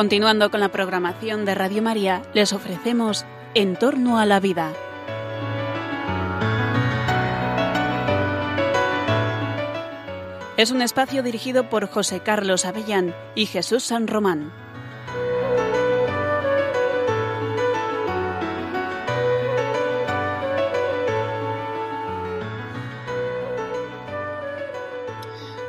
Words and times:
Continuando 0.00 0.50
con 0.50 0.60
la 0.60 0.70
programación 0.70 1.44
de 1.44 1.54
Radio 1.54 1.82
María, 1.82 2.22
les 2.32 2.54
ofrecemos 2.54 3.26
En 3.52 3.76
torno 3.76 4.18
a 4.18 4.24
la 4.24 4.40
vida. 4.40 4.72
Es 10.56 10.70
un 10.70 10.80
espacio 10.80 11.22
dirigido 11.22 11.68
por 11.68 11.86
José 11.86 12.20
Carlos 12.20 12.64
Avellán 12.64 13.14
y 13.34 13.44
Jesús 13.44 13.82
San 13.82 14.08
Román. 14.08 14.50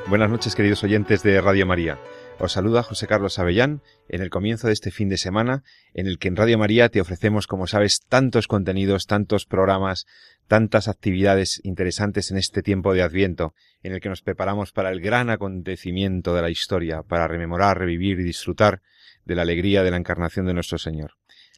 Buenas 0.08 0.30
noches, 0.30 0.56
queridos 0.56 0.82
oyentes 0.86 1.22
de 1.22 1.42
Radio 1.42 1.66
María. 1.66 2.00
Os 2.44 2.54
saluda 2.54 2.82
José 2.82 3.06
Carlos 3.06 3.38
Avellán 3.38 3.84
en 4.10 4.24
el 4.24 4.32
comienzo 4.32 4.66
de 4.66 4.74
este 4.74 4.90
fin 4.90 5.10
de 5.10 5.18
semana 5.18 5.64
en 5.94 6.08
el 6.08 6.18
que 6.18 6.28
en 6.28 6.36
Radio 6.36 6.58
María 6.58 6.90
te 6.90 7.00
ofrecemos, 7.00 7.46
como 7.46 7.68
sabes, 7.68 8.02
tantos 8.10 8.48
contenidos, 8.48 9.06
tantos 9.06 9.46
programas, 9.46 10.08
tantas 10.48 10.88
actividades 10.88 11.62
interesantes 11.64 12.32
en 12.32 12.38
este 12.40 12.64
tiempo 12.64 12.96
de 12.96 13.04
Adviento, 13.04 13.54
en 13.84 13.94
el 13.94 14.02
que 14.02 14.10
nos 14.10 14.24
preparamos 14.24 14.72
para 14.72 14.90
el 14.90 15.02
gran 15.02 15.30
acontecimiento 15.30 16.34
de 16.34 16.42
la 16.42 16.50
historia, 16.50 17.04
para 17.04 17.28
rememorar, 17.28 17.78
revivir 17.78 18.20
y 18.20 18.24
disfrutar 18.24 18.82
de 19.24 19.36
la 19.36 19.44
alegría 19.44 19.84
de 19.84 19.92
la 19.92 19.98
encarnación 19.98 20.48
de 20.48 20.56
nuestro 20.56 20.80
Señor. 20.80 21.12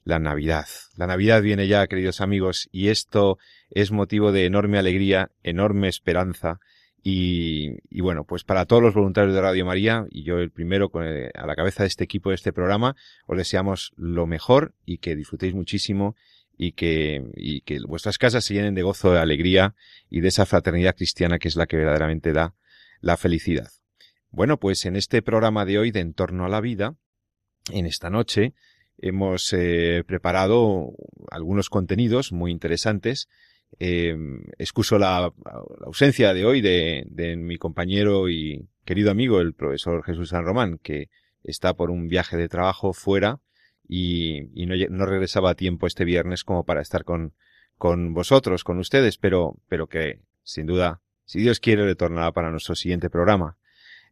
La 0.04 0.20
Navidad. 0.20 0.66
La 0.98 1.08
Navidad 1.08 1.42
viene 1.42 1.66
ya, 1.66 1.88
queridos 1.88 2.20
amigos, 2.20 2.67
y 2.73 2.89
esto 2.89 3.38
es 3.70 3.94
motivo 3.94 4.34
de 4.34 4.45
enorme 4.45 4.80
alegría, 4.80 5.31
enorme 5.44 5.88
esperanza, 5.88 6.59
y, 7.06 8.00
bueno, 8.00 8.23
pues 8.23 8.46
para 8.46 8.66
todos 8.66 8.82
los 8.82 8.94
voluntarios 8.94 9.36
de 9.36 9.42
Radio 9.42 9.66
María, 9.66 10.06
y 10.09 10.23
yo 10.23 10.38
el 10.40 10.52
primero 10.52 10.90
con 10.90 11.04
a 11.04 11.45
la 11.45 11.56
cabeza 11.56 11.84
de 11.84 11.88
este 11.88 12.06
equipo 12.06 12.30
de 12.30 12.36
este 12.36 12.54
programa, 12.54 12.95
os 13.28 13.38
deseamos 13.38 13.92
lo 13.98 14.26
mejor 14.26 14.73
y 14.86 15.00
que 15.00 15.16
disfrutéis 15.16 15.54
muchísimo 15.54 16.16
y 16.58 16.72
que, 16.72 17.26
y 17.36 17.62
que 17.62 17.80
vuestras 17.86 18.18
casas 18.18 18.45
se 18.45 18.54
llenen 18.54 18.73
de 18.73 18.84
gozo, 18.84 19.12
de 19.12 19.20
alegría 19.20 19.76
y 20.10 20.22
de 20.22 20.30
esa 20.30 20.45
fraternidad 20.45 20.95
cristiana 20.95 21.40
que 21.40 21.50
es 21.50 21.58
la 21.58 21.66
que 21.66 21.76
verdaderamente 21.76 22.32
da 22.32 22.56
la 23.02 23.17
felicidad. 23.17 23.70
Bueno, 24.30 24.58
pues 24.58 24.86
en 24.86 24.95
este 24.95 25.22
programa 25.22 25.66
de 25.66 25.80
hoy 25.80 25.92
de 25.92 26.00
Entorno 26.00 26.45
a 26.45 26.50
la 26.50 26.62
Vida, 26.62 26.95
en 27.70 27.86
esta 27.86 28.10
noche, 28.10 28.54
hemos 28.98 29.52
eh, 29.52 30.06
preparado 30.08 30.94
algunos 31.30 31.70
contenidos 31.70 32.32
muy 32.32 32.52
interesantes 32.52 33.28
eh, 33.80 34.16
excuso 34.58 34.98
la, 34.98 35.32
ausencia 35.86 36.34
de 36.34 36.46
hoy 36.46 36.62
de, 36.62 37.36
mi 37.38 37.58
compañero 37.58 38.30
y 38.30 38.68
querido 38.86 39.12
amigo, 39.12 39.40
el 39.40 39.54
profesor 39.54 40.04
Jesús 40.04 40.30
San 40.30 40.46
Román, 40.46 40.80
que 40.82 41.10
está 41.44 41.74
por 41.74 41.92
un 41.92 42.08
viaje 42.08 42.38
de 42.38 42.50
trabajo 42.50 42.94
fuera 42.94 43.40
y, 43.88 44.42
no, 44.66 45.06
regresaba 45.06 45.52
a 45.52 45.56
tiempo 45.56 45.88
este 45.88 46.06
viernes 46.06 46.44
como 46.44 46.64
para 46.66 46.82
estar 46.82 47.04
con, 47.04 47.34
con 47.78 48.14
vosotros, 48.14 48.64
con 48.64 48.80
ustedes, 48.80 49.18
pero, 49.18 49.58
pero 49.68 49.88
que 49.88 50.20
sin 50.44 50.66
duda, 50.66 51.02
si 51.26 51.40
Dios 51.40 51.60
quiere, 51.60 51.86
retornará 51.86 52.32
para 52.32 52.52
nuestro 52.52 52.76
siguiente 52.76 53.10
programa. 53.10 53.58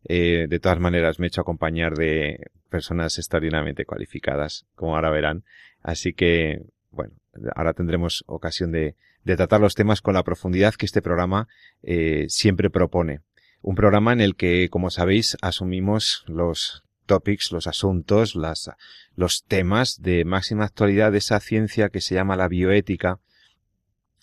Eh, 0.08 0.48
de 0.50 0.60
todas 0.60 0.80
maneras, 0.80 1.20
me 1.20 1.28
he 1.28 1.30
hecho 1.30 1.42
acompañar 1.42 1.94
de 1.94 2.52
personas 2.70 3.18
extraordinariamente 3.20 3.86
cualificadas, 3.86 4.66
como 4.76 4.96
ahora 4.96 5.12
verán. 5.12 5.44
Así 5.82 6.14
que, 6.14 6.64
bueno, 6.90 7.14
ahora 7.56 7.74
tendremos 7.74 8.24
ocasión 8.28 8.72
de, 8.72 8.96
de 9.24 9.36
tratar 9.36 9.62
los 9.62 9.76
temas 9.76 10.02
con 10.02 10.14
la 10.14 10.24
profundidad 10.24 10.74
que 10.74 10.86
este 10.86 11.02
programa 11.02 11.48
eh, 11.84 12.26
siempre 12.30 12.70
propone. 12.70 13.22
Un 13.62 13.76
programa 13.76 14.14
en 14.14 14.22
el 14.22 14.36
que, 14.36 14.70
como 14.70 14.90
sabéis, 14.90 15.38
asumimos 15.42 16.24
los 16.28 16.84
topics, 17.06 17.52
los 17.52 17.68
asuntos, 17.68 18.36
las, 18.36 18.72
los 19.16 19.44
temas 19.46 20.02
de 20.02 20.26
máxima 20.26 20.66
actualidad 20.66 21.12
de 21.12 21.20
esa 21.20 21.40
ciencia 21.40 21.90
que 21.90 22.02
se 22.02 22.16
llama 22.16 22.36
la 22.36 22.48
bioética, 22.48 23.20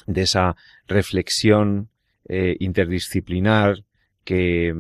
de 0.07 0.23
esa 0.23 0.57
reflexión 0.87 1.91
eh, 2.29 2.57
interdisciplinar 2.61 3.85
que, 4.25 4.75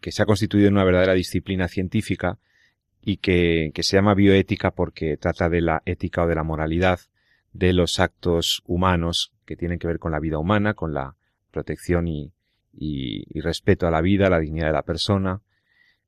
que, 0.00 0.12
se 0.12 0.22
ha 0.22 0.26
constituido 0.26 0.68
en 0.68 0.74
una 0.74 0.84
verdadera 0.84 1.14
disciplina 1.14 1.68
científica 1.68 2.38
y 3.02 3.18
que, 3.18 3.70
que 3.74 3.82
se 3.82 3.96
llama 3.96 4.14
bioética 4.14 4.70
porque 4.70 5.16
trata 5.16 5.48
de 5.48 5.60
la 5.60 5.82
ética 5.84 6.24
o 6.24 6.26
de 6.26 6.34
la 6.34 6.42
moralidad 6.42 7.00
de 7.54 7.72
los 7.72 8.00
actos 8.00 8.62
humanos 8.66 9.32
que 9.46 9.56
tienen 9.56 9.78
que 9.78 9.86
ver 9.86 9.98
con 9.98 10.12
la 10.12 10.18
vida 10.18 10.38
humana, 10.38 10.74
con 10.74 10.92
la 10.92 11.16
protección 11.50 12.08
y, 12.08 12.32
respeto 13.40 13.86
a 13.86 13.90
la 13.90 14.02
vida, 14.02 14.28
la 14.28 14.40
dignidad 14.40 14.66
de 14.66 14.72
la 14.72 14.82
persona, 14.82 15.40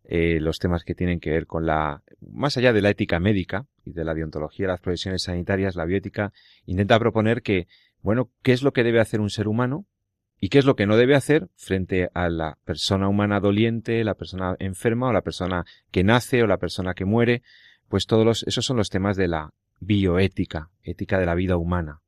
eh, 0.05 0.41
los 0.41 0.59
temas 0.59 0.85
que 0.85 0.95
tienen 0.95 1.21
que 1.21 1.31
ver 1.31 1.47
con 1.47 1.65
la, 1.65 2.03
más 2.21 2.57
allá 2.57 2.73
de 2.73 2.83
la 2.83 2.91
ética 2.91 3.21
médica 3.21 3.67
y 3.85 3.93
de 3.93 4.05
la 4.05 4.15
deontología 4.15 4.67
de 4.67 4.73
las 4.73 4.81
profesiones 4.81 5.23
sanitarias, 5.23 5.77
la 5.77 5.85
bioética 5.85 6.33
intenta 6.65 6.99
proponer 6.99 7.43
que, 7.43 7.69
bueno, 8.03 8.31
¿qué 8.43 8.53
es 8.53 8.63
lo 8.63 8.73
que 8.73 8.83
debe 8.83 9.01
hacer 9.01 9.21
un 9.21 9.31
ser 9.31 9.47
humano? 9.47 9.87
¿Y 10.41 10.49
qué 10.49 10.59
es 10.59 10.65
lo 10.65 10.77
que 10.77 10.87
no 10.87 10.97
debe 10.97 11.15
hacer 11.15 11.49
frente 11.55 12.11
a 12.13 12.29
la 12.29 12.59
persona 12.65 13.09
humana 13.09 13.41
doliente, 13.41 14.05
la 14.05 14.15
persona 14.15 14.57
enferma 14.59 15.09
o 15.09 15.13
la 15.13 15.23
persona 15.23 15.65
que 15.91 16.05
nace 16.05 16.43
o 16.43 16.47
la 16.47 16.59
persona 16.59 16.95
que 16.95 17.05
muere? 17.05 17.43
Pues 17.89 18.07
todos 18.07 18.25
los, 18.25 18.43
esos 18.43 18.67
son 18.67 18.77
los 18.77 18.91
temas 18.91 19.17
de 19.17 19.29
la 19.29 19.53
bioética, 19.81 20.71
ética 20.83 21.19
de 21.19 21.27
la 21.27 21.35
vida 21.35 21.57
humana. 21.57 22.01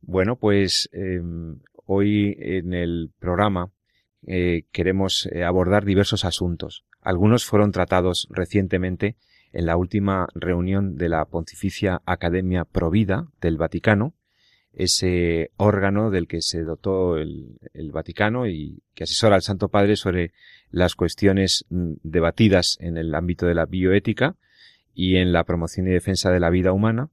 Bueno, 0.00 0.36
pues 0.36 0.88
em, 0.92 1.58
hoy 1.86 2.36
en 2.38 2.74
el 2.74 3.10
programa 3.18 3.70
eh, 4.26 4.64
queremos 4.72 5.28
eh, 5.32 5.44
abordar 5.44 5.84
diversos 5.84 6.24
asuntos. 6.24 6.84
Algunos 7.00 7.44
fueron 7.44 7.72
tratados 7.72 8.28
recientemente 8.30 9.16
en 9.52 9.66
la 9.66 9.76
última 9.76 10.26
reunión 10.34 10.96
de 10.96 11.08
la 11.08 11.24
Pontificia 11.24 12.02
Academia 12.04 12.64
Provida 12.64 13.28
del 13.40 13.56
Vaticano, 13.56 14.14
ese 14.72 15.50
órgano 15.56 16.10
del 16.10 16.28
que 16.28 16.42
se 16.42 16.62
dotó 16.62 17.16
el, 17.16 17.58
Vaticano 17.92 18.46
y 18.46 18.82
que 18.94 19.04
asesora 19.04 19.36
al 19.36 19.42
Santo 19.42 19.68
Padre 19.68 19.96
sobre 19.96 20.32
las 20.70 20.94
cuestiones 20.94 21.64
mm, 21.70 21.92
debatidas 22.02 22.76
en 22.80 22.98
el 22.98 23.14
ámbito 23.14 23.46
de 23.46 23.54
la 23.54 23.64
bioética 23.64 24.36
y 24.96 25.16
en 25.16 25.30
la 25.30 25.44
promoción 25.44 25.86
y 25.86 25.90
defensa 25.90 26.30
de 26.30 26.40
la 26.40 26.48
vida 26.48 26.72
humana. 26.72 27.10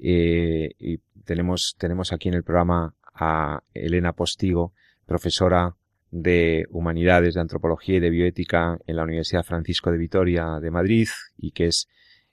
Eh, 0.00 0.70
y 0.80 0.98
tenemos, 1.24 1.76
tenemos 1.78 2.12
aquí 2.12 2.28
en 2.28 2.34
el 2.34 2.42
programa 2.42 2.96
a 3.14 3.62
Elena 3.72 4.12
Postigo, 4.12 4.72
profesora 5.06 5.76
de 6.10 6.66
Humanidades, 6.70 7.34
de 7.34 7.40
Antropología 7.40 7.96
y 7.96 8.00
de 8.00 8.10
Bioética 8.10 8.78
en 8.88 8.96
la 8.96 9.04
Universidad 9.04 9.44
Francisco 9.44 9.92
de 9.92 9.98
Vitoria 9.98 10.58
de 10.60 10.72
Madrid 10.72 11.06
y 11.38 11.52
que 11.52 11.66
es 11.66 11.88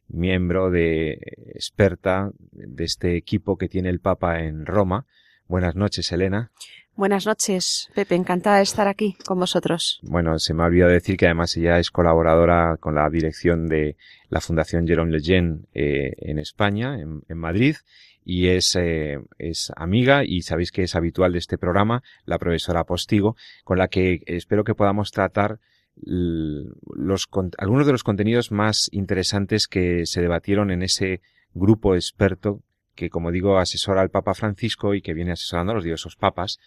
miembro 0.08 0.72
de 0.72 1.20
experta 1.54 2.32
de 2.52 2.84
este 2.84 3.16
equipo 3.16 3.58
que 3.58 3.70
tiene 3.70 3.90
el 3.90 4.00
Papa 4.00 4.42
en 4.42 4.66
Roma. 4.66 5.06
Buenas 5.52 5.76
noches, 5.76 6.10
Elena. 6.14 6.50
Buenas 6.96 7.26
noches, 7.26 7.90
Pepe. 7.94 8.16
Encantada 8.16 8.56
de 8.56 8.64
estar 8.64 8.88
aquí 8.88 9.18
con 9.26 9.38
vosotros. 9.38 10.00
Bueno, 10.02 10.40
se 10.40 10.54
me 10.54 10.64
ha 10.64 10.68
olvidado 10.68 10.94
decir 10.94 11.18
que 11.18 11.26
además 11.26 11.58
ella 11.58 11.78
es 11.78 11.92
colaboradora 11.92 12.78
con 12.80 12.96
la 12.96 13.10
dirección 13.10 13.68
de 13.68 13.98
la 14.30 14.40
Fundación 14.40 14.88
Jerome 14.88 15.12
Lejeune 15.12 15.66
eh, 15.74 16.14
en 16.20 16.40
España, 16.40 16.98
en, 16.98 17.38
Madrid, 17.38 17.76
y 18.24 18.48
es, 18.48 18.78
eh, 18.78 19.20
es 19.40 19.74
amiga 19.76 20.24
y 20.24 20.44
sabéis 20.44 20.72
que 20.72 20.84
es 20.84 20.96
habitual 20.96 21.34
de 21.34 21.40
este 21.40 21.58
programa, 21.58 22.02
la 22.24 22.40
profesora 22.40 22.86
Postigo, 22.86 23.36
con 23.66 23.78
la 23.78 23.90
que 23.90 24.22
espero 24.28 24.64
que 24.64 24.74
podamos 24.74 25.12
tratar 25.12 25.60
los, 25.98 27.28
algunos 27.58 27.86
de 27.86 27.92
los 27.92 28.04
contenidos 28.06 28.54
más 28.54 28.88
interesantes 28.94 29.68
que 29.68 30.06
se 30.06 30.22
debatieron 30.22 30.72
en 30.72 30.82
ese 30.82 31.20
grupo 31.54 31.96
experto 31.96 32.62
que, 32.96 33.10
como 33.10 33.32
digo, 33.32 33.58
asesora 33.58 34.02
al 34.02 34.10
Papa 34.10 34.34
Francisco 34.34 34.94
y 34.94 35.02
que 35.02 35.14
viene 35.14 35.32
asesorando 35.32 35.72
a 35.72 35.76
los 35.76 35.84
diversos 35.84 36.16
papas 36.16 36.60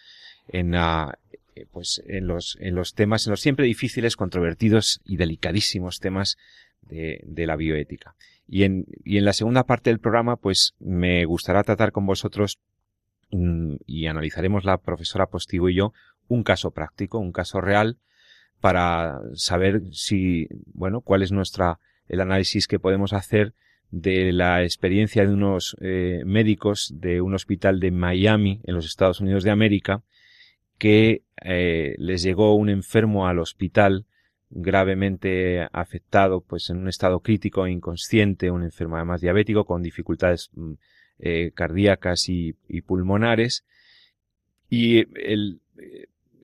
en, 0.47 0.75
eh, 0.75 1.65
pues, 1.71 2.01
en 2.07 2.27
los, 2.27 2.57
en 2.59 2.75
los 2.75 2.93
temas, 2.93 3.25
en 3.27 3.31
los 3.31 3.41
siempre 3.41 3.65
difíciles, 3.65 4.15
controvertidos 4.15 5.01
y 5.05 5.17
delicadísimos 5.17 5.99
temas 5.99 6.37
de, 6.81 7.21
de 7.25 7.47
la 7.47 7.55
bioética. 7.55 8.15
Y 8.47 8.63
en, 8.63 8.85
y 9.03 9.17
en 9.17 9.25
la 9.25 9.33
segunda 9.33 9.63
parte 9.63 9.89
del 9.89 9.99
programa, 9.99 10.35
pues, 10.35 10.75
me 10.79 11.25
gustará 11.25 11.63
tratar 11.63 11.91
con 11.91 12.05
vosotros 12.05 12.59
mm, 13.31 13.75
y 13.85 14.07
analizaremos 14.07 14.65
la 14.65 14.77
profesora 14.77 15.27
Postigo 15.27 15.69
y 15.69 15.75
yo 15.75 15.93
un 16.27 16.43
caso 16.43 16.71
práctico, 16.71 17.19
un 17.19 17.31
caso 17.31 17.61
real, 17.61 17.97
para 18.61 19.19
saber 19.33 19.81
si, 19.91 20.47
bueno, 20.73 21.01
cuál 21.01 21.21
es 21.21 21.31
nuestra, 21.31 21.79
el 22.07 22.21
análisis 22.21 22.67
que 22.67 22.79
podemos 22.79 23.13
hacer 23.13 23.53
de 23.95 24.33
la 24.33 24.61
experiencia 24.63 25.25
de 25.25 25.33
unos 25.33 25.77
eh, 25.79 26.21
médicos 26.25 26.93
de 26.97 27.21
un 27.21 27.33
hospital 27.33 27.79
de 27.79 27.91
Miami 27.91 28.59
en 28.65 28.75
los 28.75 28.85
Estados 28.85 29.21
Unidos 29.21 29.45
de 29.45 29.51
América 29.51 30.03
que 30.77 31.23
eh, 31.41 31.95
les 31.97 32.21
llegó 32.21 32.55
un 32.55 32.67
enfermo 32.67 33.25
al 33.25 33.39
hospital 33.39 34.05
gravemente 34.49 35.65
afectado, 35.71 36.41
pues 36.41 36.69
en 36.69 36.77
un 36.77 36.89
estado 36.89 37.21
crítico 37.21 37.65
e 37.65 37.71
inconsciente, 37.71 38.51
un 38.51 38.63
enfermo 38.63 38.97
además 38.97 39.21
diabético 39.21 39.63
con 39.63 39.81
dificultades 39.81 40.49
mm, 40.53 40.73
eh, 41.19 41.51
cardíacas 41.55 42.27
y, 42.27 42.51
pulmonares. 42.85 43.63
Y 44.69 44.97
el, 45.23 45.61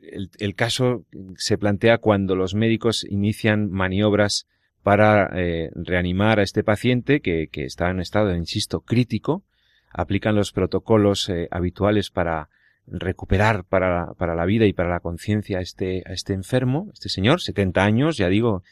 el, 0.01 0.29
el, 0.39 0.55
caso 0.55 1.05
se 1.35 1.57
plantea 1.57 1.97
cuando 1.97 2.37
los 2.37 2.55
médicos 2.55 3.03
inician 3.03 3.69
maniobras 3.69 4.47
para 4.83 5.29
eh, 5.33 5.69
reanimar 5.75 6.39
a 6.39 6.43
este 6.43 6.63
paciente 6.63 7.21
que, 7.21 7.47
que, 7.51 7.65
está 7.65 7.89
en 7.89 7.99
estado, 7.99 8.35
insisto, 8.35 8.81
crítico. 8.81 9.43
Aplican 9.91 10.35
los 10.35 10.51
protocolos 10.51 11.29
eh, 11.29 11.47
habituales 11.51 12.09
para 12.09 12.49
recuperar 12.87 13.63
para, 13.63 14.13
para, 14.17 14.35
la 14.35 14.45
vida 14.45 14.65
y 14.65 14.73
para 14.73 14.89
la 14.89 14.99
conciencia 14.99 15.59
a 15.59 15.61
este, 15.61 16.03
a 16.05 16.13
este 16.13 16.33
enfermo, 16.33 16.89
este 16.93 17.09
señor, 17.09 17.41
70 17.41 17.83
años, 17.83 18.17
ya 18.17 18.27
digo, 18.27 18.63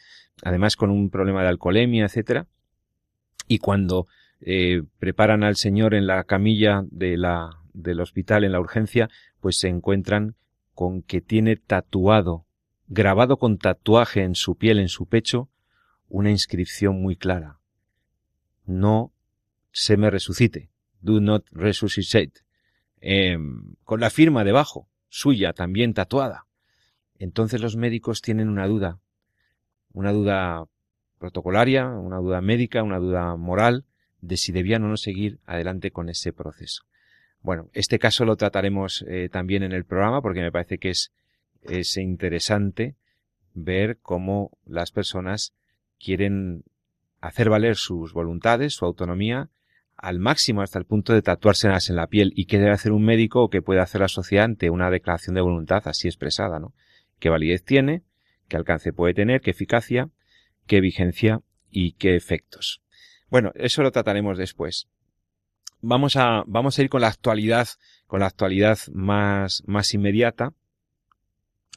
además 0.42 0.76
con 0.76 0.90
un 0.90 1.10
problema 1.10 1.42
de 1.42 1.48
alcoholemia, 1.48 2.04
etcétera. 2.04 2.46
Y 3.46 3.58
cuando 3.58 4.06
eh, 4.40 4.82
preparan 4.98 5.42
al 5.42 5.56
señor 5.56 5.94
en 5.94 6.06
la 6.06 6.24
camilla 6.24 6.84
de 6.90 7.16
la, 7.16 7.60
del 7.72 8.00
hospital, 8.00 8.44
en 8.44 8.52
la 8.52 8.60
urgencia, 8.60 9.08
pues 9.40 9.58
se 9.58 9.68
encuentran 9.68 10.34
con 10.74 11.02
que 11.02 11.20
tiene 11.20 11.56
tatuado, 11.56 12.46
grabado 12.88 13.36
con 13.36 13.58
tatuaje 13.58 14.22
en 14.22 14.34
su 14.34 14.56
piel, 14.56 14.78
en 14.78 14.88
su 14.88 15.06
pecho, 15.06 15.48
una 16.10 16.30
inscripción 16.30 17.00
muy 17.00 17.16
clara. 17.16 17.58
No 18.66 19.12
se 19.72 19.96
me 19.96 20.10
resucite. 20.10 20.68
Do 21.00 21.20
not 21.20 21.46
resuscitate. 21.50 22.42
Em, 23.00 23.74
con 23.84 24.00
la 24.00 24.10
firma 24.10 24.44
debajo, 24.44 24.88
suya, 25.08 25.54
también 25.54 25.94
tatuada. 25.94 26.46
Entonces 27.18 27.62
los 27.62 27.76
médicos 27.76 28.20
tienen 28.20 28.48
una 28.48 28.66
duda, 28.66 28.98
una 29.92 30.12
duda 30.12 30.66
protocolaria, 31.18 31.86
una 31.86 32.18
duda 32.18 32.40
médica, 32.40 32.82
una 32.82 32.98
duda 32.98 33.36
moral, 33.36 33.84
de 34.20 34.36
si 34.36 34.52
debían 34.52 34.84
o 34.84 34.88
no 34.88 34.96
seguir 34.96 35.38
adelante 35.46 35.90
con 35.90 36.08
ese 36.10 36.32
proceso. 36.32 36.84
Bueno, 37.40 37.70
este 37.72 37.98
caso 37.98 38.24
lo 38.24 38.36
trataremos 38.36 39.04
eh, 39.08 39.30
también 39.30 39.62
en 39.62 39.72
el 39.72 39.84
programa 39.84 40.20
porque 40.20 40.40
me 40.40 40.52
parece 40.52 40.78
que 40.78 40.90
es, 40.90 41.12
es 41.62 41.96
interesante 41.96 42.96
ver 43.54 43.98
cómo 44.02 44.58
las 44.66 44.92
personas 44.92 45.54
quieren 46.02 46.64
hacer 47.20 47.50
valer 47.50 47.76
sus 47.76 48.12
voluntades, 48.12 48.74
su 48.74 48.84
autonomía, 48.84 49.50
al 49.96 50.18
máximo 50.18 50.62
hasta 50.62 50.78
el 50.78 50.86
punto 50.86 51.12
de 51.12 51.20
tatuárselas 51.20 51.90
en 51.90 51.96
la 51.96 52.06
piel 52.06 52.32
y 52.34 52.46
qué 52.46 52.58
debe 52.58 52.70
hacer 52.70 52.92
un 52.92 53.04
médico 53.04 53.42
o 53.42 53.50
qué 53.50 53.60
puede 53.60 53.80
hacer 53.80 54.00
la 54.00 54.08
sociedad 54.08 54.46
ante 54.46 54.70
una 54.70 54.90
declaración 54.90 55.34
de 55.34 55.42
voluntad 55.42 55.82
así 55.86 56.08
expresada, 56.08 56.58
¿no? 56.58 56.72
¿Qué 57.18 57.28
validez 57.28 57.62
tiene? 57.64 58.02
¿Qué 58.48 58.56
alcance 58.56 58.94
puede 58.94 59.12
tener? 59.12 59.42
¿Qué 59.42 59.50
eficacia? 59.50 60.08
¿Qué 60.66 60.80
vigencia? 60.80 61.42
¿Y 61.70 61.92
qué 61.92 62.16
efectos? 62.16 62.82
Bueno, 63.28 63.52
eso 63.54 63.82
lo 63.82 63.92
trataremos 63.92 64.38
después. 64.38 64.88
Vamos 65.82 66.16
a, 66.16 66.44
vamos 66.46 66.78
a 66.78 66.82
ir 66.82 66.88
con 66.88 67.02
la 67.02 67.08
actualidad, 67.08 67.68
con 68.06 68.20
la 68.20 68.26
actualidad 68.26 68.78
más, 68.92 69.62
más 69.66 69.92
inmediata, 69.92 70.54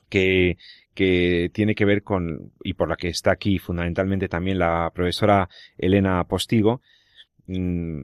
que, 0.10 0.58
que 0.94 1.50
tiene 1.54 1.76
que 1.76 1.86
ver 1.86 2.04
con, 2.04 2.52
y 2.64 2.74
por 2.74 2.90
la 2.90 2.96
que 2.96 3.10
está 3.10 3.32
aquí 3.32 3.60
fundamentalmente 3.60 4.28
también 4.28 4.60
la 4.60 4.92
profesora 4.94 5.50
Elena 5.78 6.24
Postigo, 6.26 6.82
mm, 7.48 8.04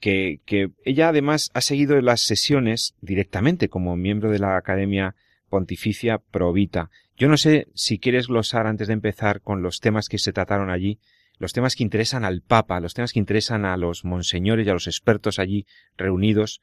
que, 0.00 0.40
que 0.46 0.70
ella 0.84 1.08
además 1.08 1.50
ha 1.54 1.60
seguido 1.60 2.00
las 2.00 2.20
sesiones 2.20 2.94
directamente 3.00 3.68
como 3.68 3.96
miembro 3.96 4.30
de 4.30 4.38
la 4.38 4.56
Academia 4.56 5.14
Pontificia 5.48 6.18
Provita. 6.18 6.90
Yo 7.16 7.28
no 7.28 7.36
sé 7.36 7.66
si 7.74 7.98
quieres 7.98 8.28
glosar 8.28 8.66
antes 8.66 8.86
de 8.86 8.94
empezar 8.94 9.40
con 9.40 9.62
los 9.62 9.80
temas 9.80 10.08
que 10.08 10.18
se 10.18 10.32
trataron 10.32 10.70
allí, 10.70 11.00
los 11.38 11.52
temas 11.52 11.74
que 11.74 11.82
interesan 11.82 12.24
al 12.24 12.42
Papa, 12.42 12.80
los 12.80 12.94
temas 12.94 13.12
que 13.12 13.18
interesan 13.18 13.64
a 13.64 13.76
los 13.76 14.04
monseñores 14.04 14.66
y 14.66 14.70
a 14.70 14.74
los 14.74 14.86
expertos 14.86 15.38
allí 15.38 15.66
reunidos. 15.96 16.60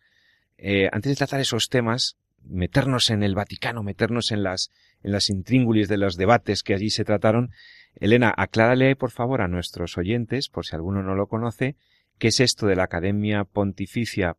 Eh, 0.58 0.90
antes 0.92 1.12
de 1.12 1.16
tratar 1.16 1.40
esos 1.40 1.70
temas, 1.70 2.18
meternos 2.48 3.10
en 3.10 3.24
el 3.24 3.36
Vaticano, 3.36 3.84
meternos 3.84 4.32
en 4.32 4.44
las, 4.44 4.72
en 5.04 5.12
las 5.12 5.30
intríngulis 5.30 5.88
de 5.88 5.98
los 5.98 6.16
debates 6.16 6.64
que 6.64 6.74
allí 6.74 6.90
se 6.90 7.06
trataron. 7.06 7.52
Elena, 7.96 8.34
aclárale 8.36 8.96
por 8.96 9.12
favor 9.12 9.42
a 9.42 9.48
nuestros 9.48 9.98
oyentes, 9.98 10.50
por 10.50 10.66
si 10.66 10.76
alguno 10.76 11.02
no 11.02 11.16
lo 11.16 11.28
conoce, 11.28 11.76
qué 12.18 12.30
es 12.30 12.40
esto 12.40 12.68
de 12.68 12.76
la 12.76 12.84
Academia 12.84 13.44
Pontificia 13.44 14.38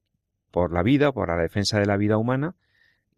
por 0.50 0.72
la 0.72 0.82
vida, 0.82 1.12
por 1.12 1.28
la 1.28 1.36
defensa 1.36 1.78
de 1.78 1.86
la 1.86 1.96
vida 1.96 2.16
humana, 2.16 2.54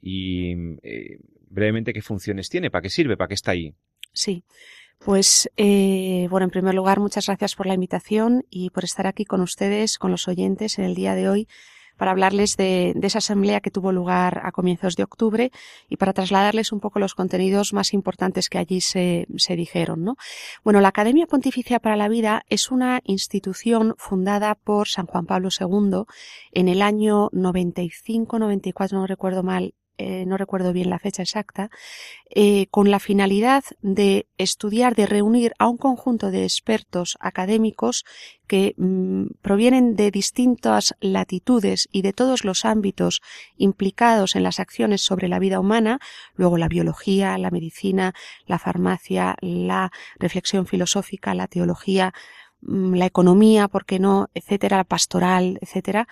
y 0.00 0.76
eh, 0.82 1.18
brevemente 1.48 1.92
qué 1.92 2.02
funciones 2.02 2.48
tiene, 2.48 2.70
para 2.70 2.82
qué 2.82 2.90
sirve, 2.90 3.16
para 3.16 3.28
qué 3.28 3.34
está 3.34 3.52
ahí. 3.52 3.74
Sí. 4.12 4.44
Pues, 4.98 5.48
eh, 5.56 6.26
bueno, 6.28 6.44
en 6.44 6.50
primer 6.50 6.74
lugar, 6.74 6.98
muchas 6.98 7.26
gracias 7.26 7.54
por 7.54 7.66
la 7.66 7.74
invitación 7.74 8.44
y 8.50 8.70
por 8.70 8.84
estar 8.84 9.06
aquí 9.06 9.24
con 9.24 9.40
ustedes, 9.40 9.96
con 9.96 10.10
los 10.10 10.26
oyentes 10.26 10.78
en 10.78 10.84
el 10.84 10.94
día 10.94 11.14
de 11.14 11.28
hoy 11.28 11.48
para 11.98 12.12
hablarles 12.12 12.56
de, 12.56 12.94
esa 13.02 13.18
asamblea 13.18 13.60
que 13.60 13.70
tuvo 13.70 13.92
lugar 13.92 14.40
a 14.44 14.52
comienzos 14.52 14.96
de 14.96 15.02
octubre 15.02 15.50
y 15.88 15.96
para 15.96 16.14
trasladarles 16.14 16.72
un 16.72 16.80
poco 16.80 16.98
los 16.98 17.14
contenidos 17.14 17.74
más 17.74 17.92
importantes 17.92 18.48
que 18.48 18.58
allí 18.58 18.80
se, 18.80 19.26
se 19.36 19.56
dijeron. 19.56 20.04
¿no? 20.04 20.16
Bueno, 20.64 20.80
la 20.80 20.88
Academia 20.88 21.26
Pontificia 21.26 21.80
para 21.80 21.96
la 21.96 22.08
Vida 22.08 22.42
es 22.48 22.70
una 22.70 23.00
institución 23.04 23.94
fundada 23.98 24.54
por 24.54 24.88
San 24.88 25.06
Juan 25.06 25.26
Pablo 25.26 25.50
II 25.58 26.04
en 26.52 26.68
el 26.68 26.80
año 26.80 27.28
95-94, 27.30 28.92
no 28.92 29.06
recuerdo 29.06 29.42
mal, 29.42 29.74
eh, 29.98 30.24
no 30.26 30.36
recuerdo 30.36 30.72
bien 30.72 30.90
la 30.90 31.00
fecha 31.00 31.22
exacta, 31.22 31.70
eh, 32.30 32.68
con 32.70 32.88
la 32.90 33.00
finalidad 33.00 33.64
de 33.82 34.28
estudiar, 34.38 34.94
de 34.94 35.06
reunir 35.06 35.54
a 35.58 35.66
un 35.68 35.76
conjunto 35.76 36.30
de 36.30 36.44
expertos 36.44 37.16
académicos 37.20 38.04
que 38.46 38.74
mm, 38.76 39.26
provienen 39.42 39.96
de 39.96 40.12
distintas 40.12 40.94
latitudes 41.00 41.88
y 41.90 42.02
de 42.02 42.12
todos 42.12 42.44
los 42.44 42.64
ámbitos 42.64 43.20
implicados 43.56 44.36
en 44.36 44.44
las 44.44 44.60
acciones 44.60 45.02
sobre 45.02 45.26
la 45.26 45.40
vida 45.40 45.58
humana, 45.58 45.98
luego 46.34 46.58
la 46.58 46.68
biología, 46.68 47.36
la 47.36 47.50
medicina, 47.50 48.14
la 48.46 48.60
farmacia, 48.60 49.36
la 49.40 49.90
reflexión 50.20 50.66
filosófica, 50.66 51.34
la 51.34 51.48
teología, 51.48 52.14
mm, 52.60 52.94
la 52.94 53.06
economía, 53.06 53.66
¿por 53.66 53.84
qué 53.84 53.98
no?, 53.98 54.28
etcétera, 54.32 54.76
la 54.76 54.84
pastoral, 54.84 55.58
etcétera, 55.60 56.06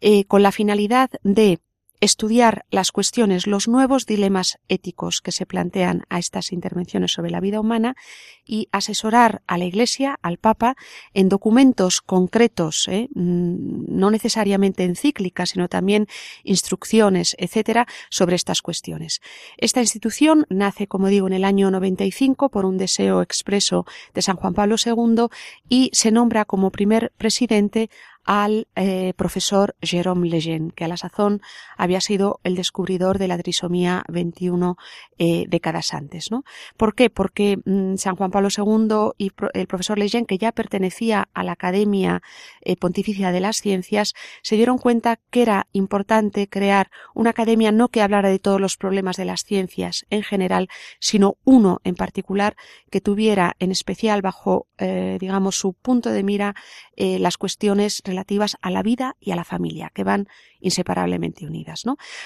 eh, 0.00 0.24
con 0.24 0.42
la 0.42 0.52
finalidad 0.52 1.10
de 1.22 1.60
estudiar 2.00 2.64
las 2.70 2.92
cuestiones, 2.92 3.46
los 3.46 3.68
nuevos 3.68 4.06
dilemas 4.06 4.58
éticos 4.68 5.20
que 5.20 5.32
se 5.32 5.46
plantean 5.46 6.04
a 6.08 6.18
estas 6.18 6.52
intervenciones 6.52 7.12
sobre 7.12 7.30
la 7.30 7.40
vida 7.40 7.60
humana 7.60 7.96
y 8.44 8.68
asesorar 8.72 9.42
a 9.46 9.58
la 9.58 9.64
Iglesia, 9.64 10.18
al 10.22 10.38
Papa, 10.38 10.76
en 11.14 11.28
documentos 11.28 12.00
concretos, 12.00 12.86
¿eh? 12.88 13.08
mm, 13.14 13.84
no 13.88 14.10
necesariamente 14.10 14.84
encíclicas, 14.84 15.50
sino 15.50 15.68
también 15.68 16.06
instrucciones, 16.44 17.34
etcétera, 17.38 17.86
sobre 18.10 18.36
estas 18.36 18.62
cuestiones. 18.62 19.20
Esta 19.56 19.80
institución 19.80 20.46
nace, 20.48 20.86
como 20.86 21.08
digo, 21.08 21.26
en 21.26 21.32
el 21.32 21.44
año 21.44 21.70
95 21.70 22.50
por 22.50 22.64
un 22.64 22.78
deseo 22.78 23.22
expreso 23.22 23.86
de 24.14 24.22
San 24.22 24.36
Juan 24.36 24.54
Pablo 24.54 24.76
II 24.84 25.26
y 25.68 25.90
se 25.92 26.10
nombra 26.10 26.44
como 26.44 26.70
primer 26.70 27.12
presidente 27.16 27.90
al 28.26 28.66
eh, 28.74 29.14
profesor 29.16 29.76
Jérôme 29.80 30.28
Lejeune, 30.28 30.72
que 30.74 30.84
a 30.84 30.88
la 30.88 30.96
sazón 30.96 31.40
había 31.76 32.00
sido 32.00 32.40
el 32.42 32.56
descubridor 32.56 33.18
de 33.18 33.28
la 33.28 33.38
trisomía 33.38 34.04
21 34.08 34.76
eh, 35.18 35.44
décadas 35.48 35.94
antes. 35.94 36.30
¿no? 36.30 36.42
¿Por 36.76 36.94
qué? 36.94 37.08
Porque 37.08 37.58
mm, 37.64 37.96
San 37.96 38.16
Juan 38.16 38.32
Pablo 38.32 38.48
II 38.54 39.12
y 39.16 39.30
el 39.54 39.66
profesor 39.68 39.98
Lejeune, 39.98 40.26
que 40.26 40.38
ya 40.38 40.50
pertenecía 40.52 41.28
a 41.32 41.44
la 41.44 41.52
Academia 41.52 42.20
eh, 42.62 42.76
Pontificia 42.76 43.30
de 43.30 43.40
las 43.40 43.58
Ciencias, 43.58 44.14
se 44.42 44.56
dieron 44.56 44.78
cuenta 44.78 45.20
que 45.30 45.42
era 45.42 45.68
importante 45.72 46.48
crear 46.48 46.90
una 47.14 47.30
academia 47.30 47.70
no 47.70 47.88
que 47.88 48.02
hablara 48.02 48.28
de 48.28 48.40
todos 48.40 48.60
los 48.60 48.76
problemas 48.76 49.16
de 49.16 49.24
las 49.24 49.44
ciencias 49.44 50.04
en 50.10 50.24
general, 50.24 50.68
sino 50.98 51.36
uno 51.44 51.80
en 51.84 51.94
particular 51.94 52.56
que 52.90 53.00
tuviera 53.00 53.54
en 53.60 53.70
especial 53.70 54.20
bajo, 54.20 54.66
eh, 54.78 55.18
digamos, 55.20 55.56
su 55.56 55.74
punto 55.74 56.10
de 56.10 56.24
mira 56.24 56.54
eh, 56.96 57.18
las 57.18 57.36
cuestiones 57.36 58.02
relativas 58.16 58.56
a 58.62 58.70
la 58.70 58.82
vida 58.82 59.14
y 59.20 59.32
a 59.32 59.36
la 59.36 59.44
familia, 59.44 59.90
que 59.92 60.02
van 60.02 60.26
inseparablemente 60.60 61.46
unidas. 61.46 61.84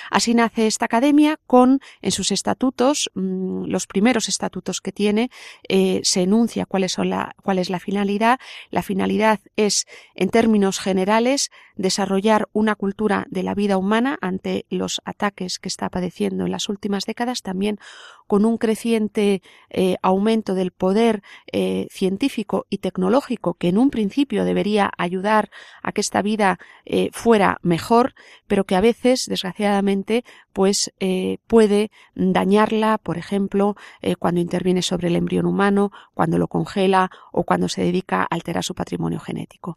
Así 0.09 0.35
nace 0.35 0.68
esta 0.68 0.85
academia 0.85 1.38
con, 1.49 1.80
en 2.00 2.12
sus 2.12 2.30
estatutos, 2.30 3.11
mm, 3.14 3.64
los 3.64 3.88
primeros 3.88 4.28
estatutos 4.28 4.80
que 4.80 4.92
tiene, 4.92 5.30
eh, 5.68 6.00
se 6.04 6.23
enuncia 6.23 6.64
cuál 6.64 6.85
es 6.85 6.97
la 6.97 7.80
finalidad. 7.80 8.38
La 8.70 8.82
finalidad 8.82 9.40
es, 9.56 9.87
en 10.14 10.30
términos 10.30 10.78
generales, 10.78 11.50
desarrollar 11.75 12.49
una 12.52 12.76
cultura 12.76 13.26
de 13.30 13.42
la 13.42 13.54
vida 13.54 13.76
humana 13.76 14.16
ante 14.20 14.66
los 14.70 15.00
ataques 15.04 15.59
que 15.59 15.68
está 15.68 15.88
padeciendo 15.88 16.44
en 16.44 16.52
las 16.52 16.68
últimas 16.68 17.04
décadas, 17.04 17.42
también 17.42 17.78
con 18.30 18.44
un 18.44 18.58
creciente 18.58 19.42
eh, 19.70 19.96
aumento 20.02 20.54
del 20.54 20.70
poder 20.70 21.20
eh, 21.50 21.88
científico 21.90 22.64
y 22.70 22.78
tecnológico 22.78 23.54
que 23.54 23.70
en 23.70 23.76
un 23.76 23.90
principio 23.90 24.44
debería 24.44 24.92
ayudar 24.96 25.50
a 25.82 25.90
que 25.90 26.00
esta 26.00 26.22
vida 26.22 26.60
fuera 27.12 27.58
mejor, 27.62 28.14
pero 28.46 28.64
que 28.64 28.76
a 28.76 28.80
veces, 28.80 29.26
desgraciadamente, 29.26 30.25
pues 30.52 30.92
eh, 31.00 31.38
puede 31.46 31.90
dañarla, 32.14 32.99
por 32.99 33.18
ejemplo, 33.18 33.76
eh, 34.00 34.16
cuando 34.16 34.40
interviene 34.40 34.82
sobre 34.82 35.08
el 35.08 35.16
embrión 35.16 35.46
humano, 35.46 35.90
cuando 36.14 36.38
lo 36.38 36.46
congela 36.46 37.10
o 37.32 37.44
cuando 37.44 37.68
se 37.68 37.82
dedica 37.82 38.22
a 38.22 38.28
alterar 38.30 38.62
su 38.64 38.75
patrimonio 38.75 39.18
genético. 39.18 39.76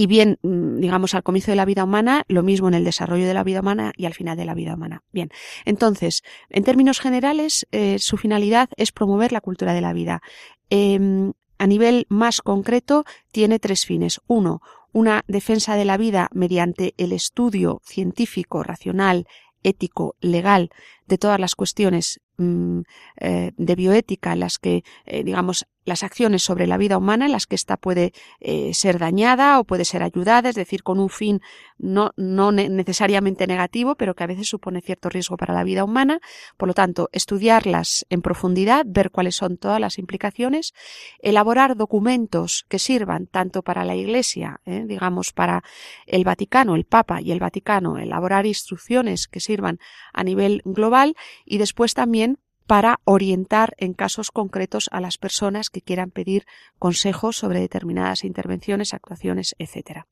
Y 0.00 0.06
bien, 0.06 0.38
mm, 0.40 0.78
digamos, 0.78 1.12
al 1.12 1.22
comienzo 1.22 1.52
de 1.52 1.56
la 1.56 1.66
vida 1.66 1.84
humana, 1.84 2.24
lo 2.26 2.42
mismo 2.42 2.68
en 2.68 2.72
el 2.72 2.84
desarrollo 2.84 3.26
de 3.26 3.34
la 3.34 3.44
vida 3.44 3.60
humana 3.60 3.92
y 3.98 4.06
al 4.06 4.14
final 4.14 4.34
de 4.34 4.46
la 4.46 4.54
vida 4.54 4.72
humana. 4.72 5.02
Bien, 5.12 5.28
entonces, 5.66 6.22
en 6.48 6.64
términos 6.64 7.00
generales, 7.00 7.66
eh, 7.70 7.98
su 7.98 8.16
finalidad 8.16 8.70
es 8.78 8.92
promover 8.92 9.30
la 9.30 9.42
cultura 9.42 9.74
de 9.74 9.82
la 9.82 9.92
vida. 9.92 10.22
Em, 10.70 11.34
a 11.58 11.66
nivel 11.66 12.06
más 12.08 12.40
concreto 12.40 13.04
tiene 13.30 13.58
tres 13.58 13.84
fines. 13.84 14.22
Uno, 14.26 14.62
una 14.92 15.22
defensa 15.28 15.76
de 15.76 15.84
la 15.84 15.98
vida 15.98 16.30
mediante 16.32 16.94
el 16.96 17.12
estudio 17.12 17.82
científico, 17.84 18.62
racional, 18.62 19.26
ético, 19.62 20.16
legal 20.22 20.70
de 21.06 21.18
todas 21.18 21.38
las 21.38 21.54
cuestiones 21.54 22.22
mm, 22.38 22.80
eh, 23.16 23.52
de 23.54 23.74
bioética, 23.74 24.34
las 24.34 24.58
que, 24.58 24.82
eh, 25.04 25.24
digamos, 25.24 25.66
las 25.90 26.02
acciones 26.02 26.42
sobre 26.42 26.66
la 26.66 26.78
vida 26.78 26.96
humana 26.96 27.26
en 27.26 27.32
las 27.32 27.46
que 27.46 27.56
ésta 27.56 27.76
puede 27.76 28.12
eh, 28.40 28.72
ser 28.72 28.98
dañada 28.98 29.60
o 29.60 29.64
puede 29.64 29.84
ser 29.84 30.02
ayudada, 30.02 30.48
es 30.48 30.54
decir, 30.54 30.82
con 30.82 30.98
un 30.98 31.10
fin 31.10 31.42
no, 31.76 32.12
no 32.16 32.52
necesariamente 32.52 33.46
negativo, 33.46 33.96
pero 33.96 34.14
que 34.14 34.24
a 34.24 34.26
veces 34.26 34.48
supone 34.48 34.80
cierto 34.80 35.10
riesgo 35.10 35.36
para 35.36 35.52
la 35.52 35.64
vida 35.64 35.84
humana. 35.84 36.20
Por 36.56 36.68
lo 36.68 36.74
tanto, 36.74 37.10
estudiarlas 37.12 38.06
en 38.08 38.22
profundidad, 38.22 38.86
ver 38.86 39.10
cuáles 39.10 39.36
son 39.36 39.58
todas 39.58 39.80
las 39.80 39.98
implicaciones, 39.98 40.72
elaborar 41.18 41.76
documentos 41.76 42.64
que 42.68 42.78
sirvan 42.78 43.26
tanto 43.26 43.62
para 43.62 43.84
la 43.84 43.96
Iglesia, 43.96 44.60
eh, 44.64 44.84
digamos, 44.86 45.32
para 45.32 45.62
el 46.06 46.24
Vaticano, 46.24 46.76
el 46.76 46.84
Papa 46.84 47.20
y 47.20 47.32
el 47.32 47.40
Vaticano, 47.40 47.98
elaborar 47.98 48.46
instrucciones 48.46 49.28
que 49.28 49.40
sirvan 49.40 49.78
a 50.12 50.24
nivel 50.24 50.62
global 50.64 51.16
y 51.44 51.58
después 51.58 51.94
también 51.94 52.38
para 52.70 53.00
orientar 53.02 53.74
en 53.78 53.94
casos 53.94 54.30
concretos 54.30 54.88
a 54.92 55.00
las 55.00 55.18
personas 55.18 55.70
que 55.70 55.82
quieran 55.82 56.12
pedir 56.12 56.46
consejos 56.78 57.36
sobre 57.36 57.58
determinadas 57.58 58.22
intervenciones, 58.22 58.94
actuaciones, 58.94 59.56
etc. 59.58 60.02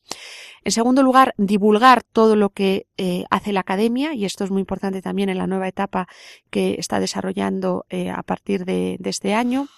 En 0.65 0.73
segundo 0.73 1.05
lugar, 1.05 1.35
divulgar 1.37 2.03
todo 2.03 2.35
lo 2.35 2.51
que 2.51 2.89
eh, 2.97 3.27
hace 3.31 3.53
la 3.53 3.61
academia, 3.61 4.13
y 4.13 4.25
esto 4.25 4.43
es 4.43 4.51
muy 4.51 4.59
importante 4.59 5.01
también 5.03 5.29
en 5.29 5.39
la 5.39 5.47
nueva 5.47 5.69
etapa 5.69 6.09
que 6.51 6.75
está 6.81 6.99
desarrollando 6.99 7.87
eh, 7.91 8.11
a 8.11 8.25
partir 8.25 8.65
de 8.65 8.99
este 9.05 9.35
año 9.35 9.69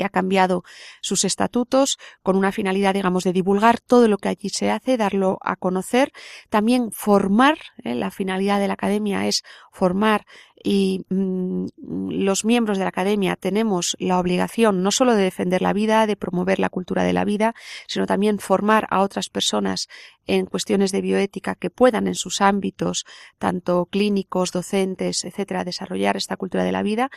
que 0.00 0.06
ha 0.06 0.08
cambiado 0.08 0.64
sus 1.02 1.26
estatutos 1.26 1.98
con 2.22 2.34
una 2.34 2.52
finalidad, 2.52 2.94
digamos, 2.94 3.22
de 3.22 3.34
divulgar 3.34 3.80
todo 3.80 4.08
lo 4.08 4.16
que 4.16 4.30
allí 4.30 4.48
se 4.48 4.70
hace, 4.70 4.96
darlo 4.96 5.36
a 5.42 5.56
conocer, 5.56 6.10
también 6.48 6.90
formar, 6.90 7.58
¿eh? 7.84 7.94
la 7.94 8.10
finalidad 8.10 8.58
de 8.60 8.68
la 8.68 8.74
academia 8.74 9.26
es 9.26 9.42
formar 9.72 10.24
y 10.62 11.04
mm, 11.08 11.66
los 12.10 12.44
miembros 12.44 12.78
de 12.78 12.84
la 12.84 12.90
academia 12.90 13.36
tenemos 13.36 13.96
la 13.98 14.18
obligación 14.18 14.82
no 14.82 14.90
solo 14.90 15.14
de 15.14 15.24
defender 15.24 15.62
la 15.62 15.72
vida, 15.72 16.06
de 16.06 16.16
promover 16.16 16.58
la 16.58 16.68
cultura 16.68 17.02
de 17.02 17.12
la 17.12 17.24
vida, 17.24 17.54
sino 17.86 18.06
también 18.06 18.38
formar 18.38 18.86
a 18.90 19.00
otras 19.00 19.28
personas 19.28 19.88
en 20.26 20.46
cuestiones 20.46 20.92
de 20.92 21.00
bioética 21.00 21.54
que 21.56 21.70
puedan 21.70 22.06
en 22.06 22.14
sus 22.14 22.40
ámbitos, 22.40 23.04
tanto 23.38 23.86
clínicos, 23.86 24.52
docentes, 24.52 25.24
etcétera, 25.24 25.64
desarrollar 25.64 26.16
esta 26.16 26.36
cultura 26.36 26.62
de 26.62 26.72
la 26.72 26.82
vida 26.82 27.10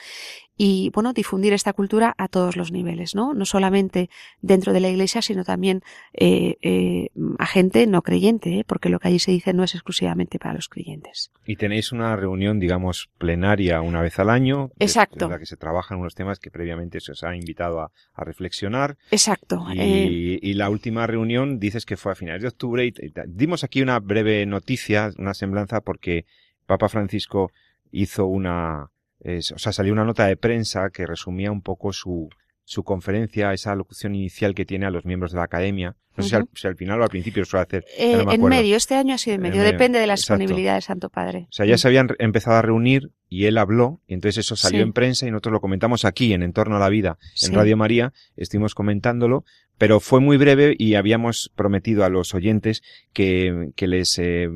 y, 0.58 0.92
bueno, 0.94 1.14
difundir 1.14 1.54
esta 1.54 1.74
cultura 1.74 2.14
a 2.18 2.28
todos 2.28 2.56
los 2.56 2.72
niveles, 2.72 3.16
¿no? 3.16 3.34
No 3.34 3.46
solamente 3.46 4.10
dentro 4.42 4.74
de 4.74 4.80
la 4.80 4.90
iglesia, 4.90 5.22
sino 5.22 5.44
también 5.44 5.82
eh, 6.14 6.58
eh, 6.62 7.10
a 7.40 7.46
gente 7.46 7.86
no 7.88 8.02
creyente, 8.02 8.60
¿eh? 8.60 8.64
porque 8.66 8.90
lo 8.90 9.00
que 9.00 9.08
allí 9.08 9.20
se 9.20 9.32
dice 9.32 9.54
no 9.54 9.64
es 9.64 9.74
exclusivamente 9.74 10.40
para 10.40 10.54
los 10.54 10.70
creyentes. 10.70 11.32
Y 11.46 11.56
tenéis 11.56 11.92
una 11.92 12.16
reunión, 12.16 12.60
digamos, 12.60 13.10
plenaria 13.34 13.82
una 13.82 14.02
vez 14.02 14.20
al 14.20 14.30
año. 14.30 14.70
Exacto. 14.80 15.26
En 15.26 15.32
la 15.32 15.40
que 15.40 15.46
se 15.46 15.58
trabajan 15.58 16.00
unos 16.00 16.16
temas 16.16 16.40
que 16.40 16.52
previamente 16.52 17.00
se 17.00 17.14
os 17.14 17.24
ha 17.24 17.36
invitado 17.36 17.82
a, 17.82 17.92
reflexionar. 18.16 18.98
Exacto. 19.12 19.66
Y, 19.74 20.40
y, 20.42 20.54
la 20.54 20.70
última 20.70 21.08
reunión 21.08 21.60
dices 21.60 21.86
que 21.86 21.98
fue 21.98 22.12
a 22.12 22.16
finales 22.16 22.42
de 22.44 22.48
octubre 22.48 22.86
y 22.86 22.94
dimos 23.28 23.64
aquí 23.64 23.82
una 23.82 24.00
breve 24.00 24.46
noticia, 24.46 25.12
una 25.18 25.34
semblanza, 25.34 25.82
porque 25.82 26.26
Papa 26.66 26.90
Francisco 26.90 27.52
hizo 27.92 28.26
una, 28.26 28.92
o 29.24 29.60
sea, 29.60 29.72
salió 29.72 29.94
una 29.94 30.06
nota 30.06 30.28
de 30.28 30.38
prensa 30.38 30.90
que 30.92 31.06
resumía 31.06 31.52
un 31.52 31.62
poco 31.62 31.92
su, 31.92 32.30
su 32.66 32.84
conferencia, 32.84 33.54
esa 33.54 33.76
locución 33.76 34.16
inicial 34.16 34.56
que 34.56 34.66
tiene 34.66 34.86
a 34.86 34.90
los 34.90 35.06
miembros 35.06 35.32
de 35.32 35.38
la 35.38 35.44
academia. 35.44 35.96
No 36.16 36.24
sé 36.24 36.44
si, 36.54 36.68
al, 36.68 36.76
final 36.76 37.02
o 37.02 37.04
al 37.04 37.10
principio 37.10 37.44
suele 37.44 37.64
hacer. 37.64 37.86
Eh, 37.98 38.24
en 38.30 38.44
medio, 38.44 38.78
este 38.78 38.94
año 38.94 39.16
ha 39.16 39.18
sido 39.18 39.36
en 39.36 39.42
medio, 39.42 39.64
depende 39.64 39.98
de 39.98 40.06
la 40.06 40.14
disponibilidad 40.14 40.74
del 40.74 40.84
Santo 40.84 41.10
Padre. 41.10 41.48
O 41.50 41.54
sea, 41.54 41.66
ya 41.66 41.78
se 41.78 41.88
habían 41.88 42.10
empezado 42.20 42.58
a 42.58 42.62
reunir 42.62 43.10
y 43.30 43.46
él 43.46 43.58
habló, 43.58 44.00
y 44.08 44.14
entonces 44.14 44.46
eso 44.46 44.56
salió 44.56 44.84
en 44.84 44.94
prensa 44.94 45.28
y 45.28 45.32
nosotros 45.32 45.54
lo 45.54 45.62
comentamos 45.62 46.06
aquí 46.06 46.34
en 46.34 46.44
Entorno 46.44 46.76
a 46.76 46.80
la 46.80 46.90
Vida, 46.90 47.18
en 47.42 47.56
Radio 47.56 47.78
María, 47.78 48.14
estuvimos 48.38 48.76
comentándolo, 48.76 49.44
pero 49.80 50.00
fue 50.00 50.20
muy 50.20 50.38
breve 50.38 50.76
y 50.78 50.94
habíamos 50.94 51.52
prometido 51.56 52.06
a 52.06 52.10
los 52.10 52.36
oyentes 52.36 52.84
que, 53.12 53.72
que 53.76 53.88
les 53.88 54.20
eh, 54.20 54.50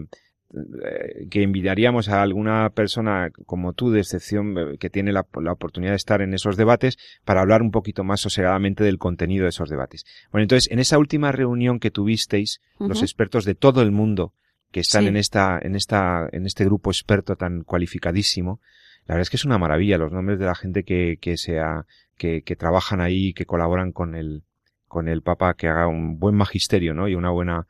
que 1.29 1.43
envidiaríamos 1.43 2.07
a 2.07 2.21
alguna 2.21 2.69
persona 2.69 3.31
como 3.45 3.73
tú 3.73 3.91
de 3.91 3.99
excepción 3.99 4.57
eh, 4.57 4.77
que 4.79 4.89
tiene 4.89 5.11
la, 5.11 5.25
oportunidad 5.51 5.91
de 5.91 5.97
estar 5.97 6.21
en 6.21 6.33
esos 6.33 6.55
debates 6.55 6.97
para 7.25 7.41
hablar 7.41 7.61
un 7.61 7.71
poquito 7.71 8.03
más 8.03 8.21
sosegadamente 8.21 8.83
del 8.83 8.97
contenido 8.97 9.43
de 9.43 9.49
esos 9.49 9.69
debates. 9.69 10.05
Bueno, 10.31 10.43
entonces, 10.43 10.71
en 10.71 10.79
esa 10.79 10.97
última 10.97 11.31
reunión 11.31 11.79
que 11.79 11.91
tuvisteis, 11.91 12.61
los 12.79 13.01
expertos 13.01 13.43
de 13.43 13.55
todo 13.55 13.81
el 13.81 13.91
mundo 13.91 14.33
que 14.71 14.79
están 14.79 15.05
en 15.05 15.17
esta, 15.17 15.59
en 15.61 15.75
esta, 15.75 16.29
en 16.31 16.45
este 16.45 16.63
grupo 16.65 16.91
experto 16.91 17.35
tan 17.35 17.63
cualificadísimo, 17.63 18.61
la 19.05 19.15
verdad 19.15 19.23
es 19.23 19.29
que 19.29 19.37
es 19.37 19.45
una 19.45 19.57
maravilla 19.57 19.97
los 19.97 20.11
nombres 20.11 20.39
de 20.39 20.45
la 20.45 20.55
gente 20.55 20.83
que, 20.83 21.17
que 21.19 21.37
sea, 21.37 21.85
que, 22.17 22.41
que 22.41 22.55
trabajan 22.55 23.01
ahí, 23.01 23.33
que 23.33 23.45
colaboran 23.45 23.91
con 23.91 24.15
el, 24.15 24.43
con 24.87 25.07
el 25.07 25.21
Papa, 25.21 25.53
que 25.55 25.67
haga 25.67 25.87
un 25.87 26.19
buen 26.19 26.35
magisterio, 26.35 26.93
¿no? 26.93 27.07
Y 27.07 27.15
una 27.15 27.29
buena, 27.29 27.67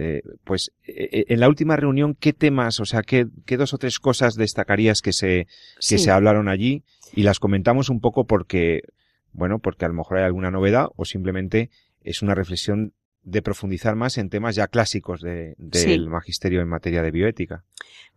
eh, 0.00 0.22
pues 0.44 0.70
eh, 0.86 1.24
en 1.26 1.40
la 1.40 1.48
última 1.48 1.74
reunión, 1.74 2.14
¿qué 2.14 2.32
temas, 2.32 2.78
o 2.78 2.84
sea, 2.84 3.02
qué, 3.02 3.26
qué 3.46 3.56
dos 3.56 3.74
o 3.74 3.78
tres 3.78 3.98
cosas 3.98 4.36
destacarías 4.36 5.02
que 5.02 5.12
se, 5.12 5.48
que 5.76 5.98
se 5.98 6.10
hablaron 6.12 6.48
allí? 6.48 6.84
Y 7.14 7.24
las 7.24 7.40
comentamos 7.40 7.90
un 7.90 7.98
poco 7.98 8.24
porque, 8.24 8.82
bueno, 9.32 9.58
porque 9.58 9.86
a 9.86 9.88
lo 9.88 9.94
mejor 9.94 10.18
hay 10.18 10.24
alguna 10.24 10.52
novedad 10.52 10.86
o 10.94 11.04
simplemente 11.04 11.70
es 12.02 12.22
una 12.22 12.36
reflexión 12.36 12.92
de 13.30 13.42
profundizar 13.42 13.94
más 13.96 14.18
en 14.18 14.30
temas 14.30 14.54
ya 14.56 14.68
clásicos 14.68 15.20
del 15.22 16.08
magisterio 16.08 16.60
en 16.60 16.68
materia 16.68 17.02
de 17.02 17.10
bioética. 17.10 17.64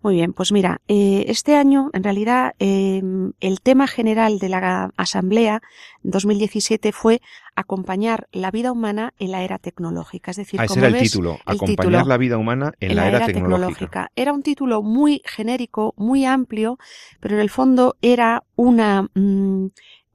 Muy 0.03 0.15
bien, 0.15 0.33
pues 0.33 0.51
mira, 0.51 0.81
eh, 0.87 1.25
este 1.27 1.55
año 1.55 1.91
en 1.93 2.03
realidad 2.03 2.53
em, 2.57 3.33
el 3.39 3.61
tema 3.61 3.85
general 3.85 4.39
de 4.39 4.49
la 4.49 4.91
Asamblea 4.97 5.61
2017 6.01 6.91
fue 6.91 7.21
acompañar 7.55 8.27
la 8.31 8.49
vida 8.49 8.71
humana 8.71 9.13
en 9.19 9.31
la 9.31 9.43
era 9.43 9.59
tecnológica. 9.59 10.31
Es 10.31 10.37
decir, 10.37 10.59
ah, 10.59 10.65
ese 10.65 10.79
era 10.79 10.87
el 10.87 10.97
título, 10.97 11.37
acompañar 11.45 12.07
la 12.07 12.17
vida 12.17 12.37
humana 12.37 12.73
en, 12.79 12.95
la, 12.95 13.09
era, 13.09 13.27
tecnológica. 13.27 14.11
Era 14.15 14.33
un 14.33 14.41
título 14.41 14.81
muy 14.81 15.21
genérico, 15.23 15.93
muy 15.97 16.25
amplio, 16.25 16.79
pero 17.19 17.35
en 17.35 17.41
el 17.41 17.51
fondo 17.51 17.95
era 18.01 18.43
una 18.55 19.07
mm, 19.13 19.67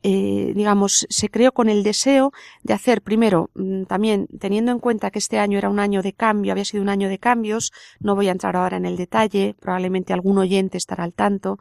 eh, 0.03 0.53
digamos, 0.55 1.07
se 1.09 1.29
creó 1.29 1.53
con 1.53 1.69
el 1.69 1.83
deseo 1.83 2.33
de 2.63 2.75
hacer, 2.75 3.03
primero, 3.03 3.51
mm, 3.55 3.85
también 3.85 4.29
teniendo 4.39 4.73
en 4.73 4.79
cuenta 4.79 5.11
que 5.11 5.19
este 5.19 5.39
año 5.39 5.59
era 5.59 5.69
un 5.69 5.81
año 5.81 6.03
de 6.03 6.13
cambio, 6.13 6.53
había 6.53 6.65
sido 6.65 6.83
un 6.83 6.89
año 6.89 7.09
de 7.09 7.19
cambios, 7.19 7.73
no 8.01 8.15
voy 8.15 8.29
a 8.29 8.33
entrar 8.33 8.57
ahora 8.57 8.77
en 8.77 8.87
el 8.87 8.97
detalle, 8.97 9.55
probablemente 9.59 10.13
algún 10.13 10.39
oyente 10.39 10.79
estará 10.79 11.05
al 11.05 11.13
tanto, 11.13 11.59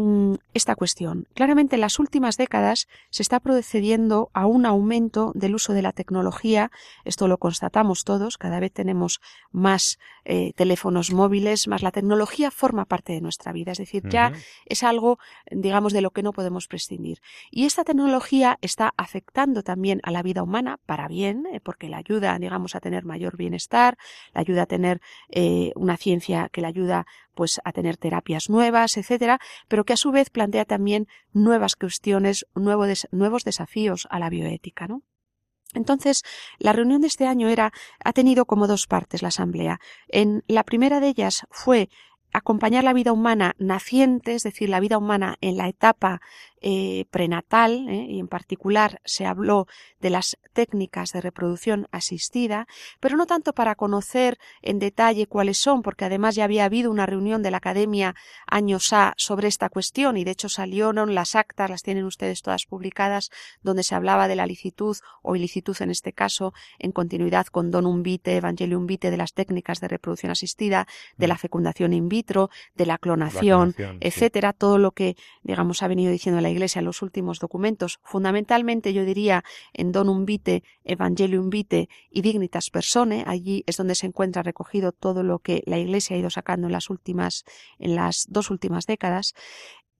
mm, 0.00 0.34
esta 0.54 0.74
cuestión. 0.74 1.26
Claramente 1.34 1.76
en 1.76 1.80
las 1.80 1.98
últimas 1.98 2.36
décadas 2.36 2.88
se 3.10 3.22
está 3.22 3.40
procediendo 3.40 4.30
a 4.32 4.46
un 4.46 4.66
aumento 4.66 5.32
del 5.34 5.54
uso 5.54 5.72
de 5.72 5.82
la 5.82 5.92
tecnología. 5.92 6.70
Esto 7.04 7.28
lo 7.28 7.38
constatamos 7.38 8.04
todos. 8.04 8.38
Cada 8.38 8.60
vez 8.60 8.72
tenemos 8.72 9.20
más 9.52 9.98
eh, 10.24 10.52
teléfonos 10.54 11.12
móviles, 11.12 11.68
más 11.68 11.82
la 11.82 11.90
tecnología 11.90 12.50
forma 12.50 12.84
parte 12.84 13.12
de 13.12 13.20
nuestra 13.20 13.52
vida. 13.52 13.72
Es 13.72 13.78
decir, 13.78 14.08
ya 14.08 14.32
es 14.66 14.82
algo, 14.82 15.18
digamos, 15.50 15.92
de 15.92 16.00
lo 16.00 16.10
que 16.10 16.22
no 16.22 16.32
podemos 16.32 16.66
prescindir. 16.66 17.20
Y 17.50 17.66
esta 17.66 17.84
tecnología 17.84 18.58
está 18.60 18.92
afectando 18.96 19.62
también 19.62 20.00
a 20.02 20.10
la 20.10 20.22
vida 20.22 20.42
humana 20.42 20.78
para 20.86 21.08
bien, 21.08 21.46
eh, 21.52 21.60
porque 21.60 21.88
la 21.88 21.98
ayuda, 21.98 22.38
digamos, 22.38 22.74
a 22.74 22.80
tener 22.80 23.04
mayor 23.04 23.36
bienestar, 23.36 23.96
la 24.34 24.40
ayuda 24.40 24.62
a 24.62 24.66
tener 24.66 25.00
eh, 25.28 25.72
una 25.76 25.96
ciencia 25.96 26.48
que 26.50 26.60
la 26.60 26.68
ayuda 26.68 27.06
pues 27.34 27.60
a 27.64 27.72
tener 27.72 27.96
terapias 27.96 28.50
nuevas, 28.50 28.96
etcétera, 28.96 29.38
pero 29.68 29.84
que 29.84 29.92
a 29.92 29.96
su 29.96 30.10
vez 30.10 30.30
plantea 30.30 30.64
también 30.64 31.06
nuevas 31.32 31.76
cuestiones, 31.76 32.46
nuevos 32.54 33.44
desafíos 33.44 34.06
a 34.10 34.18
la 34.18 34.30
bioética, 34.30 34.86
¿no? 34.86 35.02
Entonces, 35.72 36.24
la 36.58 36.72
reunión 36.72 37.00
de 37.00 37.06
este 37.06 37.26
año 37.26 37.48
era, 37.48 37.72
ha 38.04 38.12
tenido 38.12 38.44
como 38.44 38.66
dos 38.66 38.86
partes 38.86 39.22
la 39.22 39.28
asamblea. 39.28 39.78
En 40.08 40.42
la 40.48 40.64
primera 40.64 40.98
de 40.98 41.08
ellas 41.08 41.46
fue 41.50 41.88
acompañar 42.32 42.84
la 42.84 42.92
vida 42.92 43.12
humana 43.12 43.54
naciente, 43.58 44.34
es 44.34 44.42
decir, 44.42 44.68
la 44.68 44.80
vida 44.80 44.98
humana 44.98 45.36
en 45.40 45.56
la 45.56 45.68
etapa 45.68 46.20
eh, 46.60 47.06
prenatal, 47.10 47.88
eh, 47.88 48.06
y 48.08 48.18
en 48.18 48.28
particular 48.28 49.00
se 49.04 49.26
habló 49.26 49.66
de 50.00 50.10
las 50.10 50.36
técnicas 50.52 51.12
de 51.12 51.20
reproducción 51.20 51.86
asistida, 51.90 52.66
pero 53.00 53.16
no 53.16 53.26
tanto 53.26 53.52
para 53.52 53.74
conocer 53.74 54.38
en 54.62 54.78
detalle 54.78 55.26
cuáles 55.26 55.58
son, 55.58 55.82
porque 55.82 56.04
además 56.04 56.34
ya 56.34 56.44
había 56.44 56.64
habido 56.64 56.90
una 56.90 57.06
reunión 57.06 57.42
de 57.42 57.50
la 57.50 57.58
Academia 57.58 58.14
años 58.46 58.92
A 58.92 59.14
sobre 59.16 59.48
esta 59.48 59.68
cuestión, 59.68 60.16
y 60.16 60.24
de 60.24 60.32
hecho 60.32 60.48
salieron 60.48 61.14
las 61.14 61.34
actas, 61.34 61.70
las 61.70 61.82
tienen 61.82 62.04
ustedes 62.04 62.42
todas 62.42 62.66
publicadas, 62.66 63.30
donde 63.62 63.82
se 63.82 63.94
hablaba 63.94 64.28
de 64.28 64.36
la 64.36 64.46
licitud 64.46 64.96
o 65.22 65.36
ilicitud 65.36 65.76
en 65.80 65.90
este 65.90 66.12
caso, 66.12 66.52
en 66.78 66.92
continuidad 66.92 67.46
con 67.46 67.70
Don 67.70 68.02
Vitae, 68.02 68.36
Evangelium 68.36 68.86
Vitae, 68.86 69.10
de 69.10 69.16
las 69.16 69.32
técnicas 69.32 69.80
de 69.80 69.88
reproducción 69.88 70.30
asistida, 70.30 70.86
de 71.16 71.28
la 71.28 71.34
mm. 71.34 71.38
fecundación 71.38 71.92
in 71.92 72.08
vitro, 72.08 72.50
de 72.74 72.86
la 72.86 72.98
clonación, 72.98 73.74
etcétera, 74.00 74.52
todo 74.52 74.78
lo 74.78 74.92
que, 74.92 75.16
digamos, 75.42 75.82
ha 75.82 75.88
venido 75.88 76.12
diciendo 76.12 76.40
la 76.40 76.49
Iglesia 76.50 76.80
en 76.80 76.86
los 76.86 77.02
últimos 77.02 77.38
documentos, 77.38 77.98
fundamentalmente 78.02 78.92
yo 78.92 79.04
diría 79.04 79.44
en 79.72 79.92
Donum 79.92 80.24
Vitae, 80.24 80.62
Evangelium 80.84 81.50
Vitae 81.50 81.88
y 82.10 82.22
Dignitas 82.22 82.70
Persone, 82.70 83.24
allí 83.26 83.64
es 83.66 83.76
donde 83.76 83.94
se 83.94 84.06
encuentra 84.06 84.42
recogido 84.42 84.92
todo 84.92 85.22
lo 85.22 85.38
que 85.38 85.62
la 85.66 85.78
Iglesia 85.78 86.16
ha 86.16 86.18
ido 86.18 86.30
sacando 86.30 86.66
en 86.66 86.72
las 86.72 86.90
últimas, 86.90 87.44
en 87.78 87.96
las 87.96 88.26
dos 88.28 88.50
últimas 88.50 88.86
décadas. 88.86 89.34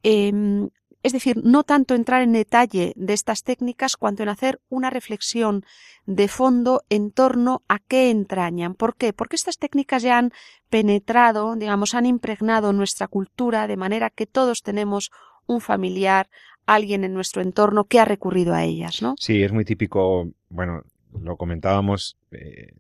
Em, 0.03 0.71
es 1.03 1.13
decir, 1.13 1.41
no 1.43 1.65
tanto 1.65 1.95
entrar 1.95 2.21
en 2.23 2.33
detalle 2.33 2.93
de 2.95 3.15
estas 3.15 3.43
técnicas 3.43 3.97
cuanto 3.97 4.23
en 4.23 4.29
hacer 4.29 4.61
una 4.69 4.91
reflexión 4.91 5.65
de 6.05 6.29
fondo 6.29 6.83
en 6.91 7.11
torno 7.11 7.63
a 7.69 7.79
qué 7.79 8.11
entrañan. 8.11 8.75
¿Por 8.75 8.97
qué? 8.97 9.15
Porque 9.15 9.37
estas 9.37 9.57
técnicas 9.57 10.03
ya 10.03 10.19
han 10.19 10.33
penetrado, 10.69 11.57
digamos, 11.57 11.95
han 11.95 12.05
impregnado 12.05 12.75
nuestra 12.75 13.09
cultura 13.09 13.67
de 13.67 13.79
manera 13.79 14.11
que 14.11 14.27
todos 14.27 14.63
tenemos 14.63 15.11
un 15.53 15.61
familiar, 15.61 16.29
alguien 16.67 17.05
en 17.05 17.15
nuestro 17.15 17.43
entorno 17.43 17.85
que 17.85 17.99
ha 17.99 18.05
recurrido 18.05 18.55
a 18.55 18.65
ellas, 18.65 19.03
¿no? 19.03 19.15
Sí, 19.19 19.43
es 19.43 19.53
muy 19.53 19.65
típico, 19.65 20.31
bueno, 20.49 20.83
lo 21.21 21.37
comentábamos 21.37 22.17
eh, 22.31 22.73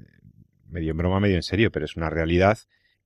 medio 0.68 0.92
en 0.92 0.96
broma, 0.96 1.20
medio 1.20 1.36
en 1.36 1.42
serio, 1.42 1.70
pero 1.70 1.84
es 1.84 1.96
una 1.96 2.10
realidad 2.10 2.58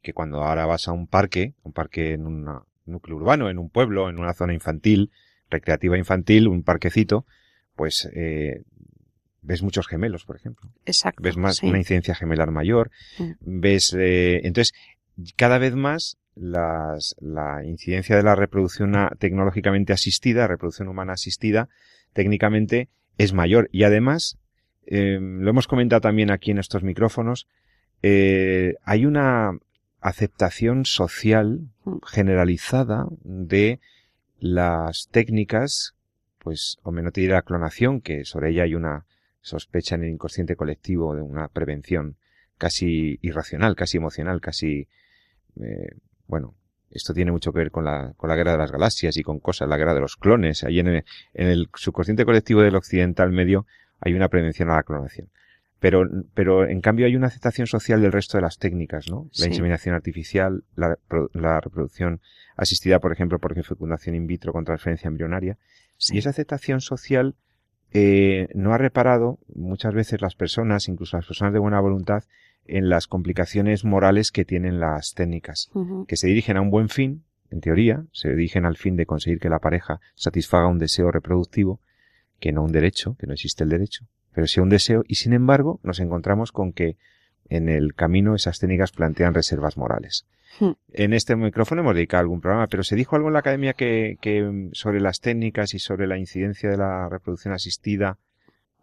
que 0.03 0.13
cuando 0.13 0.43
ahora 0.43 0.67
vas 0.67 0.87
a 0.89 0.93
un 0.93 1.07
parque, 1.07 1.55
un 1.63 1.73
parque 1.73 2.13
en 2.13 2.27
un 2.27 2.61
núcleo 2.85 3.17
urbano, 3.17 3.49
en 3.49 3.59
un 3.59 3.71
pueblo, 3.71 4.11
en 4.11 4.19
una 4.19 4.35
zona 4.35 4.53
infantil, 4.53 5.11
recreativa 5.49 5.97
infantil, 5.97 6.49
un 6.49 6.63
parquecito, 6.63 7.25
pues 7.75 8.09
eh, 8.15 8.63
ves 9.41 9.63
muchos 9.63 9.87
gemelos, 9.87 10.25
por 10.25 10.37
ejemplo. 10.37 10.71
Exacto. 10.85 11.23
Ves 11.23 11.37
más 11.37 11.63
una 11.63 11.79
incidencia 11.79 12.15
gemelar 12.15 12.51
mayor. 12.51 12.91
Mm. 13.19 13.33
Ves, 13.41 13.95
eh, 13.99 14.41
entonces, 14.45 14.75
cada 15.37 15.59
vez 15.59 15.75
más 15.75 16.19
las, 16.35 17.15
la 17.21 17.65
incidencia 17.65 18.17
de 18.17 18.23
la 18.23 18.35
reproducción 18.35 18.95
tecnológicamente 19.19 19.93
asistida, 19.93 20.47
reproducción 20.47 20.89
humana 20.89 21.15
asistida, 21.15 21.69
técnicamente 22.13 22.89
es 23.19 23.33
mayor. 23.33 23.69
Y 23.73 23.85
además, 23.85 24.39
eh, 24.87 25.19
lo 25.21 25.51
hemos 25.51 25.67
comentado 25.67 26.01
también 26.01 26.31
aquí 26.31 26.51
en 26.51 26.59
estos 26.59 26.83
micrófonos, 26.83 27.47
eh, 28.03 28.75
hay 28.85 29.07
una 29.07 29.59
aceptación 30.01 30.85
social 30.85 31.69
generalizada 32.07 33.07
de 33.23 33.81
las 34.39 35.09
técnicas, 35.11 35.95
pues, 36.39 36.77
o 36.83 36.93
menos 36.93 37.15
te 37.15 37.23
diré 37.23 37.33
la 37.33 37.43
clonación, 37.43 38.03
que 38.03 38.25
sobre 38.27 38.51
ella 38.51 38.65
hay 38.65 38.75
una 38.75 39.07
sospecha 39.41 39.95
en 39.95 40.05
el 40.05 40.11
inconsciente 40.11 40.57
colectivo 40.57 41.15
de 41.15 41.23
una 41.23 41.49
prevención 41.49 42.17
casi 42.59 43.19
irracional, 43.23 43.77
casi 43.77 43.97
emocional, 43.97 44.41
casi 44.41 44.89
eh, 45.61 45.97
bueno, 46.27 46.55
esto 46.91 47.13
tiene 47.13 47.33
mucho 47.33 47.53
que 47.53 47.59
ver 47.59 47.71
con 47.71 47.85
la, 47.85 48.15
con 48.17 48.29
la 48.29 48.37
guerra 48.37 48.53
de 48.53 48.59
las 48.59 48.71
galaxias 48.71 49.17
y 49.17 49.23
con 49.23 49.41
cosas, 49.41 49.69
la 49.69 49.77
guerra 49.77 49.95
de 49.95 50.01
los 50.01 50.17
clones. 50.17 50.63
Ahí 50.65 50.79
en 50.79 50.89
el, 50.89 51.05
en 51.35 51.49
el 51.49 51.69
subconsciente 51.75 52.25
colectivo 52.25 52.63
del 52.63 52.77
occidental 52.77 53.33
medio 53.33 53.67
hay 54.01 54.15
una 54.15 54.29
prevención 54.29 54.71
a 54.71 54.77
la 54.77 54.83
clonación. 54.85 55.29
Pero, 55.81 56.09
pero 56.33 56.67
en 56.67 56.81
cambio 56.81 57.07
hay 57.07 57.17
una 57.17 57.27
aceptación 57.27 57.67
social 57.67 58.01
del 58.01 58.13
resto 58.13 58.39
de 58.39 58.43
las 58.43 58.59
técnicas, 58.59 59.11
¿no? 59.11 59.29
La 59.39 59.49
inseminación 59.49 59.95
artificial, 59.95 60.65
la, 60.77 60.97
la, 61.35 61.61
reproducción 61.61 62.21
asistida, 62.57 63.01
por 63.01 63.13
ejemplo, 63.13 63.39
porque 63.39 63.63
fecundación 63.63 64.15
in 64.15 64.27
vitro 64.27 64.53
con 64.53 64.65
transferencia 64.65 65.09
embrionaria. 65.09 65.59
Y 66.11 66.19
esa 66.19 66.31
aceptación 66.31 66.81
social 66.81 67.35
eh, 67.93 68.49
no 68.55 68.73
ha 68.73 68.79
reparado 68.79 69.39
muchas 69.55 69.93
veces 69.93 70.23
las 70.23 70.35
personas, 70.37 70.89
incluso 70.89 71.17
las 71.19 71.27
personas 71.27 71.53
de 71.53 71.59
buena 71.59 71.81
voluntad, 71.81 72.25
en 72.67 72.89
las 72.89 73.07
complicaciones 73.07 73.85
morales 73.85 74.33
que 74.33 74.45
tienen 74.45 74.81
las 74.81 75.15
técnicas, 75.15 75.71
que 76.07 76.17
se 76.17 76.27
dirigen 76.27 76.57
a 76.57 76.61
un 76.61 76.71
buen 76.71 76.89
fin, 76.89 77.25
en 77.51 77.61
teoría, 77.61 78.05
se 78.13 78.31
dirigen 78.31 78.65
al 78.65 78.77
fin 78.77 78.97
de 78.97 79.07
conseguir 79.07 79.39
que 79.39 79.49
la 79.49 79.61
pareja 79.61 80.01
satisfaga 80.15 80.67
un 80.67 80.79
deseo 80.79 81.11
reproductivo, 81.11 81.81
que 82.41 82.53
no 82.53 82.63
un 82.63 82.73
derecho, 82.73 83.17
que 83.19 83.27
no 83.27 83.35
existe 83.35 83.65
el 83.65 83.71
derecho, 83.71 84.07
pero 84.33 84.47
sí 84.47 84.61
un 84.61 84.69
deseo, 84.69 85.05
y 85.07 85.17
sin 85.17 85.33
embargo 85.33 85.81
nos 85.83 86.01
encontramos 86.01 86.53
con 86.53 86.73
que 86.73 86.97
en 87.49 87.69
el 87.69 87.95
camino 87.95 88.35
esas 88.35 88.59
técnicas 88.59 88.93
plantean 88.93 89.35
reservas 89.35 89.77
morales. 89.77 90.27
En 90.93 91.13
este 91.13 91.35
micrófono 91.35 91.83
hemos 91.83 91.95
dedicado 91.95 92.21
algún 92.21 92.41
programa, 92.41 92.69
pero 92.69 92.85
se 92.85 92.95
dijo 92.95 93.17
algo 93.17 93.29
en 93.29 93.35
la 93.35 93.41
academia 93.41 93.73
que, 93.73 94.19
que 94.21 94.71
sobre 94.73 95.01
las 95.01 95.21
técnicas 95.21 95.75
y 95.75 95.81
sobre 95.81 96.07
la 96.07 96.17
incidencia 96.17 96.71
de 96.71 96.77
la 96.77 97.09
reproducción 97.09 97.53
asistida 97.53 98.19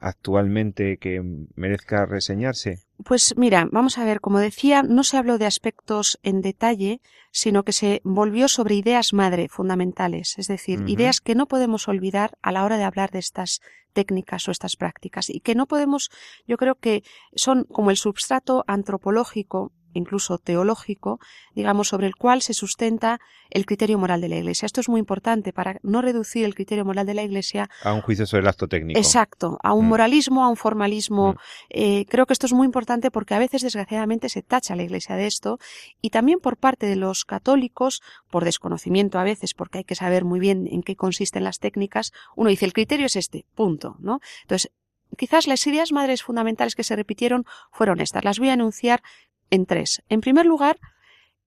actualmente 0.02 0.98
que 0.98 1.22
merezca 1.56 2.06
reseñarse? 2.06 2.80
Pues 3.06 3.34
mira, 3.38 3.68
vamos 3.72 3.98
a 3.98 4.06
ver, 4.06 4.20
como 4.20 4.40
decía, 4.40 4.84
no 4.84 5.04
se 5.04 5.18
habló 5.18 5.38
de 5.38 5.46
aspectos 5.46 6.20
en 6.24 6.42
detalle, 6.42 7.02
sino 7.32 7.64
que 7.64 7.72
se 7.72 8.02
volvió 8.04 8.48
sobre 8.48 8.76
ideas 8.76 9.14
madre 9.14 9.48
fundamentales, 9.48 10.38
es 10.38 10.48
decir, 10.48 10.84
ideas 10.88 11.22
que 11.22 11.36
no 11.36 11.48
podemos 11.48 11.88
olvidar 11.88 12.38
a 12.42 12.52
la 12.52 12.66
hora 12.66 12.78
de 12.78 12.84
hablar 12.84 13.12
de 13.12 13.20
estas 13.20 13.62
técnicas 13.94 14.48
o 14.48 14.52
estas 14.52 14.76
prácticas 14.76 15.30
y 15.30 15.40
que 15.40 15.56
no 15.56 15.68
podemos, 15.68 16.10
yo 16.48 16.58
creo 16.58 16.76
que 16.76 17.04
son 17.36 17.66
como 17.66 17.92
el 17.92 17.98
substrato 17.98 18.64
antropológico 18.68 19.72
incluso 19.94 20.38
teológico, 20.38 21.20
digamos, 21.56 21.90
sobre 21.90 22.08
el 22.08 22.16
cual 22.16 22.42
se 22.42 22.54
sustenta 22.54 23.20
el 23.50 23.66
criterio 23.66 23.98
moral 23.98 24.22
de 24.22 24.30
la 24.30 24.38
Iglesia. 24.38 24.66
Esto 24.66 24.82
es 24.82 24.90
muy 24.90 25.00
importante 25.00 25.54
para 25.54 25.80
no 25.84 26.02
reducir 26.02 26.46
el 26.46 26.56
criterio 26.56 26.86
moral 26.86 27.06
de 27.06 27.14
la 27.14 27.24
Iglesia 27.24 27.70
a 27.84 27.94
un 27.94 28.02
juicio 28.02 28.26
sobre 28.26 28.42
el 28.42 28.48
acto 28.48 28.68
técnico. 28.68 29.00
Exacto, 29.00 29.58
a 29.62 29.74
un 29.74 29.86
mm. 29.86 29.90
moralismo, 29.90 30.44
a 30.44 30.50
un 30.50 30.56
formalismo. 30.56 31.34
Mm. 31.34 31.38
Eh, 31.70 32.06
creo 32.08 32.26
que 32.26 32.34
esto 32.34 32.46
es 32.46 32.54
muy 32.54 32.66
importante 32.66 33.12
porque 33.12 33.36
a 33.36 33.40
veces, 33.40 33.62
desgraciadamente, 33.62 34.30
se 34.30 34.42
tacha 34.42 34.74
a 34.74 34.78
la 34.78 34.84
Iglesia 34.84 35.16
de 35.16 35.28
esto 35.28 35.60
y 36.02 36.10
también 36.10 36.40
por 36.40 36.58
parte 36.58 36.86
de 36.86 36.96
los 36.96 37.26
católicos, 37.26 38.02
por 38.30 38.46
desconocimiento 38.46 39.20
a 39.20 39.24
veces, 39.24 39.54
porque 39.54 39.80
hay 39.80 39.84
que 39.84 39.96
saber 39.96 40.24
muy 40.24 40.40
bien 40.40 40.68
en 40.72 40.84
qué 40.84 40.96
consisten 40.96 41.44
las 41.44 41.60
técnicas, 41.60 42.14
uno 42.36 42.50
dice 42.50 42.66
el 42.66 42.74
criterio 42.74 43.06
es 43.06 43.16
este, 43.16 43.46
punto, 43.56 43.98
¿no? 44.00 44.20
Entonces, 44.44 44.72
quizás 45.18 45.48
las 45.48 45.66
ideas 45.68 45.92
madres 45.92 46.24
fundamentales 46.24 46.76
que 46.76 46.84
se 46.84 46.96
repitieron 46.96 47.46
fueron 47.72 48.00
estas. 48.00 48.24
Las 48.24 48.40
voy 48.40 48.50
a 48.50 48.54
enunciar 48.54 49.04
en 49.52 49.68
tres. 49.68 50.02
En 50.10 50.22
primer 50.22 50.48
lugar, 50.48 50.80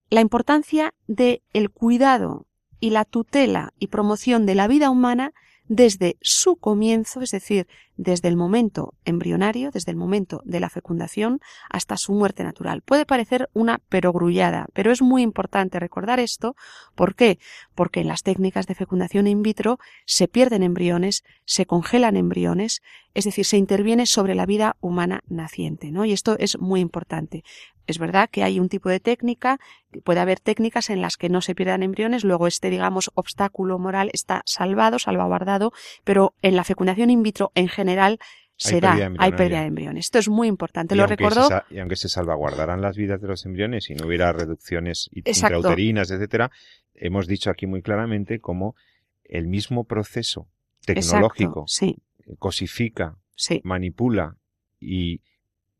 la 0.09 0.21
importancia 0.21 0.93
de 1.07 1.41
el 1.51 1.69
cuidado 1.69 2.47
y 2.79 2.91
la 2.91 3.03
tutela 3.03 3.73
y 3.79 3.87
promoción 3.87 4.45
de 4.45 4.55
la 4.55 4.67
vida 4.67 4.89
humana 4.89 5.33
desde 5.67 6.17
su 6.21 6.57
comienzo, 6.57 7.21
es 7.21 7.31
decir, 7.31 7.67
desde 7.97 8.27
el 8.27 8.35
momento 8.35 8.93
embrionario, 9.03 9.71
desde 9.71 9.91
el 9.91 9.97
momento 9.97 10.41
de 10.45 10.59
la 10.59 10.69
fecundación 10.69 11.39
hasta 11.69 11.97
su 11.97 12.13
muerte 12.13 12.43
natural. 12.43 12.81
Puede 12.81 13.05
parecer 13.05 13.49
una 13.53 13.79
perogrullada, 13.89 14.67
pero 14.73 14.91
es 14.91 15.01
muy 15.01 15.21
importante 15.21 15.79
recordar 15.79 16.19
esto. 16.19 16.55
¿Por 16.93 17.15
qué? 17.15 17.39
Porque 17.73 18.01
en 18.01 18.07
las 18.07 18.21
técnicas 18.21 18.67
de 18.67 18.75
fecundación 18.75 19.27
in 19.27 19.41
vitro 19.41 19.79
se 20.05 20.27
pierden 20.27 20.61
embriones, 20.61 21.23
se 21.45 21.65
congelan 21.65 22.17
embriones, 22.17 22.81
es 23.13 23.25
decir, 23.25 23.45
se 23.45 23.57
interviene 23.57 24.05
sobre 24.05 24.35
la 24.35 24.45
vida 24.45 24.75
humana 24.81 25.21
naciente, 25.27 25.89
¿no? 25.91 26.05
Y 26.05 26.11
esto 26.11 26.35
es 26.37 26.59
muy 26.59 26.81
importante. 26.81 27.43
Es 27.87 27.99
verdad 27.99 28.29
que 28.29 28.43
hay 28.43 28.59
un 28.59 28.69
tipo 28.69 28.89
de 28.89 28.99
técnica, 28.99 29.59
puede 30.03 30.19
haber 30.19 30.39
técnicas 30.39 30.89
en 30.89 31.01
las 31.01 31.17
que 31.17 31.29
no 31.29 31.41
se 31.41 31.55
pierdan 31.55 31.83
embriones, 31.83 32.23
luego 32.23 32.47
este, 32.47 32.69
digamos, 32.69 33.11
obstáculo 33.15 33.79
moral 33.79 34.09
está 34.13 34.41
salvado, 34.45 34.99
salvaguardado, 34.99 35.71
pero 36.03 36.33
en 36.41 36.55
la 36.55 36.63
fecundación 36.63 37.09
in 37.09 37.23
vitro 37.23 37.51
en 37.55 37.67
general 37.67 38.19
se 38.57 38.79
da, 38.79 39.11
hay 39.17 39.31
pérdida 39.33 39.61
de 39.61 39.67
embriones. 39.67 40.05
Esto 40.05 40.19
es 40.19 40.29
muy 40.29 40.47
importante. 40.47 40.95
Lo 40.95 41.07
recordó. 41.07 41.49
y 41.69 41.79
aunque 41.79 41.97
se 41.97 42.07
salvaguardaran 42.07 42.81
las 42.81 42.95
vidas 42.95 43.21
de 43.21 43.27
los 43.27 43.45
embriones 43.45 43.89
y 43.89 43.95
no 43.95 44.07
hubiera 44.07 44.31
reducciones 44.31 45.09
intrauterinas, 45.13 46.09
etcétera, 46.11 46.51
hemos 46.93 47.27
dicho 47.27 47.49
aquí 47.49 47.67
muy 47.67 47.81
claramente 47.81 48.39
cómo 48.39 48.75
el 49.23 49.47
mismo 49.47 49.83
proceso 49.83 50.47
tecnológico 50.85 51.65
cosifica, 52.39 53.17
manipula 53.63 54.37
y 54.79 55.21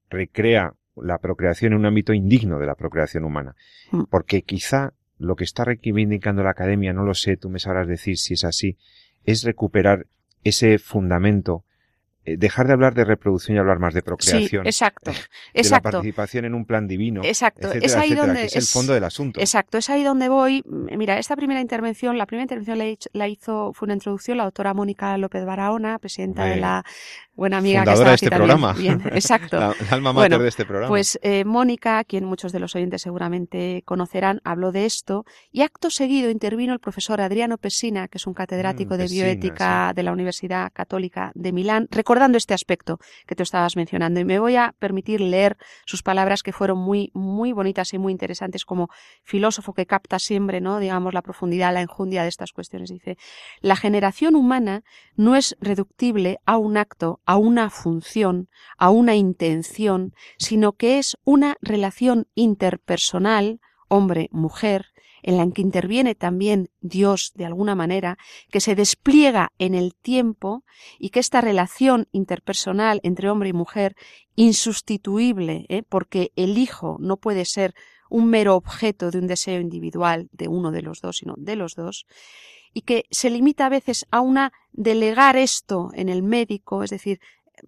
recrea 0.09 0.73
la 0.95 1.17
procreación 1.19 1.73
en 1.73 1.79
un 1.79 1.85
ámbito 1.85 2.13
indigno 2.13 2.59
de 2.59 2.65
la 2.65 2.75
procreación 2.75 3.23
humana. 3.23 3.55
Mm. 3.91 4.03
Porque 4.09 4.43
quizá 4.43 4.93
lo 5.17 5.35
que 5.35 5.43
está 5.43 5.63
reivindicando 5.63 6.43
la 6.43 6.51
academia, 6.51 6.93
no 6.93 7.03
lo 7.03 7.13
sé, 7.13 7.37
tú 7.37 7.49
me 7.49 7.59
sabrás 7.59 7.87
decir 7.87 8.17
si 8.17 8.33
es 8.33 8.43
así, 8.43 8.77
es 9.23 9.43
recuperar 9.43 10.07
ese 10.43 10.77
fundamento 10.77 11.63
dejar 12.25 12.67
de 12.67 12.73
hablar 12.73 12.93
de 12.93 13.05
reproducción 13.05 13.57
y 13.57 13.59
hablar 13.59 13.79
más 13.79 13.93
de 13.93 14.01
procreación. 14.01 14.63
Sí, 14.63 14.69
exacto. 14.69 15.11
De 15.53 15.69
la 15.69 15.81
participación 15.81 16.45
en 16.45 16.53
un 16.53 16.65
plan 16.65 16.87
divino. 16.87 17.21
Exacto. 17.23 17.71
es 17.71 17.95
ahí 17.95 18.13
donde 18.13 18.45
es 18.45 18.55
el 18.55 18.63
fondo 18.63 18.93
del 18.93 19.03
asunto. 19.03 19.39
Exacto. 19.39 19.77
Es 19.77 19.89
ahí 19.89 20.03
donde 20.03 20.29
voy. 20.29 20.63
Mira, 20.65 21.17
esta 21.17 21.35
primera 21.35 21.61
intervención, 21.61 22.17
la 22.17 22.25
primera 22.25 22.43
intervención 22.43 22.97
la 23.13 23.27
hizo, 23.27 23.73
fue 23.73 23.87
una 23.87 23.93
introducción 23.93 24.37
la 24.37 24.45
doctora 24.45 24.73
Mónica 24.73 25.17
López 25.17 25.45
Barahona, 25.45 25.99
presidenta 25.99 26.45
de 26.45 26.57
la 26.57 26.83
buena 27.35 27.57
amiga 27.57 27.83
que 27.83 27.91
está 27.91 28.09
de 28.09 28.15
este 28.15 28.29
programa. 28.29 28.73
Bien, 28.73 29.01
exacto. 29.13 29.59
la, 29.59 29.75
alma 29.91 30.13
mater 30.13 30.39
de 30.39 30.47
este 30.47 30.65
programa. 30.65 30.87
Pues 30.87 31.19
eh, 31.21 31.43
Mónica, 31.45 32.03
quien 32.03 32.25
muchos 32.25 32.51
de 32.51 32.59
los 32.59 32.75
oyentes 32.75 33.01
seguramente 33.01 33.83
conocerán, 33.85 34.41
habló 34.43 34.71
de 34.71 34.85
esto 34.85 35.25
y 35.51 35.61
acto 35.61 35.89
seguido 35.89 36.29
intervino 36.29 36.73
el 36.73 36.79
profesor 36.79 37.21
Adriano 37.21 37.57
Pesina, 37.57 38.07
que 38.07 38.17
es 38.17 38.27
un 38.27 38.33
catedrático 38.33 38.95
mm, 38.95 38.97
de 38.97 39.07
bioética 39.07 39.93
de 39.93 40.03
la 40.03 40.11
Universidad 40.11 40.71
Católica 40.73 41.31
de 41.35 41.51
Milán, 41.51 41.87
recordando 42.15 42.37
este 42.37 42.53
aspecto 42.53 42.97
que 43.27 43.35
tú 43.35 43.43
estabas 43.43 43.75
mencionando. 43.75 44.21
Y 44.21 44.25
me 44.25 44.39
voy 44.39 44.55
a 44.55 44.73
permitir 44.79 45.19
leer 45.19 45.57
sus 45.85 46.01
palabras 46.01 46.43
que 46.43 46.53
fueron 46.53 46.77
muy, 46.77 47.11
muy 47.13 47.51
bonitas 47.51 47.93
y 47.93 47.97
muy 47.97 48.13
interesantes 48.13 48.63
como 48.63 48.87
filósofo 49.23 49.73
que 49.73 49.85
capta 49.85 50.17
siempre, 50.17 50.61
¿no? 50.61 50.79
digamos, 50.79 51.13
la 51.13 51.21
profundidad, 51.21 51.73
la 51.73 51.81
enjundia 51.81 52.23
de 52.23 52.29
estas 52.29 52.53
cuestiones. 52.53 52.89
Dice, 52.89 53.17
la 53.59 53.75
generación 53.75 54.37
humana 54.37 54.83
no 55.17 55.35
es 55.35 55.57
reductible 55.59 56.39
a 56.45 56.57
un 56.57 56.77
acto 56.77 57.19
a 57.25 57.35
una 57.35 57.69
función, 57.69 58.47
a 58.77 58.91
una 58.91 59.15
intención, 59.15 60.13
sino 60.37 60.71
que 60.71 60.99
es 60.99 61.17
una 61.25 61.57
relación 61.61 62.27
interpersonal, 62.33 63.59
hombre-mujer, 63.89 64.93
en 65.25 65.37
la 65.37 65.49
que 65.49 65.63
interviene 65.63 66.13
también 66.13 66.69
Dios 66.81 67.31
de 67.33 67.45
alguna 67.45 67.73
manera, 67.73 68.17
que 68.51 68.61
se 68.61 68.75
despliega 68.75 69.51
en 69.57 69.73
el 69.73 69.95
tiempo 69.95 70.63
y 70.99 71.09
que 71.09 71.19
esta 71.19 71.41
relación 71.41 72.07
interpersonal 72.11 72.99
entre 73.01 73.31
hombre 73.31 73.49
y 73.49 73.53
mujer, 73.53 73.95
insustituible, 74.35 75.65
¿eh? 75.67 75.81
porque 75.81 76.31
el 76.35 76.59
hijo 76.59 76.97
no 76.99 77.17
puede 77.17 77.45
ser 77.45 77.73
un 78.07 78.29
mero 78.29 78.55
objeto 78.55 79.09
de 79.09 79.17
un 79.17 79.25
deseo 79.25 79.59
individual 79.59 80.29
de 80.31 80.47
uno 80.47 80.71
de 80.71 80.83
los 80.83 81.01
dos, 81.01 81.17
sino 81.17 81.33
de 81.37 81.55
los 81.55 81.73
dos, 81.73 82.05
y 82.71 82.81
que 82.81 83.05
se 83.09 83.31
limita 83.31 83.65
a 83.65 83.69
veces 83.69 84.05
a 84.11 84.21
una 84.21 84.53
delegar 84.73 85.37
esto 85.37 85.89
en 85.95 86.07
el 86.07 86.21
médico, 86.21 86.83
es 86.83 86.91
decir, 86.91 87.19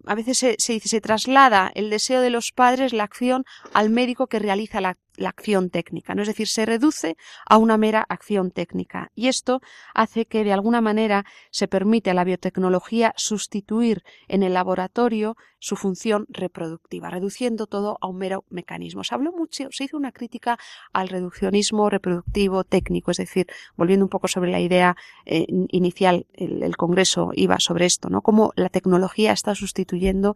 a 0.06 0.14
veces 0.14 0.38
se, 0.38 0.56
se, 0.60 0.80
se 0.80 1.02
traslada 1.02 1.72
el 1.74 1.90
deseo 1.90 2.22
de 2.22 2.30
los 2.30 2.52
padres, 2.52 2.94
la 2.94 3.06
acción, 3.06 3.46
al 3.74 3.90
médico 3.90 4.28
que 4.28 4.38
realiza 4.38 4.80
la, 4.80 4.98
la 5.18 5.30
acción 5.30 5.70
técnica, 5.70 6.16
¿no? 6.16 6.22
Es 6.22 6.28
decir, 6.28 6.48
se 6.48 6.66
reduce 6.66 7.18
a 7.46 7.58
una 7.58 7.78
mera 7.78 8.06
acción 8.08 8.52
técnica. 8.52 9.12
Y 9.16 9.28
esto 9.28 9.62
hace 9.94 10.26
que 10.26 10.44
de 10.44 10.54
alguna 10.54 10.80
manera 10.80 11.26
se 11.52 11.68
permite 11.68 12.12
a 12.12 12.14
la 12.14 12.24
biotecnología 12.24 13.14
sustituir 13.18 14.04
en 14.28 14.44
el 14.44 14.54
laboratorio 14.54 15.36
su 15.60 15.76
función 15.76 16.28
reproductiva, 16.30 17.10
reduciendo 17.10 17.66
todo 17.66 17.98
a 18.00 18.08
un 18.08 18.18
mero 18.18 18.46
mecanismo. 18.50 19.04
Se 19.04 19.16
habló 19.16 19.32
mucho, 19.32 19.68
se 19.72 19.86
hizo 19.86 19.98
una 19.98 20.12
crítica 20.12 20.58
al 20.94 21.10
reduccionismo 21.10 21.90
reproductivo 21.90 22.64
técnico, 22.64 23.12
es 23.12 23.18
decir, 23.18 23.48
volviendo 23.76 24.06
un 24.06 24.10
poco 24.10 24.28
sobre 24.28 24.52
la 24.52 24.60
idea 24.60 24.96
eh, 25.26 25.48
inicial, 25.70 26.28
el, 26.34 26.62
el 26.62 26.78
Congreso 26.78 27.32
iba 27.34 27.60
sobre 27.60 27.86
esto, 27.86 28.10
¿no? 28.10 28.22
Cómo 28.22 28.54
la 28.56 28.70
tecnología 28.70 29.32
está 29.32 29.56
sustituyendo 29.56 30.36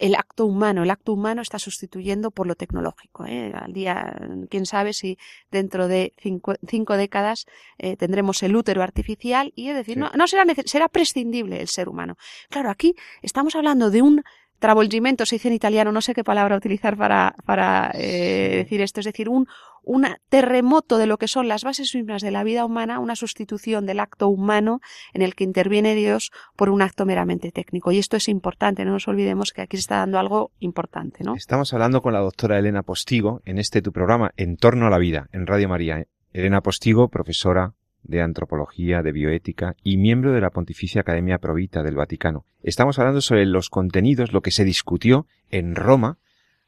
el 0.00 0.14
acto 0.14 0.46
humano. 0.46 0.82
El 0.82 0.90
acto 0.90 1.12
humano 1.12 1.42
está 1.42 1.58
sustituyendo 1.58 2.30
por 2.30 2.46
lo 2.46 2.54
tecnológico. 2.54 3.26
¿eh? 3.26 3.52
Al 3.54 3.72
día, 3.72 4.18
quién 4.48 4.64
sabe 4.64 4.94
si 4.94 5.18
dentro 5.50 5.88
de 5.88 6.14
cinco, 6.16 6.54
cinco 6.66 6.96
décadas 6.96 7.46
eh, 7.78 7.96
tendremos 7.96 8.42
el 8.42 8.56
útero 8.56 8.82
artificial 8.82 9.52
y 9.54 9.68
es 9.68 9.76
decir, 9.76 9.98
no, 9.98 10.10
no 10.16 10.26
será, 10.26 10.44
será 10.64 10.88
prescindible 10.88 11.60
el 11.60 11.68
ser 11.68 11.88
humano. 11.88 12.16
Claro, 12.48 12.70
aquí 12.70 12.96
estamos 13.20 13.54
hablando 13.54 13.90
de 13.90 14.00
un 14.00 14.24
travolgimento, 14.60 15.26
se 15.26 15.36
dice 15.36 15.48
en 15.48 15.54
italiano, 15.54 15.90
no 15.90 16.00
sé 16.00 16.14
qué 16.14 16.22
palabra 16.22 16.56
utilizar 16.56 16.96
para, 16.96 17.34
para 17.44 17.90
eh, 17.94 18.52
decir 18.56 18.80
esto, 18.80 19.00
es 19.00 19.06
decir, 19.06 19.28
un, 19.28 19.48
un 19.82 20.06
terremoto 20.28 20.98
de 20.98 21.06
lo 21.06 21.18
que 21.18 21.26
son 21.26 21.48
las 21.48 21.64
bases 21.64 21.94
mismas 21.94 22.22
de 22.22 22.30
la 22.30 22.44
vida 22.44 22.64
humana, 22.64 23.00
una 23.00 23.16
sustitución 23.16 23.86
del 23.86 23.98
acto 24.00 24.28
humano 24.28 24.80
en 25.12 25.22
el 25.22 25.34
que 25.34 25.44
interviene 25.44 25.94
Dios 25.94 26.30
por 26.56 26.70
un 26.70 26.82
acto 26.82 27.06
meramente 27.06 27.50
técnico. 27.50 27.90
Y 27.90 27.98
esto 27.98 28.16
es 28.16 28.28
importante, 28.28 28.84
no 28.84 28.92
nos 28.92 29.08
olvidemos 29.08 29.52
que 29.52 29.62
aquí 29.62 29.76
se 29.76 29.82
está 29.82 29.96
dando 29.96 30.18
algo 30.18 30.52
importante, 30.60 31.24
¿no? 31.24 31.34
Estamos 31.34 31.72
hablando 31.72 32.02
con 32.02 32.12
la 32.12 32.20
doctora 32.20 32.58
Elena 32.58 32.82
Postigo 32.82 33.42
en 33.44 33.58
este 33.58 33.82
tu 33.82 33.92
programa 33.92 34.32
En 34.36 34.56
torno 34.56 34.86
a 34.86 34.90
la 34.90 34.98
vida, 34.98 35.28
en 35.32 35.46
Radio 35.46 35.68
María. 35.68 36.04
Elena 36.32 36.60
Postigo, 36.60 37.08
profesora 37.08 37.74
de 38.02 38.22
Antropología, 38.22 39.02
de 39.02 39.12
Bioética 39.12 39.76
y 39.82 39.96
miembro 39.96 40.32
de 40.32 40.40
la 40.40 40.50
Pontificia 40.50 41.02
Academia 41.02 41.38
Provita 41.38 41.82
del 41.82 41.96
Vaticano. 41.96 42.44
Estamos 42.62 42.98
hablando 42.98 43.20
sobre 43.20 43.46
los 43.46 43.70
contenidos, 43.70 44.32
lo 44.32 44.42
que 44.42 44.50
se 44.50 44.64
discutió 44.64 45.26
en 45.50 45.74
Roma 45.74 46.18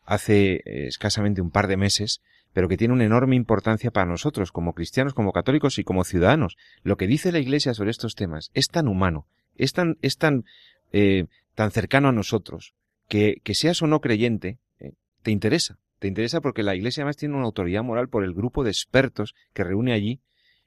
hace 0.04 0.54
eh, 0.64 0.86
escasamente 0.86 1.40
un 1.40 1.50
par 1.50 1.68
de 1.68 1.76
meses, 1.76 2.20
pero 2.52 2.68
que 2.68 2.76
tiene 2.76 2.94
una 2.94 3.04
enorme 3.04 3.36
importancia 3.36 3.90
para 3.90 4.06
nosotros, 4.06 4.52
como 4.52 4.74
cristianos, 4.74 5.14
como 5.14 5.32
católicos 5.32 5.78
y 5.78 5.84
como 5.84 6.04
ciudadanos. 6.04 6.56
Lo 6.82 6.96
que 6.96 7.06
dice 7.06 7.32
la 7.32 7.38
Iglesia 7.38 7.74
sobre 7.74 7.90
estos 7.90 8.14
temas 8.14 8.50
es 8.54 8.68
tan 8.68 8.88
humano, 8.88 9.26
es 9.56 9.72
tan, 9.72 9.96
es 10.02 10.18
tan, 10.18 10.44
eh, 10.92 11.26
tan 11.54 11.70
cercano 11.70 12.08
a 12.08 12.12
nosotros, 12.12 12.74
que, 13.08 13.40
que 13.42 13.54
seas 13.54 13.80
o 13.82 13.86
no 13.86 14.00
creyente, 14.00 14.58
eh, 14.80 14.92
te 15.22 15.30
interesa. 15.30 15.78
Te 15.98 16.08
interesa 16.08 16.40
porque 16.40 16.64
la 16.64 16.74
Iglesia 16.74 17.02
además 17.02 17.16
tiene 17.16 17.36
una 17.36 17.44
autoridad 17.44 17.84
moral 17.84 18.08
por 18.08 18.24
el 18.24 18.34
grupo 18.34 18.64
de 18.64 18.70
expertos 18.70 19.34
que 19.52 19.64
reúne 19.64 19.92
allí 19.92 20.20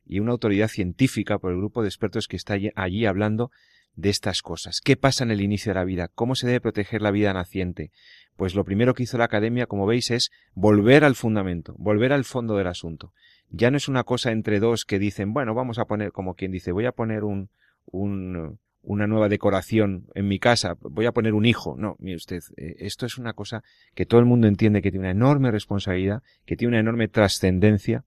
y 0.05 0.19
una 0.19 0.31
autoridad 0.31 0.67
científica 0.67 1.39
por 1.39 1.51
el 1.51 1.57
grupo 1.57 1.81
de 1.81 1.87
expertos 1.87 2.27
que 2.27 2.35
está 2.35 2.57
allí, 2.75 3.05
hablando 3.05 3.51
de 3.95 4.09
estas 4.09 4.41
cosas. 4.41 4.81
¿Qué 4.81 4.95
pasa 4.97 5.23
en 5.23 5.31
el 5.31 5.41
inicio 5.41 5.71
de 5.71 5.75
la 5.75 5.85
vida? 5.85 6.09
¿Cómo 6.13 6.35
se 6.35 6.47
debe 6.47 6.61
proteger 6.61 7.01
la 7.01 7.11
vida 7.11 7.33
naciente? 7.33 7.91
Pues 8.35 8.53
lo 8.53 8.65
primero 8.65 8.93
que 8.93 9.03
hizo 9.03 9.17
la 9.17 9.25
academia, 9.25 9.67
como 9.67 9.85
veis, 9.85 10.11
es 10.11 10.31
volver 10.53 11.05
al 11.05 11.15
fundamento, 11.15 11.75
volver 11.77 12.11
al 12.11 12.25
fondo 12.25 12.57
del 12.57 12.67
asunto. 12.67 13.13
Ya 13.49 13.71
no 13.71 13.77
es 13.77 13.87
una 13.87 14.03
cosa 14.03 14.31
entre 14.31 14.59
dos 14.59 14.85
que 14.85 14.99
dicen, 14.99 15.33
bueno, 15.33 15.53
vamos 15.53 15.79
a 15.79 15.85
poner, 15.85 16.11
como 16.11 16.35
quien 16.35 16.51
dice, 16.51 16.73
voy 16.73 16.85
a 16.85 16.91
poner 16.91 17.23
un, 17.23 17.49
un 17.85 18.59
una 18.85 19.07
nueva 19.07 19.29
decoración 19.29 20.07
en 20.13 20.27
mi 20.27 20.39
casa, 20.39 20.77
voy 20.79 21.05
a 21.05 21.11
poner 21.11 21.33
un 21.33 21.45
hijo. 21.45 21.75
No, 21.77 21.95
mire 21.99 22.17
usted, 22.17 22.41
eh, 22.55 22.75
esto 22.79 23.05
es 23.05 23.17
una 23.17 23.33
cosa 23.33 23.63
que 23.93 24.05
todo 24.05 24.19
el 24.19 24.25
mundo 24.25 24.47
entiende 24.47 24.81
que 24.81 24.91
tiene 24.91 25.05
una 25.05 25.11
enorme 25.11 25.51
responsabilidad, 25.51 26.23
que 26.45 26.55
tiene 26.55 26.69
una 26.69 26.79
enorme 26.79 27.07
trascendencia 27.07 28.05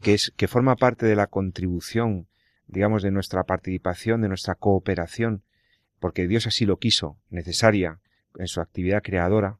que 0.00 0.14
es, 0.14 0.32
que 0.36 0.48
forma 0.48 0.76
parte 0.76 1.06
de 1.06 1.16
la 1.16 1.26
contribución, 1.26 2.26
digamos, 2.66 3.02
de 3.02 3.10
nuestra 3.10 3.44
participación, 3.44 4.20
de 4.22 4.28
nuestra 4.28 4.54
cooperación, 4.54 5.42
porque 5.98 6.26
Dios 6.26 6.46
así 6.46 6.66
lo 6.66 6.78
quiso, 6.78 7.18
necesaria 7.28 8.00
en 8.36 8.46
su 8.46 8.60
actividad 8.60 9.02
creadora, 9.02 9.58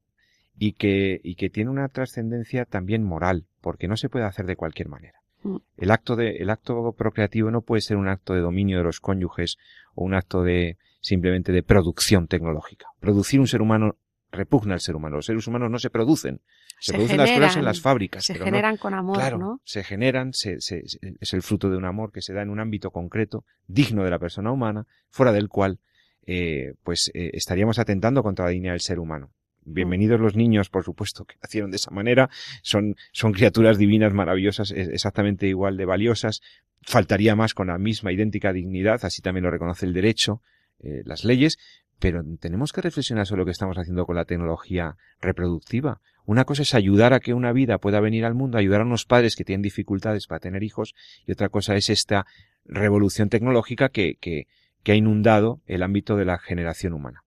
y 0.59 0.73
que, 0.75 1.21
y 1.23 1.37
que 1.37 1.49
tiene 1.49 1.71
una 1.71 1.89
trascendencia 1.89 2.65
también 2.65 3.03
moral, 3.03 3.47
porque 3.61 3.89
no 3.89 3.97
se 3.97 4.09
puede 4.09 4.27
hacer 4.27 4.47
de 4.47 4.57
cualquier 4.57 4.89
manera. 4.89 5.21
Mm. 5.43 5.57
El 5.79 5.91
acto 5.91 6.17
de, 6.17 6.37
el 6.37 6.51
acto 6.51 6.93
procreativo 6.93 7.51
no 7.51 7.63
puede 7.63 7.81
ser 7.81 7.97
un 7.97 8.09
acto 8.09 8.35
de 8.35 8.41
dominio 8.41 8.79
de 8.79 8.85
los 8.85 9.01
cónyuges 9.01 9.57
o 9.95 10.05
un 10.05 10.15
acto 10.15 10.43
de 10.43 10.77
simplemente 11.01 11.53
de 11.53 11.63
producción 11.63 12.27
tecnológica. 12.27 12.89
Producir 13.01 13.41
un 13.41 13.47
ser 13.47 13.63
humano 13.63 13.97
repugna 14.33 14.75
al 14.75 14.81
ser 14.81 14.97
humano. 14.97 15.17
Los 15.17 15.27
seres 15.27 15.47
humanos 15.47 15.71
no 15.71 15.79
se 15.79 15.91
producen. 15.91 16.41
Se, 16.79 16.93
producen 16.93 17.19
las 17.19 17.31
cosas 17.31 17.57
en 17.57 17.65
las 17.65 17.81
fábricas. 17.81 18.25
Se 18.25 18.35
generan 18.35 18.77
con 18.77 18.95
amor, 18.95 19.17
claro, 19.17 19.39
¿no? 19.39 19.61
Se 19.65 19.85
generan, 19.85 20.33
se, 20.33 20.61
se, 20.61 20.83
es 21.21 21.35
el 21.35 21.43
fruto 21.43 21.69
de 21.69 21.77
un 21.77 21.85
amor 21.85 22.11
que 22.11 22.23
se 22.23 22.33
da 22.33 22.43
en 22.43 22.49
un 22.49 22.59
ámbito 22.59 22.91
concreto, 22.91 23.45
digno 23.67 24.03
de 24.05 24.11
la 24.11 24.19
persona 24.19 24.51
humana, 24.51 24.87
fuera 25.11 25.33
del 25.33 25.49
cual, 25.49 25.79
eh, 26.27 26.75
pues, 26.83 27.11
eh, 27.15 27.31
estaríamos 27.35 27.79
atentando 27.79 28.23
contra 28.23 28.47
la 28.47 28.53
dignidad 28.53 28.73
del 28.73 28.81
ser 28.81 28.99
humano. 28.99 29.31
Bienvenidos 29.63 30.19
los 30.19 30.37
niños, 30.37 30.71
por 30.71 30.85
supuesto, 30.85 31.27
que 31.27 31.37
nacieron 31.43 31.71
de 31.71 31.77
esa 31.77 31.91
manera. 31.91 32.31
Son, 32.63 32.97
son 33.13 33.33
criaturas 33.33 33.77
divinas, 33.77 34.15
maravillosas, 34.15 34.71
exactamente 34.71 35.47
igual 35.47 35.77
de 35.77 35.85
valiosas. 35.85 36.41
Faltaría 36.81 37.37
más 37.37 37.53
con 37.53 37.67
la 37.67 37.77
misma 37.77 38.11
idéntica 38.11 38.55
dignidad, 38.55 39.05
así 39.05 39.21
también 39.21 39.45
lo 39.45 39.51
reconoce 39.51 39.85
el 39.85 39.93
derecho, 39.93 40.41
eh, 40.83 41.03
las 41.05 41.25
leyes, 41.25 41.59
pero 42.01 42.23
tenemos 42.41 42.73
que 42.73 42.81
reflexionar 42.81 43.27
sobre 43.27 43.41
lo 43.41 43.45
que 43.45 43.53
estamos 43.53 43.77
haciendo 43.79 44.07
con 44.07 44.17
la 44.17 44.25
tecnología 44.25 44.97
reproductiva. 45.21 46.01
Una 46.25 46.45
cosa 46.45 46.63
es 46.63 46.75
ayudar 46.75 47.13
a 47.13 47.21
que 47.21 47.35
una 47.35 47.53
vida 47.53 47.79
pueda 47.79 48.01
venir 48.01 48.25
al 48.25 48.35
mundo, 48.35 48.59
ayudar 48.59 48.81
a 48.81 48.85
unos 48.85 49.05
padres 49.05 49.37
que 49.37 49.45
tienen 49.45 49.63
dificultades 49.63 50.27
para 50.27 50.41
tener 50.41 50.63
hijos, 50.63 50.95
y 51.27 51.33
otra 51.33 51.51
cosa 51.51 51.77
es 51.77 51.91
esta 51.91 52.27
revolución 52.65 53.29
tecnológica 53.29 53.91
que, 53.91 54.17
que, 54.21 54.47
que 54.83 54.93
ha 54.93 54.97
inundado 54.97 55.61
el 55.67 55.83
ámbito 55.83 56.17
de 56.17 56.25
la 56.25 56.39
generación 56.39 56.95
humana. 56.95 57.23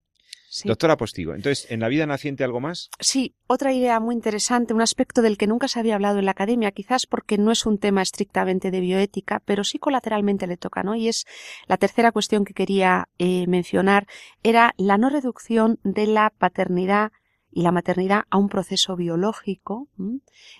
Doctora 0.64 0.96
Postigo, 0.96 1.34
entonces, 1.34 1.70
¿en 1.70 1.80
la 1.80 1.88
vida 1.88 2.06
naciente 2.06 2.44
algo 2.44 2.60
más? 2.60 2.90
Sí, 3.00 3.34
otra 3.46 3.72
idea 3.72 3.98
muy 4.00 4.14
interesante, 4.14 4.74
un 4.74 4.82
aspecto 4.82 5.22
del 5.22 5.36
que 5.36 5.46
nunca 5.46 5.68
se 5.68 5.80
había 5.80 5.96
hablado 5.96 6.18
en 6.18 6.26
la 6.26 6.30
academia, 6.30 6.70
quizás 6.70 7.06
porque 7.06 7.38
no 7.38 7.50
es 7.50 7.66
un 7.66 7.78
tema 7.78 8.02
estrictamente 8.02 8.70
de 8.70 8.80
bioética, 8.80 9.42
pero 9.44 9.64
sí 9.64 9.78
colateralmente 9.78 10.46
le 10.46 10.56
toca, 10.56 10.82
¿no? 10.82 10.94
Y 10.94 11.08
es 11.08 11.24
la 11.66 11.76
tercera 11.76 12.12
cuestión 12.12 12.44
que 12.44 12.54
quería 12.54 13.08
eh, 13.18 13.46
mencionar, 13.46 14.06
era 14.42 14.74
la 14.76 14.98
no 14.98 15.10
reducción 15.10 15.78
de 15.82 16.06
la 16.06 16.30
paternidad 16.30 17.12
y 17.54 17.62
la 17.62 17.72
maternidad 17.72 18.24
a 18.30 18.36
un 18.36 18.48
proceso 18.48 18.96
biológico. 18.96 19.86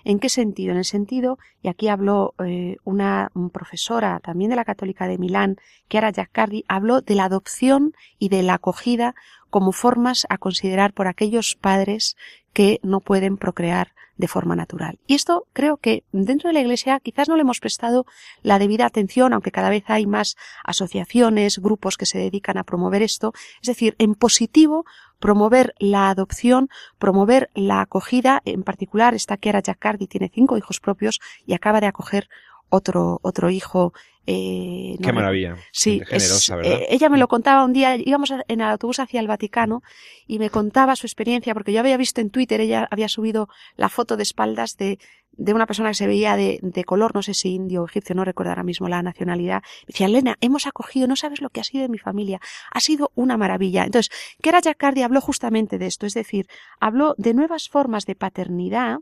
¿En 0.04 0.18
qué 0.20 0.28
sentido? 0.28 0.70
En 0.70 0.78
el 0.78 0.84
sentido, 0.84 1.38
y 1.60 1.68
aquí 1.68 1.88
habló 1.88 2.34
eh, 2.38 2.76
una 2.84 3.32
profesora 3.52 4.20
también 4.20 4.50
de 4.50 4.56
la 4.56 4.64
Católica 4.64 5.08
de 5.08 5.18
Milán, 5.18 5.56
Chiara 5.90 6.12
Giaccardi, 6.12 6.64
habló 6.68 7.00
de 7.00 7.16
la 7.16 7.24
adopción 7.24 7.94
y 8.18 8.28
de 8.28 8.44
la 8.44 8.54
acogida 8.54 9.16
como 9.50 9.72
formas 9.72 10.24
a 10.30 10.38
considerar 10.38 10.94
por 10.94 11.08
aquellos 11.08 11.56
padres 11.60 12.16
que 12.52 12.78
no 12.82 13.00
pueden 13.00 13.36
procrear 13.36 13.92
de 14.16 14.28
forma 14.28 14.56
natural. 14.56 14.98
Y 15.06 15.14
esto 15.14 15.46
creo 15.52 15.76
que 15.76 16.04
dentro 16.12 16.48
de 16.48 16.54
la 16.54 16.60
Iglesia 16.60 17.00
quizás 17.00 17.28
no 17.28 17.36
le 17.36 17.42
hemos 17.42 17.60
prestado 17.60 18.06
la 18.42 18.58
debida 18.58 18.86
atención, 18.86 19.32
aunque 19.32 19.50
cada 19.50 19.70
vez 19.70 19.84
hay 19.88 20.06
más 20.06 20.36
asociaciones, 20.64 21.58
grupos 21.58 21.96
que 21.96 22.06
se 22.06 22.18
dedican 22.18 22.58
a 22.58 22.64
promover 22.64 23.02
esto. 23.02 23.32
Es 23.60 23.68
decir, 23.68 23.96
en 23.98 24.14
positivo, 24.14 24.84
promover 25.18 25.74
la 25.78 26.10
adopción, 26.10 26.68
promover 26.98 27.50
la 27.54 27.80
acogida. 27.80 28.42
En 28.44 28.62
particular, 28.62 29.14
esta 29.14 29.36
Chiara 29.36 29.62
Giaccardi 29.62 30.06
tiene 30.06 30.30
cinco 30.32 30.56
hijos 30.56 30.80
propios 30.80 31.20
y 31.46 31.54
acaba 31.54 31.80
de 31.80 31.86
acoger 31.86 32.28
otro, 32.74 33.20
otro 33.22 33.50
hijo 33.50 33.92
eh, 34.26 34.96
Qué 35.02 35.12
maravilla. 35.12 35.56
Sí, 35.70 36.00
generosa, 36.06 36.56
¿verdad? 36.56 36.72
Eh, 36.72 36.86
ella 36.90 37.08
me 37.10 37.18
lo 37.18 37.28
contaba 37.28 37.64
un 37.64 37.74
día, 37.74 37.96
íbamos 37.96 38.30
en 38.30 38.60
el 38.60 38.62
autobús 38.62 38.98
hacia 38.98 39.20
el 39.20 39.28
Vaticano 39.28 39.82
y 40.26 40.38
me 40.38 40.48
contaba 40.48 40.96
su 40.96 41.06
experiencia, 41.06 41.52
porque 41.52 41.72
yo 41.72 41.80
había 41.80 41.96
visto 41.98 42.20
en 42.20 42.30
Twitter, 42.30 42.60
ella 42.60 42.88
había 42.90 43.08
subido 43.08 43.48
la 43.76 43.90
foto 43.90 44.16
de 44.16 44.22
espaldas 44.22 44.78
de, 44.78 44.98
de 45.32 45.52
una 45.52 45.66
persona 45.66 45.90
que 45.90 45.96
se 45.96 46.06
veía 46.06 46.36
de, 46.36 46.58
de 46.62 46.84
color, 46.84 47.14
no 47.14 47.22
sé 47.22 47.34
si 47.34 47.50
indio 47.50 47.82
o 47.82 47.86
egipcio, 47.86 48.14
no 48.14 48.24
recuerdo 48.24 48.52
ahora 48.52 48.62
mismo 48.62 48.88
la 48.88 49.02
nacionalidad. 49.02 49.62
decía, 49.86 50.06
Elena, 50.06 50.36
hemos 50.40 50.66
acogido, 50.66 51.06
no 51.06 51.16
sabes 51.16 51.42
lo 51.42 51.50
que 51.50 51.60
ha 51.60 51.64
sido 51.64 51.82
de 51.82 51.90
mi 51.90 51.98
familia, 51.98 52.40
ha 52.70 52.80
sido 52.80 53.12
una 53.14 53.36
maravilla. 53.36 53.84
Entonces, 53.84 54.10
Kera 54.40 54.62
Jacardi 54.62 55.02
habló 55.02 55.20
justamente 55.20 55.76
de 55.76 55.86
esto, 55.86 56.06
es 56.06 56.14
decir, 56.14 56.46
habló 56.80 57.14
de 57.18 57.34
nuevas 57.34 57.68
formas 57.68 58.06
de 58.06 58.14
paternidad, 58.14 59.00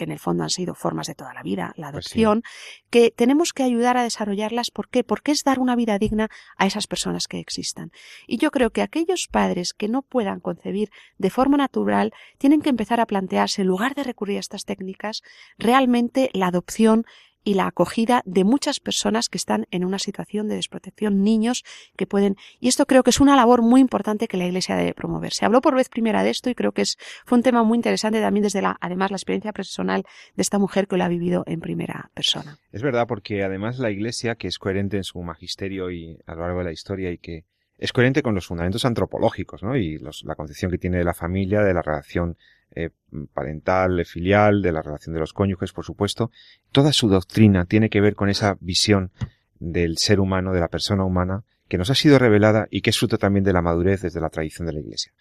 que 0.00 0.04
en 0.04 0.12
el 0.12 0.18
fondo 0.18 0.44
han 0.44 0.48
sido 0.48 0.74
formas 0.74 1.08
de 1.08 1.14
toda 1.14 1.34
la 1.34 1.42
vida, 1.42 1.74
la 1.76 1.92
pues 1.92 2.06
adopción, 2.06 2.42
que 2.88 3.10
tenemos 3.10 3.52
que 3.52 3.64
ayudar 3.64 3.98
a 3.98 4.02
desarrollarlas. 4.02 4.70
¿Por 4.70 4.88
qué? 4.88 5.04
Porque 5.04 5.30
es 5.30 5.44
dar 5.44 5.58
una 5.58 5.76
vida 5.76 5.98
digna 5.98 6.30
a 6.56 6.64
esas 6.64 6.86
personas 6.86 7.28
que 7.28 7.38
existan. 7.38 7.92
Y 8.26 8.38
yo 8.38 8.50
creo 8.50 8.70
que 8.70 8.80
aquellos 8.80 9.28
padres 9.30 9.74
que 9.74 9.88
no 9.88 10.00
puedan 10.00 10.40
concebir 10.40 10.88
de 11.18 11.28
forma 11.28 11.58
natural 11.58 12.14
tienen 12.38 12.62
que 12.62 12.70
empezar 12.70 12.98
a 12.98 13.04
plantearse, 13.04 13.60
en 13.60 13.68
lugar 13.68 13.94
de 13.94 14.04
recurrir 14.04 14.38
a 14.38 14.40
estas 14.40 14.64
técnicas, 14.64 15.20
realmente 15.58 16.30
la 16.32 16.46
adopción 16.46 17.04
y 17.44 17.54
la 17.54 17.66
acogida 17.66 18.22
de 18.24 18.44
muchas 18.44 18.80
personas 18.80 19.28
que 19.28 19.38
están 19.38 19.66
en 19.70 19.84
una 19.84 19.98
situación 19.98 20.48
de 20.48 20.56
desprotección, 20.56 21.22
niños 21.22 21.64
que 21.96 22.06
pueden, 22.06 22.36
y 22.58 22.68
esto 22.68 22.86
creo 22.86 23.02
que 23.02 23.10
es 23.10 23.20
una 23.20 23.36
labor 23.36 23.62
muy 23.62 23.80
importante 23.80 24.28
que 24.28 24.36
la 24.36 24.46
Iglesia 24.46 24.76
debe 24.76 24.94
promover. 24.94 25.32
Se 25.32 25.44
habló 25.44 25.60
por 25.60 25.74
vez 25.74 25.88
primera 25.88 26.22
de 26.22 26.30
esto 26.30 26.50
y 26.50 26.54
creo 26.54 26.72
que 26.72 26.82
es, 26.82 26.96
fue 27.24 27.38
un 27.38 27.42
tema 27.42 27.62
muy 27.62 27.76
interesante 27.76 28.20
también 28.20 28.44
desde 28.44 28.62
la, 28.62 28.76
además 28.80 29.10
la 29.10 29.16
experiencia 29.16 29.52
personal 29.52 30.04
de 30.34 30.42
esta 30.42 30.58
mujer 30.58 30.86
que 30.86 30.96
lo 30.96 31.04
ha 31.04 31.08
vivido 31.08 31.44
en 31.46 31.60
primera 31.60 32.10
persona. 32.14 32.58
Es 32.72 32.82
verdad, 32.82 33.06
porque 33.06 33.42
además 33.42 33.78
la 33.78 33.90
Iglesia, 33.90 34.34
que 34.34 34.48
es 34.48 34.58
coherente 34.58 34.96
en 34.96 35.04
su 35.04 35.20
magisterio 35.22 35.90
y 35.90 36.18
a 36.26 36.34
lo 36.34 36.42
largo 36.42 36.58
de 36.58 36.64
la 36.64 36.72
historia 36.72 37.10
y 37.10 37.18
que 37.18 37.44
es 37.78 37.92
coherente 37.92 38.22
con 38.22 38.34
los 38.34 38.46
fundamentos 38.46 38.84
antropológicos, 38.84 39.62
¿no? 39.62 39.74
Y 39.76 39.98
la 39.98 40.34
concepción 40.34 40.70
que 40.70 40.78
tiene 40.78 40.98
de 40.98 41.04
la 41.04 41.14
familia, 41.14 41.62
de 41.62 41.72
la 41.72 41.80
relación 41.80 42.36
eh, 42.74 42.90
parental, 43.34 44.04
filial, 44.04 44.62
de 44.62 44.72
la 44.72 44.82
relación 44.82 45.14
de 45.14 45.20
los 45.20 45.32
cónyuges, 45.32 45.72
por 45.72 45.84
supuesto. 45.84 46.30
Toda 46.72 46.92
su 46.92 47.08
doctrina 47.08 47.64
tiene 47.64 47.90
que 47.90 48.00
ver 48.00 48.14
con 48.14 48.28
esa 48.28 48.56
visión 48.60 49.10
del 49.58 49.98
ser 49.98 50.20
humano, 50.20 50.52
de 50.52 50.60
la 50.60 50.68
persona 50.68 51.04
humana, 51.04 51.44
que 51.70 51.78
nos 51.78 51.90
ha 51.90 51.94
sido 51.94 52.18
revelada 52.18 52.66
y 52.70 52.80
que 52.80 52.90
es 52.90 52.98
fruto 52.98 53.16
también 53.16 53.44
de 53.44 53.52
la 53.52 53.62
madurez 53.62 54.02
desde 54.02 54.20
la 54.20 54.28
tradición 54.28 54.66
de 54.66 54.72
la 54.72 54.80
Iglesia. 54.80 55.12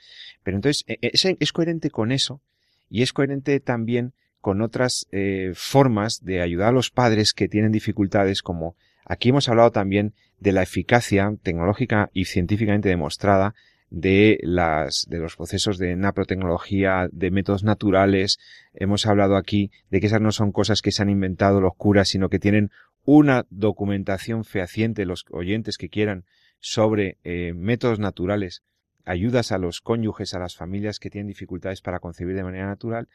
Pero 0.44 0.58
entonces 0.58 0.84
e, 0.88 0.98
e, 1.02 1.12
es, 1.40 1.54
coherente 1.54 1.92
con 1.92 2.12
eso 2.12 2.42
y 2.90 3.04
es 3.04 3.14
coherente 3.14 3.60
también 3.60 4.14
con 4.42 4.62
otras 4.62 5.06
eh, 5.12 5.52
formas 5.54 6.24
de 6.24 6.42
ayudar 6.42 6.70
a 6.70 6.72
los 6.72 6.90
padres 6.90 7.34
que 7.34 7.48
tienen 7.48 7.72
dificultades, 7.72 8.42
como 8.42 8.76
aquí 9.06 9.30
hemos 9.30 9.48
hablado 9.48 9.72
también 9.72 10.14
de 10.40 10.54
la 10.54 10.64
eficacia 10.64 11.32
tecnológica 11.44 12.10
y 12.14 12.26
científicamente 12.26 12.90
demostrada 12.90 13.54
de 13.90 14.40
las, 14.44 15.08
de 15.10 15.20
los 15.20 15.36
procesos 15.36 15.78
de 15.78 15.96
naprotecnología, 15.96 17.08
de 17.12 17.32
métodos 17.32 17.64
naturales. 17.64 18.38
Hemos 18.74 19.06
hablado 19.06 19.36
aquí 19.36 19.72
de 19.90 20.00
que 20.00 20.08
esas 20.08 20.22
no 20.22 20.32
son 20.32 20.52
cosas 20.52 20.82
que 20.82 20.92
se 20.92 21.02
han 21.02 21.10
inventado 21.10 21.62
los 21.62 21.76
curas, 21.76 22.10
sino 22.10 22.30
que 22.30 22.40
tienen 22.40 22.72
una 23.06 23.46
documentación 23.50 24.46
fehaciente, 24.46 25.06
los 25.06 25.26
oyentes 25.32 25.78
que 25.78 25.90
quieran, 25.90 26.26
sobre 26.60 27.18
eh, 27.24 27.54
métodos 27.56 28.00
naturales, 28.00 28.64
ayudas 29.06 29.52
a 29.52 29.58
los 29.58 29.82
cónyuges, 29.82 30.34
a 30.34 30.40
las 30.40 30.56
familias 30.56 31.00
que 31.00 31.10
tienen 31.10 31.28
dificultades 31.28 31.82
para 31.82 32.00
concebir 32.00 32.36
de 32.36 32.44
manera 32.44 32.68
natural, 32.68 33.08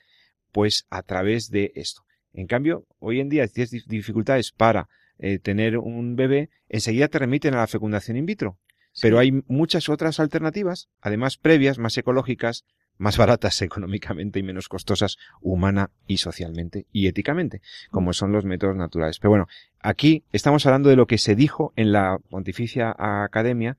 pues 0.51 0.87
a 0.91 1.03
través 1.03 1.51
de 1.51 1.73
esto. 1.75 2.05
En 2.33 2.47
cambio, 2.47 2.87
hoy 2.99 3.21
en 3.21 3.29
día, 3.29 3.47
si 3.47 3.55
tienes 3.55 3.87
dificultades 3.87 4.51
para 4.51 4.89
eh, 5.19 5.39
tener 5.39 5.79
un 5.79 6.17
bebé, 6.17 6.51
enseguida 6.69 7.09
te 7.09 7.21
remiten 7.21 7.55
a 7.55 7.59
la 7.59 7.67
fecundación 7.69 8.17
in 8.17 8.27
vitro. 8.27 8.59
Pero 9.01 9.19
hay 9.19 9.33
muchas 9.49 9.89
otras 9.89 10.21
alternativas, 10.21 10.89
además 11.01 11.37
previas, 11.37 11.79
más 11.79 11.97
ecológicas, 11.99 12.65
más 12.97 13.17
baratas 13.17 13.61
económicamente 13.63 14.39
y 14.39 14.43
menos 14.43 14.69
costosas 14.69 15.17
humana 15.41 15.91
y 16.07 16.19
socialmente 16.19 16.87
y 16.93 17.07
éticamente, 17.07 17.61
como 17.91 18.13
son 18.13 18.33
los 18.33 18.45
métodos 18.45 18.77
naturales. 18.77 19.19
Pero 19.19 19.31
bueno, 19.31 19.49
aquí 19.81 20.25
estamos 20.33 20.65
hablando 20.67 20.89
de 20.89 20.97
lo 20.97 21.07
que 21.07 21.19
se 21.19 21.35
dijo 21.35 21.73
en 21.77 21.93
la 21.93 22.19
Pontificia 22.31 22.95
Academia, 22.97 23.77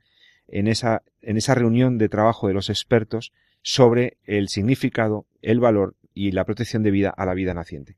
en 0.47 0.67
esa, 0.67 1.03
en 1.21 1.37
esa 1.37 1.55
reunión 1.55 1.97
de 1.97 2.09
trabajo 2.09 2.47
de 2.47 2.53
los 2.53 2.69
expertos 2.69 3.33
sobre 3.61 4.17
el 4.25 4.47
significado, 4.49 5.25
el 5.41 5.59
valor 5.59 5.95
y 6.13 6.31
la 6.31 6.45
protección 6.45 6.83
de 6.83 6.91
vida 6.91 7.09
a 7.09 7.25
la 7.25 7.33
vida 7.33 7.53
naciente. 7.53 7.97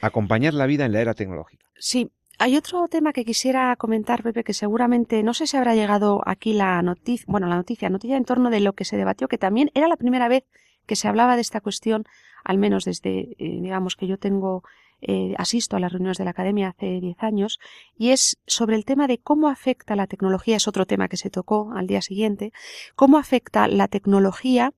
Acompañar 0.00 0.54
la 0.54 0.66
vida 0.66 0.86
en 0.86 0.92
la 0.92 1.00
era 1.00 1.14
tecnológica. 1.14 1.66
Sí, 1.78 2.10
hay 2.38 2.56
otro 2.56 2.88
tema 2.88 3.12
que 3.12 3.24
quisiera 3.24 3.74
comentar, 3.76 4.22
Pepe, 4.22 4.44
que 4.44 4.54
seguramente 4.54 5.22
no 5.22 5.34
sé 5.34 5.46
si 5.46 5.56
habrá 5.56 5.74
llegado 5.74 6.20
aquí 6.26 6.52
la 6.52 6.82
noticia, 6.82 7.24
bueno, 7.28 7.46
la 7.46 7.56
noticia, 7.56 7.88
noticia 7.90 8.16
en 8.16 8.24
torno 8.24 8.50
de 8.50 8.60
lo 8.60 8.72
que 8.72 8.84
se 8.84 8.96
debatió, 8.96 9.28
que 9.28 9.38
también 9.38 9.70
era 9.74 9.88
la 9.88 9.96
primera 9.96 10.28
vez 10.28 10.44
que 10.86 10.96
se 10.96 11.08
hablaba 11.08 11.36
de 11.36 11.42
esta 11.42 11.60
cuestión, 11.60 12.04
al 12.44 12.58
menos 12.58 12.84
desde, 12.84 13.36
eh, 13.38 13.60
digamos, 13.60 13.96
que 13.96 14.06
yo 14.06 14.18
tengo, 14.18 14.64
eh, 15.00 15.34
asisto 15.38 15.76
a 15.76 15.80
las 15.80 15.92
reuniones 15.92 16.18
de 16.18 16.24
la 16.24 16.30
academia 16.30 16.68
hace 16.68 17.00
diez 17.00 17.16
años, 17.22 17.58
y 17.96 18.10
es 18.10 18.38
sobre 18.46 18.76
el 18.76 18.84
tema 18.84 19.06
de 19.06 19.18
cómo 19.18 19.48
afecta 19.48 19.96
la 19.96 20.06
tecnología, 20.06 20.56
es 20.56 20.68
otro 20.68 20.86
tema 20.86 21.08
que 21.08 21.16
se 21.16 21.30
tocó 21.30 21.72
al 21.74 21.86
día 21.86 22.02
siguiente, 22.02 22.52
cómo 22.96 23.18
afecta 23.18 23.68
la 23.68 23.88
tecnología 23.88 24.72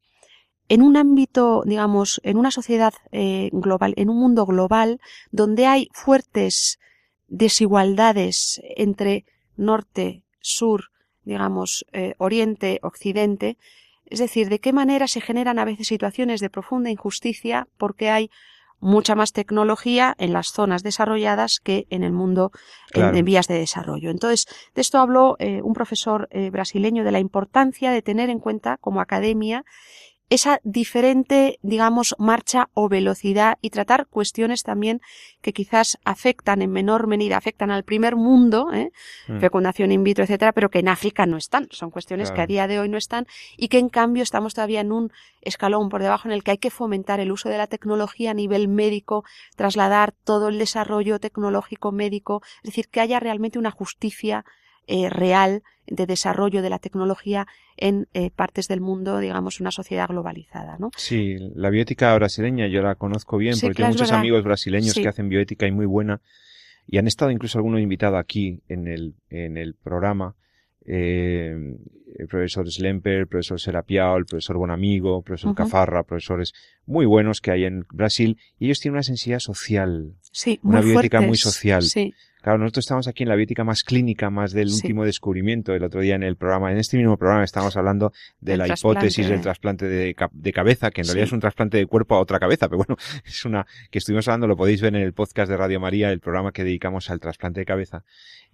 en 0.69 0.83
un 0.83 0.97
ámbito, 0.97 1.63
digamos, 1.65 2.21
en 2.25 2.39
una 2.39 2.51
sociedad 2.51 2.93
eh, 3.13 3.51
global, 3.53 3.95
en 3.97 4.11
un 4.11 4.19
mundo 4.19 4.47
global, 4.47 5.01
donde 5.31 5.67
hay 5.67 5.89
fuertes 5.93 6.79
desigualdades 7.29 8.61
entre 8.77 9.25
norte, 9.57 10.23
sur, 10.41 10.91
digamos, 11.25 11.85
eh, 11.93 12.15
oriente, 12.19 12.79
occidente, 12.83 13.59
es 14.07 14.21
decir, 14.21 14.49
de 14.49 14.61
qué 14.61 14.73
manera 14.73 15.09
se 15.09 15.21
generan 15.21 15.59
a 15.59 15.65
veces 15.65 15.89
situaciones 15.89 16.41
de 16.41 16.51
profunda 16.51 16.91
injusticia 16.91 17.67
porque 17.77 18.11
hay 18.11 18.31
mucha 18.79 19.15
más 19.15 19.33
tecnología 19.33 20.15
en 20.19 20.33
las 20.33 20.49
zonas 20.49 20.83
desarrolladas 20.83 21.61
que 21.61 21.87
en 21.91 22.03
el 22.05 22.13
mundo 22.13 22.53
en, 22.93 23.25
vías 23.25 23.49
de 23.49 23.59
desarrollo. 23.59 24.11
Entonces, 24.11 24.47
de 24.75 24.83
esto 24.83 24.99
habló 24.99 25.37
eh, 25.39 25.63
un 25.63 25.73
profesor 25.73 26.29
eh, 26.31 26.51
brasileño 26.51 27.03
de 27.03 27.13
la 27.13 27.19
importancia 27.19 27.91
de 27.91 28.03
tener 28.03 28.29
en 28.31 28.39
cuenta 28.39 28.77
como 28.77 29.01
academia 29.01 29.65
esa 30.29 30.61
diferente, 30.65 31.59
digamos, 31.63 32.17
marcha 32.19 32.69
o 32.75 32.89
velocidad 32.89 33.59
y 33.63 33.71
tratar 33.71 34.07
cuestiones 34.07 34.65
también 34.65 35.01
que 35.41 35.53
quizás 35.53 35.99
afectan 36.05 36.63
en 36.63 36.73
menor 36.73 37.07
medida, 37.07 37.37
afectan 37.37 37.71
al 37.71 37.85
primer 37.85 38.17
mundo, 38.17 38.73
¿eh? 38.73 38.91
Mm. 39.29 39.39
fecundación 39.39 39.93
in 39.93 40.03
vitro, 40.03 40.25
etcétera, 40.25 40.53
pero 40.53 40.69
que 40.69 40.81
en 40.81 40.89
África 40.89 41.27
no 41.27 41.37
están. 41.37 41.69
Son 41.71 41.91
cuestiones 41.91 42.33
que 42.33 42.41
a 42.41 42.47
día 42.47 42.67
de 42.67 42.81
hoy 42.81 42.89
no 42.89 42.99
están 42.99 43.27
y 43.57 43.69
que 43.69 43.79
en 43.79 43.89
cambio 43.89 44.23
estamos 44.25 44.55
todavía 44.55 44.81
en 44.81 44.91
un 44.91 45.13
escalón 45.43 45.89
por 45.89 46.03
debajo 46.03 46.27
en 46.29 46.33
el 46.33 46.43
que 46.43 46.53
hay 46.53 46.59
que 46.59 46.71
fomentar 46.71 47.21
el 47.21 47.31
uso 47.31 47.49
de 47.49 47.59
la 47.59 47.69
tecnología 47.69 48.33
a 48.33 48.35
nivel 48.35 48.67
médico, 48.67 49.25
trasladar 49.55 50.13
todo 50.25 50.49
el 50.49 50.59
desarrollo 50.59 51.21
tecnológico 51.21 51.93
médico, 51.93 52.43
es 52.59 52.71
decir, 52.71 52.89
que 52.89 53.01
haya 53.01 53.21
realmente 53.21 53.59
una 53.59 53.71
justicia 53.71 54.45
eh, 54.87 55.09
real 55.11 55.63
de 55.87 56.07
desarrollo 56.07 56.63
de 56.63 56.71
la 56.71 56.79
tecnología 56.79 57.47
en 57.77 58.09
eh, 58.15 58.31
partes 58.31 58.69
del 58.69 58.81
mundo, 58.81 59.19
digamos, 59.19 59.61
una 59.61 59.71
sociedad 59.71 60.09
globalizada, 60.09 60.77
¿no? 60.79 60.91
Sí, 60.97 61.37
la 61.55 61.71
bioética 61.71 62.15
brasileña 62.15 62.67
yo 62.67 62.83
la 62.83 62.95
conozco 62.97 63.37
bien 63.37 63.55
porque 63.61 63.75
tengo 63.75 63.91
muchos 63.91 64.13
amigos 64.13 64.45
brasileños 64.45 64.95
que 64.95 65.09
hacen 65.09 65.29
bioética 65.29 65.67
y 65.67 65.73
muy 65.73 65.87
buena 65.87 66.21
y 66.87 66.99
han 66.99 67.07
estado 67.07 67.31
incluso 67.31 67.59
algunos 67.59 67.81
invitados 67.81 68.19
aquí 68.19 68.61
en 68.69 68.87
el, 68.87 69.15
en 69.31 69.57
el 69.57 69.75
programa. 69.75 70.35
Eh, 70.87 71.77
el 72.17 72.29
profesor 72.29 72.71
Slemper, 72.71 73.21
el 73.21 73.27
profesor 73.27 73.61
Serapiao, 73.61 74.17
el 74.17 74.25
profesor 74.25 74.57
Bonamigo, 74.57 75.19
el 75.19 75.25
profesor 75.25 75.55
Cafarra, 75.55 76.05
profesores 76.05 76.55
muy 76.87 77.05
buenos 77.05 77.41
que 77.41 77.51
hay 77.51 77.65
en 77.65 77.85
Brasil, 77.93 78.39
y 78.59 78.67
ellos 78.67 78.81
tienen 78.81 78.95
una 78.95 79.03
sensibilidad 79.03 79.41
social, 79.41 80.15
sí, 80.33 80.59
una 80.63 80.81
bioética 80.81 81.21
muy 81.21 81.37
social. 81.37 81.83
Sí. 81.83 82.15
Claro, 82.47 82.61
nosotros 82.61 82.85
estamos 82.85 83.09
aquí 83.09 83.25
en 83.25 83.29
la 83.29 83.35
biótica 83.35 83.65
más 83.65 83.83
clínica, 83.83 84.31
más 84.31 84.53
del 84.53 84.69
último 84.69 85.05
descubrimiento. 85.05 85.75
El 85.75 85.83
otro 85.83 86.01
día 86.01 86.15
en 86.15 86.23
el 86.23 86.37
programa, 86.37 86.71
en 86.71 86.79
este 86.79 86.97
mismo 86.97 87.17
programa, 87.17 87.43
estábamos 87.43 87.77
hablando 87.77 88.13
de 88.41 88.57
la 88.57 88.69
hipótesis 88.69 89.29
del 89.29 89.41
trasplante 89.41 89.89
de, 89.89 90.15
de, 90.31 90.53
cabeza, 90.53 90.93
que 90.93 91.01
en 91.01 91.09
realidad 91.09 91.27
es 91.27 91.33
un 91.33 91.41
trasplante 91.41 91.77
de 91.77 91.87
cuerpo 91.87 92.15
a 92.15 92.21
otra 92.21 92.39
cabeza, 92.39 92.69
pero 92.69 92.85
bueno, 92.87 92.97
es 93.25 93.45
una 93.45 93.67
que 93.91 93.99
estuvimos 93.99 94.29
hablando, 94.29 94.47
lo 94.47 94.57
podéis 94.57 94.81
ver 94.81 94.95
en 94.95 95.03
el 95.03 95.13
podcast 95.13 95.51
de 95.51 95.57
Radio 95.57 95.81
María, 95.81 96.13
el 96.13 96.21
programa 96.21 96.53
que 96.53 96.63
dedicamos 96.63 97.11
al 97.11 97.19
trasplante 97.19 97.59
de 97.59 97.67
cabeza. 97.67 98.05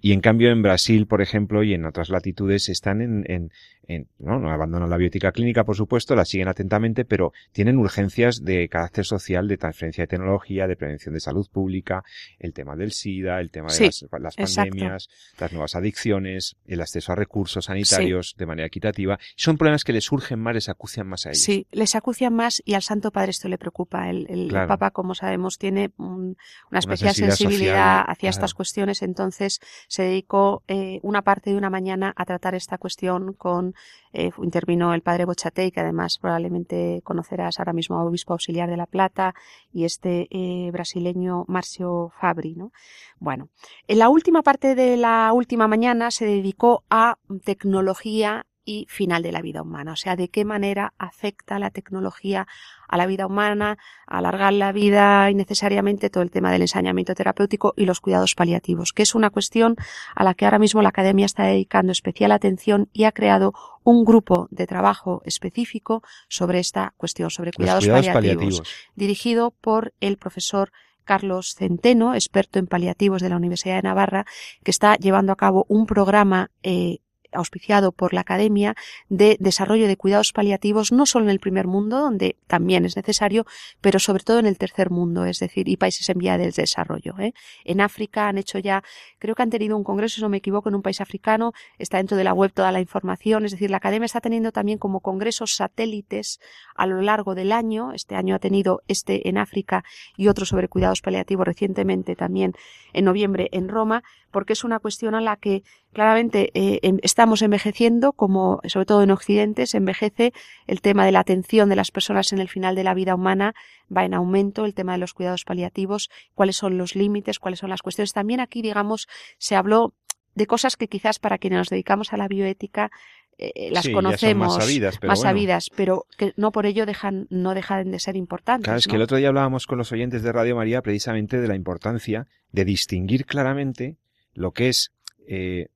Y 0.00 0.12
en 0.12 0.22
cambio 0.22 0.50
en 0.50 0.62
Brasil, 0.62 1.06
por 1.06 1.20
ejemplo, 1.20 1.62
y 1.62 1.74
en 1.74 1.84
otras 1.84 2.08
latitudes, 2.08 2.70
están 2.70 3.02
en, 3.02 3.30
en, 3.30 3.50
en 3.88 4.08
no, 4.18 4.38
no 4.38 4.50
abandonan 4.50 4.88
la 4.90 4.96
biótica 4.96 5.32
clínica, 5.32 5.64
por 5.64 5.76
supuesto, 5.76 6.14
la 6.14 6.24
siguen 6.24 6.48
atentamente, 6.48 7.04
pero 7.04 7.32
tienen 7.52 7.76
urgencias 7.78 8.44
de 8.44 8.68
carácter 8.68 9.04
social, 9.04 9.48
de 9.48 9.56
transferencia 9.56 10.02
de 10.02 10.08
tecnología, 10.08 10.66
de 10.66 10.76
prevención 10.76 11.14
de 11.14 11.20
salud 11.20 11.48
pública, 11.50 12.04
el 12.38 12.52
tema 12.52 12.76
del 12.76 12.92
SIDA, 12.92 13.40
el 13.40 13.50
tema 13.50 13.72
de 13.72 13.90
las, 14.20 14.36
pandemias, 14.36 15.08
las 15.38 15.52
nuevas 15.52 15.74
adicciones, 15.74 16.56
el 16.66 16.80
acceso 16.80 17.12
a 17.12 17.16
recursos 17.16 17.64
sanitarios 17.64 18.34
de 18.38 18.46
manera 18.46 18.66
equitativa. 18.66 19.18
Son 19.36 19.56
problemas 19.56 19.84
que 19.84 19.92
les 19.92 20.04
surgen 20.04 20.38
más, 20.38 20.54
les 20.54 20.68
acucian 20.68 21.06
más 21.06 21.26
a 21.26 21.30
ellos. 21.30 21.42
Sí, 21.42 21.66
les 21.72 21.94
acucian 21.94 22.34
más 22.34 22.62
y 22.64 22.74
al 22.74 22.82
Santo 22.82 23.10
Padre 23.10 23.30
esto 23.30 23.48
le 23.48 23.58
preocupa. 23.58 24.08
El, 24.08 24.26
el 24.28 24.48
Papa, 24.52 24.90
como 24.90 25.14
sabemos, 25.14 25.58
tiene 25.58 25.90
una 25.98 26.78
especial 26.78 27.14
sensibilidad 27.14 28.04
hacia 28.06 28.30
estas 28.30 28.54
cuestiones, 28.54 29.02
entonces 29.02 29.60
se 29.88 30.02
dedicó 30.02 30.62
eh, 30.68 31.00
una 31.02 31.22
parte 31.22 31.50
de 31.50 31.56
una 31.56 31.70
mañana 31.70 32.12
a 32.16 32.24
tratar 32.24 32.54
esta 32.54 32.78
cuestión 32.78 33.32
con 33.32 33.71
eh, 34.12 34.30
intervino 34.42 34.94
el 34.94 35.02
padre 35.02 35.24
Bochatey, 35.24 35.70
que 35.70 35.80
además 35.80 36.18
probablemente 36.20 37.00
conocerás 37.04 37.58
ahora 37.58 37.72
mismo, 37.72 38.00
obispo 38.02 38.32
auxiliar 38.32 38.68
de 38.68 38.76
La 38.76 38.86
Plata, 38.86 39.34
y 39.72 39.84
este 39.84 40.28
eh, 40.30 40.70
brasileño 40.70 41.44
Marcio 41.48 42.12
Fabri. 42.20 42.54
¿no? 42.54 42.72
Bueno, 43.18 43.48
en 43.88 43.98
la 43.98 44.08
última 44.08 44.42
parte 44.42 44.74
de 44.74 44.96
la 44.96 45.32
última 45.32 45.68
mañana 45.68 46.10
se 46.10 46.26
dedicó 46.26 46.84
a 46.90 47.16
tecnología 47.44 48.46
y 48.64 48.86
final 48.88 49.22
de 49.22 49.32
la 49.32 49.42
vida 49.42 49.62
humana, 49.62 49.92
o 49.92 49.96
sea, 49.96 50.16
de 50.16 50.28
qué 50.28 50.44
manera 50.44 50.94
afecta 50.98 51.58
la 51.58 51.70
tecnología 51.70 52.46
a 52.88 52.96
la 52.96 53.06
vida 53.06 53.26
humana, 53.26 53.78
alargar 54.06 54.52
la 54.52 54.72
vida 54.72 55.30
innecesariamente, 55.30 56.10
todo 56.10 56.22
el 56.22 56.30
tema 56.30 56.52
del 56.52 56.62
ensañamiento 56.62 57.14
terapéutico 57.14 57.74
y 57.76 57.86
los 57.86 58.00
cuidados 58.00 58.34
paliativos, 58.34 58.92
que 58.92 59.02
es 59.02 59.14
una 59.14 59.30
cuestión 59.30 59.76
a 60.14 60.24
la 60.24 60.34
que 60.34 60.44
ahora 60.44 60.58
mismo 60.58 60.82
la 60.82 60.90
Academia 60.90 61.26
está 61.26 61.44
dedicando 61.44 61.92
especial 61.92 62.32
atención 62.32 62.88
y 62.92 63.04
ha 63.04 63.12
creado 63.12 63.52
un 63.82 64.04
grupo 64.04 64.48
de 64.50 64.66
trabajo 64.66 65.22
específico 65.24 66.02
sobre 66.28 66.60
esta 66.60 66.94
cuestión, 66.96 67.30
sobre 67.30 67.52
cuidados, 67.52 67.86
paliativos, 67.86 68.62
dirigido 68.94 69.52
por 69.60 69.92
el 70.00 70.18
profesor 70.18 70.70
Carlos 71.04 71.54
Centeno, 71.56 72.14
experto 72.14 72.58
en 72.58 72.66
paliativos 72.66 73.22
de 73.22 73.28
la 73.28 73.36
Universidad 73.36 73.76
de 73.76 73.82
Navarra, 73.82 74.24
que 74.62 74.70
está 74.70 74.96
llevando 74.96 75.32
a 75.32 75.36
cabo 75.36 75.66
un 75.68 75.86
programa 75.86 76.50
eh, 76.62 76.98
auspiciado 77.32 77.92
por 77.92 78.14
la 78.14 78.22
Academia 78.22 78.74
de 79.08 79.36
Desarrollo 79.40 79.86
de 79.86 79.96
Cuidados 79.96 80.32
Paliativos, 80.32 80.92
no 80.92 81.06
solo 81.06 81.26
en 81.26 81.30
el 81.30 81.40
primer 81.40 81.66
mundo, 81.66 82.00
donde 82.00 82.36
también 82.46 82.84
es 82.84 82.96
necesario, 82.96 83.46
pero 83.80 83.98
sobre 83.98 84.24
todo 84.24 84.38
en 84.38 84.46
el 84.46 84.58
tercer 84.58 84.90
mundo, 84.90 85.24
es 85.24 85.38
decir, 85.38 85.68
y 85.68 85.76
países 85.76 86.08
en 86.08 86.18
vía 86.18 86.38
de 86.38 86.50
desarrollo. 86.50 87.14
¿eh? 87.18 87.32
En 87.64 87.80
África 87.80 88.28
han 88.28 88.38
hecho 88.38 88.58
ya, 88.58 88.82
creo 89.18 89.34
que 89.34 89.42
han 89.42 89.50
tenido 89.50 89.76
un 89.76 89.84
congreso, 89.84 90.16
si 90.16 90.22
no 90.22 90.28
me 90.28 90.38
equivoco, 90.38 90.68
en 90.68 90.74
un 90.74 90.82
país 90.82 91.00
africano, 91.00 91.52
está 91.78 91.98
dentro 91.98 92.16
de 92.16 92.24
la 92.24 92.34
web 92.34 92.52
toda 92.52 92.72
la 92.72 92.80
información, 92.80 93.44
es 93.44 93.52
decir, 93.52 93.70
la 93.70 93.78
Academia 93.78 94.06
está 94.06 94.20
teniendo 94.20 94.52
también 94.52 94.78
como 94.78 95.00
congresos 95.00 95.54
satélites 95.56 96.40
a 96.74 96.86
lo 96.86 97.00
largo 97.00 97.34
del 97.34 97.52
año, 97.52 97.92
este 97.92 98.14
año 98.14 98.34
ha 98.34 98.38
tenido 98.38 98.82
este 98.88 99.28
en 99.28 99.38
África 99.38 99.84
y 100.16 100.28
otro 100.28 100.44
sobre 100.44 100.68
cuidados 100.68 101.00
paliativos 101.00 101.46
recientemente 101.46 102.16
también 102.16 102.54
en 102.92 103.04
noviembre 103.04 103.48
en 103.52 103.68
Roma, 103.68 104.02
porque 104.32 104.54
es 104.54 104.64
una 104.64 104.80
cuestión 104.80 105.14
a 105.14 105.20
la 105.20 105.36
que 105.36 105.62
claramente 105.92 106.50
eh, 106.54 106.80
em, 106.82 106.98
estamos 107.02 107.42
envejeciendo, 107.42 108.12
como 108.12 108.60
sobre 108.66 108.86
todo 108.86 109.02
en 109.02 109.10
Occidente 109.12 109.66
se 109.66 109.76
envejece 109.76 110.32
el 110.66 110.80
tema 110.80 111.06
de 111.06 111.12
la 111.12 111.20
atención 111.20 111.68
de 111.68 111.76
las 111.76 111.92
personas 111.92 112.32
en 112.32 112.40
el 112.40 112.48
final 112.48 112.74
de 112.74 112.84
la 112.84 112.94
vida 112.94 113.14
humana 113.14 113.54
va 113.94 114.04
en 114.04 114.14
aumento, 114.14 114.64
el 114.64 114.74
tema 114.74 114.92
de 114.92 114.98
los 114.98 115.14
cuidados 115.14 115.44
paliativos, 115.44 116.10
cuáles 116.34 116.56
son 116.56 116.78
los 116.78 116.96
límites, 116.96 117.38
cuáles 117.38 117.60
son 117.60 117.70
las 117.70 117.82
cuestiones. 117.82 118.12
También 118.12 118.40
aquí, 118.40 118.62
digamos, 118.62 119.06
se 119.38 119.54
habló 119.54 119.94
de 120.34 120.46
cosas 120.46 120.76
que 120.76 120.88
quizás 120.88 121.18
para 121.18 121.38
quienes 121.38 121.58
nos 121.58 121.68
dedicamos 121.68 122.12
a 122.12 122.16
la 122.16 122.26
bioética 122.26 122.90
eh, 123.38 123.52
eh, 123.54 123.70
las 123.72 123.88
conocemos 123.88 124.58
más 125.02 125.20
sabidas, 125.20 125.70
pero, 125.74 126.06
que 126.16 126.32
no 126.36 126.52
por 126.52 126.66
ello 126.66 126.86
dejan, 126.86 127.26
no 127.30 127.54
dejan 127.54 127.90
de 127.90 127.98
ser 127.98 128.14
importantes. 128.14 128.64
Claro, 128.64 128.78
es 128.78 128.86
que 128.86 128.96
el 128.96 129.02
otro 129.02 129.16
día 129.16 129.28
hablábamos 129.28 129.66
con 129.66 129.78
los 129.78 129.90
oyentes 129.90 130.22
de 130.22 130.32
Radio 130.32 130.54
María 130.54 130.82
precisamente 130.82 131.40
de 131.40 131.48
la 131.48 131.56
importancia 131.56 132.28
de 132.52 132.64
distinguir 132.64 133.24
claramente 133.24 133.96
lo 134.34 134.52
que 134.52 134.68
es 134.68 134.92
eh, 135.26 135.68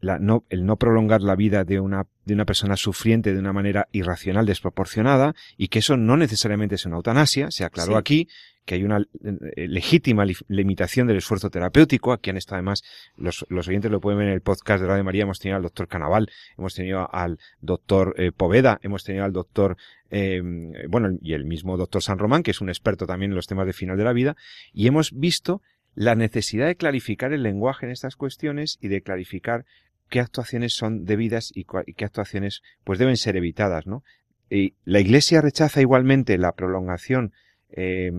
la, 0.00 0.18
no, 0.18 0.44
el 0.50 0.64
no 0.66 0.76
prolongar 0.76 1.22
la 1.22 1.36
vida 1.36 1.64
de 1.64 1.80
una, 1.80 2.06
de 2.24 2.34
una 2.34 2.44
persona 2.44 2.76
sufriente 2.76 3.32
de 3.32 3.38
una 3.38 3.52
manera 3.52 3.88
irracional, 3.92 4.46
desproporcionada, 4.46 5.34
y 5.56 5.68
que 5.68 5.80
eso 5.80 5.96
no 5.96 6.16
necesariamente 6.16 6.74
es 6.74 6.86
una 6.86 6.96
eutanasia, 6.96 7.50
se 7.50 7.64
aclaró 7.64 7.96
aquí 7.96 8.28
que 8.66 8.74
hay 8.74 8.84
una 8.84 8.98
eh, 8.98 9.68
legítima 9.68 10.26
limitación 10.48 11.06
del 11.06 11.18
esfuerzo 11.18 11.50
terapéutico. 11.50 12.12
Aquí 12.12 12.30
han 12.30 12.36
estado 12.36 12.56
además, 12.56 12.82
los, 13.16 13.46
los 13.48 13.68
oyentes 13.68 13.90
lo 13.90 14.00
pueden 14.00 14.18
ver 14.18 14.28
en 14.28 14.34
el 14.34 14.40
podcast 14.40 14.82
de 14.82 14.88
Radio 14.88 15.04
María, 15.04 15.22
hemos 15.22 15.38
tenido 15.38 15.56
al 15.56 15.62
doctor 15.62 15.86
Canaval, 15.86 16.28
hemos 16.58 16.74
tenido 16.74 17.08
al 17.14 17.38
doctor 17.60 18.14
eh, 18.18 18.32
Poveda, 18.32 18.80
hemos 18.82 19.04
tenido 19.04 19.24
al 19.24 19.32
doctor, 19.32 19.76
eh, 20.10 20.42
bueno, 20.88 21.16
y 21.22 21.34
el 21.34 21.44
mismo 21.44 21.76
doctor 21.76 22.02
San 22.02 22.18
Román, 22.18 22.42
que 22.42 22.50
es 22.50 22.60
un 22.60 22.68
experto 22.68 23.06
también 23.06 23.30
en 23.30 23.36
los 23.36 23.46
temas 23.46 23.66
de 23.66 23.72
final 23.72 23.96
de 23.96 24.04
la 24.04 24.12
vida, 24.12 24.36
y 24.72 24.88
hemos 24.88 25.12
visto 25.12 25.62
la 25.96 26.14
necesidad 26.14 26.66
de 26.66 26.76
clarificar 26.76 27.32
el 27.32 27.42
lenguaje 27.42 27.86
en 27.86 27.90
estas 27.90 28.14
cuestiones 28.14 28.78
y 28.80 28.88
de 28.88 29.00
clarificar 29.00 29.64
qué 30.08 30.20
actuaciones 30.20 30.74
son 30.74 31.04
debidas 31.04 31.50
y, 31.52 31.64
qué 31.64 32.04
actuaciones 32.04 32.62
pues 32.84 33.00
deben 33.00 33.16
ser 33.16 33.36
evitadas, 33.36 33.86
¿no? 33.88 34.04
Y 34.48 34.74
la 34.84 35.00
Iglesia 35.00 35.40
rechaza 35.40 35.80
igualmente 35.80 36.38
la 36.38 36.52
prolongación 36.52 37.32
eh, 37.70 38.12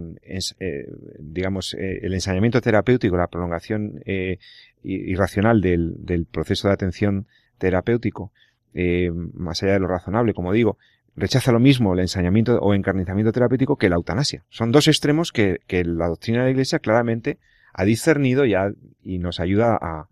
eh, 0.60 0.88
digamos, 1.20 1.74
eh, 1.76 2.00
el 2.02 2.14
ensañamiento 2.14 2.60
terapéutico, 2.60 3.16
la 3.16 3.28
prolongación 3.28 4.02
eh, 4.06 4.40
irracional 4.84 5.62
del, 5.62 5.96
del, 6.00 6.26
proceso 6.26 6.68
de 6.68 6.74
atención 6.74 7.28
terapéutico, 7.58 8.32
más 9.34 9.64
allá 9.64 9.74
de 9.74 9.80
lo 9.80 9.88
razonable, 9.88 10.34
como 10.34 10.54
digo, 10.54 10.78
rechaza 11.16 11.52
lo 11.52 11.60
mismo 11.60 11.94
el 11.94 12.02
ensañamiento 12.02 12.60
o 12.60 12.76
encarnizamiento 12.76 13.32
terapéutico 13.32 13.78
que 13.78 13.90
la 13.90 13.96
eutanasia. 13.96 14.44
Son 14.50 14.72
dos 14.72 14.88
extremos 14.88 15.32
que, 15.32 15.60
que 15.66 15.84
la 15.84 16.08
doctrina 16.08 16.40
de 16.40 16.46
la 16.46 16.52
Iglesia 16.52 16.80
claramente 16.80 17.40
ha 17.78 17.86
discernido 17.86 18.46
y, 18.46 18.54
y 19.04 19.20
nos 19.20 19.40
ayuda 19.40 19.78
a, 19.80 20.10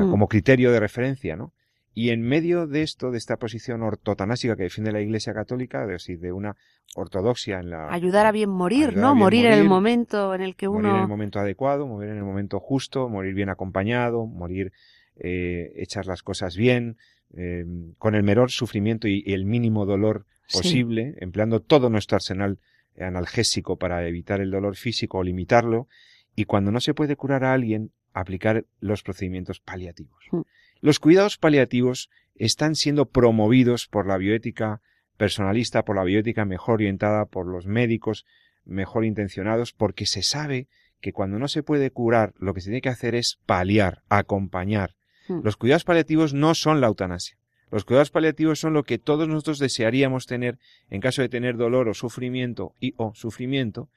mm. 0.00 0.10
como 0.10 0.26
criterio 0.26 0.72
de 0.72 0.80
referencia, 0.80 1.36
¿no? 1.36 1.52
Y 1.96 2.10
en 2.10 2.22
medio 2.22 2.66
de 2.66 2.82
esto, 2.82 3.12
de 3.12 3.18
esta 3.18 3.36
posición 3.36 3.82
ortotanásica 3.82 4.56
que 4.56 4.64
defiende 4.64 4.90
la 4.90 5.00
Iglesia 5.00 5.32
Católica, 5.32 5.86
de, 5.86 5.96
de 6.18 6.32
una 6.32 6.56
ortodoxia 6.96 7.60
en 7.60 7.70
la... 7.70 7.92
Ayudar 7.92 8.26
a 8.26 8.32
bien 8.32 8.50
morir, 8.50 8.96
¿no? 8.96 9.14
Morir, 9.14 9.46
en 9.46 9.52
el 9.52 9.64
momento 9.64 10.34
en 10.34 10.40
el 10.40 10.56
que 10.56 10.66
uno... 10.66 10.88
Morir 10.88 10.96
en 10.96 11.02
el 11.02 11.08
momento 11.08 11.38
adecuado, 11.38 11.86
morir 11.86 12.10
en 12.10 12.16
el 12.16 12.24
momento 12.24 12.58
justo, 12.58 13.08
morir 13.08 13.34
bien 13.34 13.48
acompañado, 13.48 14.26
morir 14.26 14.72
eh, 15.16 15.72
echar 15.76 16.06
las 16.06 16.24
cosas 16.24 16.56
bien, 16.56 16.96
eh, 17.36 17.64
con 17.98 18.16
el 18.16 18.24
menor 18.24 18.50
sufrimiento 18.50 19.06
y, 19.06 19.22
el 19.26 19.44
mínimo 19.44 19.86
dolor 19.86 20.26
posible, 20.52 21.14
empleando 21.20 21.60
todo 21.60 21.90
nuestro 21.90 22.16
arsenal 22.16 22.58
analgésico 22.98 23.76
para 23.76 24.06
evitar 24.08 24.40
el 24.40 24.50
dolor 24.50 24.74
físico 24.74 25.18
o 25.18 25.22
limitarlo, 25.22 25.86
y 26.34 26.44
cuando 26.44 26.70
no 26.70 26.80
se 26.80 26.94
puede 26.94 27.16
curar 27.16 27.44
a 27.44 27.52
alguien, 27.52 27.92
aplicar 28.12 28.64
los 28.80 29.02
procedimientos 29.02 29.60
paliativos. 29.60 30.24
Mm. 30.30 30.40
Los 30.80 31.00
cuidados 31.00 31.38
paliativos 31.38 32.10
están 32.34 32.74
siendo 32.74 33.06
promovidos 33.06 33.86
por 33.86 34.06
la 34.06 34.16
bioética 34.16 34.80
personalista, 35.16 35.84
por 35.84 35.96
la 35.96 36.04
bioética 36.04 36.44
mejor 36.44 36.74
orientada, 36.74 37.26
por 37.26 37.46
los 37.46 37.66
médicos 37.66 38.24
mejor 38.64 39.04
intencionados, 39.04 39.72
porque 39.72 40.06
se 40.06 40.22
sabe 40.22 40.68
que 41.00 41.12
cuando 41.12 41.38
no 41.38 41.48
se 41.48 41.62
puede 41.62 41.90
curar, 41.90 42.32
lo 42.38 42.54
que 42.54 42.60
se 42.60 42.66
tiene 42.66 42.80
que 42.80 42.88
hacer 42.88 43.14
es 43.14 43.38
paliar, 43.46 44.02
acompañar. 44.08 44.94
Hmm. 45.28 45.40
Los 45.42 45.56
cuidados 45.56 45.84
paliativos 45.84 46.34
no 46.34 46.54
son 46.54 46.80
la 46.80 46.86
eutanasia. 46.86 47.36
Los 47.70 47.84
cuidados 47.84 48.10
paliativos 48.10 48.60
son 48.60 48.72
lo 48.72 48.84
que 48.84 48.98
todos 48.98 49.28
nosotros 49.28 49.58
desearíamos 49.58 50.26
tener 50.26 50.58
en 50.90 51.00
caso 51.00 51.22
de 51.22 51.28
tener 51.28 51.56
dolor 51.56 51.88
o 51.88 51.94
sufrimiento 51.94 52.72
y 52.80 52.94
o 52.96 53.14
sufrimiento, 53.14 53.88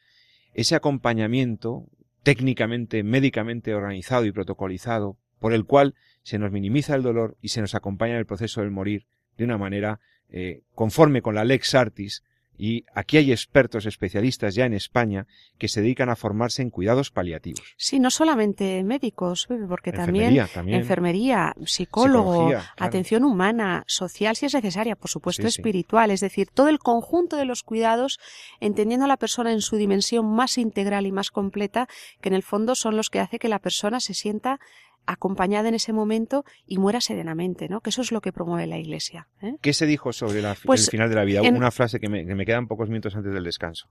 ese 0.54 0.76
acompañamiento 0.76 1.86
técnicamente, 2.28 3.04
médicamente 3.04 3.74
organizado 3.74 4.26
y 4.26 4.34
protocolizado 4.34 5.16
por 5.40 5.54
el 5.54 5.64
cual 5.64 5.96
se 6.24 6.38
nos 6.38 6.52
minimiza 6.52 6.94
el 6.94 7.02
dolor 7.02 7.38
y 7.42 7.48
se 7.48 7.62
nos 7.62 7.74
acompaña 7.74 8.16
en 8.16 8.20
el 8.20 8.26
proceso 8.26 8.60
del 8.60 8.70
morir 8.70 9.06
de 9.38 9.46
una 9.46 9.58
manera 9.58 10.02
eh, 10.28 10.60
conforme 10.76 11.22
con 11.22 11.36
la 11.36 11.46
lex 11.46 11.74
artis 11.74 12.26
y 12.58 12.86
aquí 12.94 13.18
hay 13.18 13.32
expertos 13.32 13.86
especialistas 13.86 14.56
ya 14.56 14.66
en 14.66 14.74
España 14.74 15.28
que 15.58 15.68
se 15.68 15.82
dedican 15.82 16.10
a 16.10 16.16
formarse 16.16 16.62
en 16.62 16.70
cuidados 16.70 17.12
paliativos. 17.12 17.62
Sí, 17.78 18.00
no 18.00 18.10
solamente 18.10 18.84
médicos, 18.84 19.48
porque 19.70 19.92
también, 19.92 20.38
enfermería, 20.68 21.54
psicólogo, 21.66 22.52
atención 22.78 23.24
humana, 23.24 23.84
social 23.88 24.36
si 24.36 24.46
es 24.46 24.54
necesaria, 24.54 24.96
por 24.96 25.10
supuesto 25.10 25.48
espiritual, 25.48 26.12
es 26.12 26.22
decir, 26.22 26.48
todo 26.54 26.70
el 26.70 26.80
conjunto 26.80 27.38
de 27.38 27.46
los 27.46 27.64
cuidados, 27.64 28.20
entendiendo 28.60 29.06
a 29.06 29.08
la 29.08 29.18
persona 29.18 29.52
en 29.52 29.62
su 29.62 29.78
dimensión 29.78 30.26
más 30.26 30.58
integral 30.58 31.06
y 31.06 31.12
más 31.12 31.32
completa, 31.32 31.88
que 32.22 32.30
en 32.30 32.36
el 32.36 32.44
fondo 32.44 32.76
son 32.76 32.98
los 32.98 33.10
que 33.10 33.20
hace 33.20 33.40
que 33.40 33.50
la 33.50 33.60
persona 33.60 34.00
se 34.00 34.14
sienta 34.14 34.60
acompañada 35.08 35.70
en 35.70 35.76
ese 35.76 35.94
momento 35.94 36.46
y 36.68 36.78
muera 36.78 37.02
serenamente, 37.02 37.70
¿no? 37.70 37.82
Que 37.82 37.90
eso 37.90 38.02
es 38.02 38.12
lo 38.12 38.22
que 38.22 38.32
promueve 38.32 38.68
la 38.68 38.78
Iglesia. 38.78 39.28
¿eh? 39.42 39.56
¿Qué 39.62 39.74
se 39.74 39.88
dijo 39.88 40.14
sobre 40.14 40.44
pues 40.66 40.84
el 40.84 40.92
final 40.92 41.10
de 41.10 41.16
la 41.16 41.24
vida? 41.24 41.42
Una 41.42 41.72
frase 41.72 42.00
que 42.00 42.10
me, 42.10 42.46
quedan 42.46 42.68
pocos 42.68 42.90
minutos 42.90 43.16
antes 43.16 43.34
del 43.34 43.44
descanso. 43.44 43.88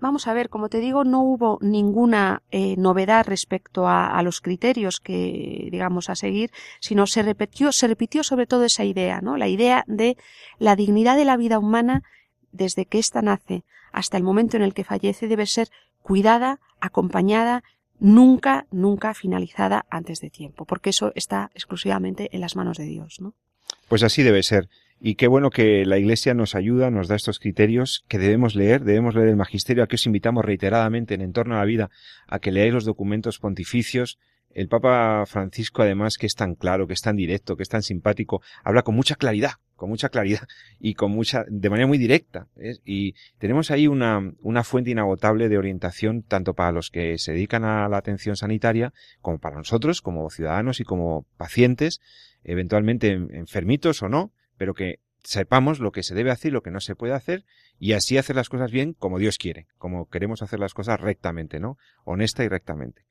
Vamos 0.00 0.28
a 0.28 0.34
ver, 0.34 0.48
como 0.48 0.68
te 0.68 0.78
digo, 0.78 1.02
no 1.02 1.22
hubo 1.22 1.58
ninguna 1.60 2.42
eh, 2.52 2.76
novedad 2.76 3.26
respecto 3.26 3.88
a, 3.88 4.22
los 4.22 4.40
criterios 4.40 5.00
que, 5.00 5.68
digamos, 5.72 6.08
a 6.08 6.14
seguir, 6.14 6.52
sino 6.78 7.08
se 7.08 7.22
repitió, 7.22 7.72
se 7.72 7.88
repitió 7.88 8.22
sobre 8.22 8.46
todo 8.46 8.64
esa 8.64 8.84
idea, 8.84 9.20
¿no? 9.20 9.36
La 9.36 9.48
idea 9.48 9.82
de 9.88 10.16
la 10.58 10.76
dignidad 10.76 11.16
de 11.16 11.24
la 11.24 11.36
vida 11.36 11.58
humana 11.58 12.04
desde 12.52 12.86
que 12.86 13.00
ésta 13.00 13.22
nace 13.22 13.64
hasta 13.90 14.16
el 14.16 14.22
momento 14.22 14.56
en 14.56 14.62
el 14.62 14.74
que 14.74 14.84
fallece 14.84 15.26
debe 15.26 15.46
ser 15.46 15.68
cuidada, 16.00 16.60
acompañada, 16.80 17.64
nunca, 18.00 18.66
nunca 18.70 19.14
finalizada 19.14 19.86
antes 19.90 20.20
de 20.20 20.30
tiempo, 20.30 20.64
porque 20.64 20.90
eso 20.90 21.12
está 21.14 21.50
exclusivamente 21.54 22.28
en 22.32 22.40
las 22.40 22.56
manos 22.56 22.78
de 22.78 22.84
Dios, 22.84 23.20
¿no? 23.20 23.34
Pues 23.88 24.02
así 24.02 24.22
debe 24.22 24.42
ser. 24.42 24.68
Y 25.00 25.14
qué 25.14 25.28
bueno 25.28 25.50
que 25.50 25.84
la 25.86 25.98
Iglesia 25.98 26.34
nos 26.34 26.54
ayuda, 26.54 26.90
nos 26.90 27.06
da 27.06 27.14
estos 27.14 27.38
criterios 27.38 28.04
que 28.08 28.18
debemos 28.18 28.56
leer, 28.56 28.82
debemos 28.82 29.14
leer 29.14 29.28
el 29.28 29.36
magisterio, 29.36 29.84
a 29.84 29.86
que 29.86 29.94
os 29.94 30.06
invitamos 30.06 30.44
reiteradamente 30.44 31.14
en 31.14 31.20
Entorno 31.20 31.54
a 31.54 31.58
la 31.58 31.64
Vida 31.64 31.90
a 32.26 32.40
que 32.40 32.50
leáis 32.50 32.72
los 32.72 32.84
documentos 32.84 33.38
pontificios. 33.38 34.18
El 34.50 34.68
Papa 34.68 35.24
Francisco, 35.26 35.82
además, 35.82 36.16
que 36.18 36.26
es 36.26 36.34
tan 36.34 36.54
claro, 36.54 36.86
que 36.86 36.94
es 36.94 37.02
tan 37.02 37.16
directo, 37.16 37.56
que 37.56 37.62
es 37.62 37.68
tan 37.68 37.82
simpático, 37.82 38.42
habla 38.64 38.82
con 38.82 38.94
mucha 38.94 39.14
claridad 39.14 39.52
con 39.78 39.88
mucha 39.88 40.10
claridad 40.10 40.42
y 40.78 40.92
con 40.92 41.12
mucha, 41.12 41.44
de 41.48 41.70
manera 41.70 41.86
muy 41.86 41.96
directa. 41.96 42.48
Y 42.84 43.14
tenemos 43.38 43.70
ahí 43.70 43.86
una, 43.86 44.34
una 44.42 44.64
fuente 44.64 44.90
inagotable 44.90 45.48
de 45.48 45.56
orientación 45.56 46.22
tanto 46.22 46.52
para 46.52 46.72
los 46.72 46.90
que 46.90 47.16
se 47.16 47.32
dedican 47.32 47.64
a 47.64 47.88
la 47.88 47.96
atención 47.96 48.36
sanitaria 48.36 48.92
como 49.22 49.38
para 49.38 49.56
nosotros 49.56 50.02
como 50.02 50.28
ciudadanos 50.28 50.80
y 50.80 50.84
como 50.84 51.24
pacientes, 51.38 52.00
eventualmente 52.44 53.12
enfermitos 53.12 54.02
o 54.02 54.08
no, 54.08 54.32
pero 54.58 54.74
que 54.74 54.98
sepamos 55.22 55.78
lo 55.78 55.92
que 55.92 56.02
se 56.02 56.14
debe 56.14 56.32
hacer 56.32 56.50
y 56.50 56.54
lo 56.54 56.62
que 56.62 56.70
no 56.70 56.80
se 56.80 56.96
puede 56.96 57.12
hacer 57.12 57.44
y 57.78 57.92
así 57.92 58.18
hacer 58.18 58.34
las 58.34 58.48
cosas 58.48 58.72
bien 58.72 58.94
como 58.94 59.18
Dios 59.18 59.38
quiere, 59.38 59.68
como 59.78 60.08
queremos 60.08 60.42
hacer 60.42 60.58
las 60.58 60.74
cosas 60.74 61.00
rectamente, 61.00 61.60
¿no? 61.60 61.78
Honesta 62.04 62.42
y 62.44 62.48
rectamente. 62.48 63.06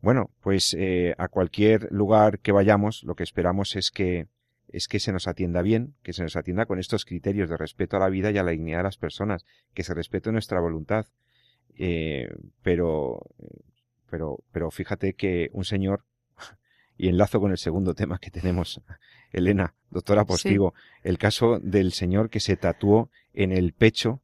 Bueno, 0.00 0.30
pues 0.40 0.74
eh, 0.78 1.14
a 1.18 1.28
cualquier 1.28 1.88
lugar 1.90 2.38
que 2.38 2.52
vayamos, 2.52 3.04
lo 3.04 3.14
que 3.14 3.22
esperamos 3.22 3.76
es 3.76 3.90
que 3.90 4.28
es 4.72 4.88
que 4.88 5.00
se 5.00 5.12
nos 5.12 5.26
atienda 5.26 5.62
bien, 5.62 5.94
que 6.02 6.12
se 6.12 6.22
nos 6.22 6.36
atienda 6.36 6.66
con 6.66 6.78
estos 6.78 7.04
criterios 7.04 7.50
de 7.50 7.56
respeto 7.56 7.96
a 7.96 8.00
la 8.00 8.08
vida 8.08 8.30
y 8.30 8.38
a 8.38 8.42
la 8.42 8.52
dignidad 8.52 8.78
de 8.78 8.84
las 8.84 8.98
personas, 8.98 9.44
que 9.74 9.82
se 9.82 9.94
respete 9.94 10.30
nuestra 10.30 10.60
voluntad. 10.60 11.06
Eh, 11.76 12.28
pero, 12.62 13.20
pero, 14.08 14.38
pero 14.52 14.70
fíjate 14.70 15.14
que 15.14 15.50
un 15.52 15.64
señor, 15.64 16.04
y 16.96 17.08
enlazo 17.08 17.40
con 17.40 17.50
el 17.50 17.58
segundo 17.58 17.94
tema 17.94 18.18
que 18.18 18.30
tenemos, 18.30 18.80
Elena, 19.32 19.74
doctora 19.90 20.24
Postigo, 20.24 20.74
el 21.02 21.18
caso 21.18 21.58
del 21.58 21.92
señor 21.92 22.30
que 22.30 22.40
se 22.40 22.56
tatuó 22.56 23.10
en 23.32 23.52
el 23.52 23.72
pecho, 23.72 24.22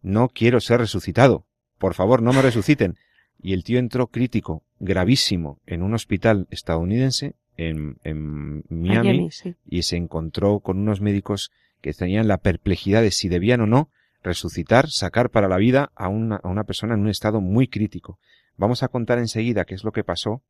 no 0.00 0.28
quiero 0.28 0.60
ser 0.60 0.80
resucitado, 0.80 1.46
por 1.78 1.94
favor, 1.94 2.22
no 2.22 2.32
me 2.32 2.42
resuciten. 2.42 2.98
Y 3.40 3.54
el 3.54 3.64
tío 3.64 3.80
entró 3.80 4.06
crítico, 4.06 4.62
gravísimo, 4.82 5.60
en 5.64 5.82
un 5.82 5.94
hospital 5.94 6.48
estadounidense 6.50 7.36
en, 7.56 8.64
Miami, 8.68 9.30
y 9.64 9.82
se 9.82 9.96
encontró 9.96 10.58
con 10.58 10.78
unos 10.78 11.00
médicos 11.00 11.52
que 11.80 11.92
tenían 11.92 12.26
la 12.26 12.38
perplejidad 12.38 13.00
de 13.00 13.12
si 13.12 13.28
debían 13.28 13.60
o 13.60 13.66
no 13.66 13.90
resucitar, 14.24 14.90
sacar 14.90 15.30
para 15.30 15.48
la 15.48 15.56
vida 15.56 15.92
a 15.94 16.08
una, 16.08 16.36
a 16.36 16.48
una 16.48 16.64
persona 16.64 16.94
en 16.94 17.00
un 17.00 17.08
estado 17.08 17.40
muy 17.40 17.68
crítico. 17.68 18.18
Vamos 18.56 18.82
a 18.82 18.88
contar 18.88 19.18
enseguida 19.18 19.64
qué 19.64 19.74
es 19.74 19.84
lo 19.84 19.92
que 19.92 20.04
pasó 20.04 20.42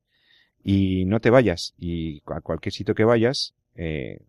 y 0.64 1.04
no 1.04 1.20
te 1.20 1.30
vayas 1.30 1.74
y 1.78 2.22
a 2.26 2.40
cualquier 2.40 2.72
sitio 2.72 2.94
que 2.94 3.04
vayas, 3.04 3.54
eh, 3.74 4.20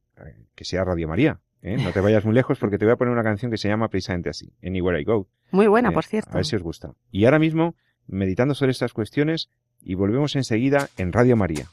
que 0.56 0.66
sea 0.66 0.84
Radio 0.84 1.08
María. 1.08 1.40
¿eh? 1.62 1.78
No 1.78 1.92
te 1.92 2.00
vayas 2.02 2.26
muy 2.26 2.34
lejos 2.34 2.60
porque 2.60 2.78
te 2.78 2.86
voy 2.86 2.94
a 2.94 2.98
poner 2.98 3.14
una 3.14 3.24
canción 3.24 3.52
que 3.52 3.58
se 3.58 3.70
llama 3.70 3.88
precisamente 3.88 4.30
así, 4.30 4.52
Anywhere 4.64 5.02
I 5.02 5.06
Go. 5.06 5.28
Muy 5.52 5.68
buena, 5.68 5.90
eh, 5.90 5.94
por 5.94 6.04
cierto. 6.04 6.32
A 6.32 6.36
ver 6.36 6.46
si 6.46 6.56
os 6.56 6.64
gusta. 6.64 6.94
Y 7.12 7.26
ahora 7.26 7.40
mismo, 7.40 7.76
meditando 8.08 8.54
sobre 8.54 8.72
estas 8.72 8.94
cuestiones, 8.94 9.50
y 9.84 9.96
volvemos 9.96 10.36
enseguida 10.36 10.90
en 10.98 11.12
Radio 11.12 11.36
María. 11.36 11.68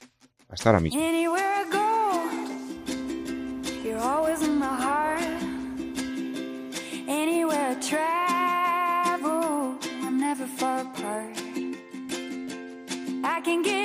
Hasta 0.48 0.70
ahora 0.70 0.80
mismo. 0.80 1.00
I 13.22 13.42
can 13.42 13.62
get 13.62 13.79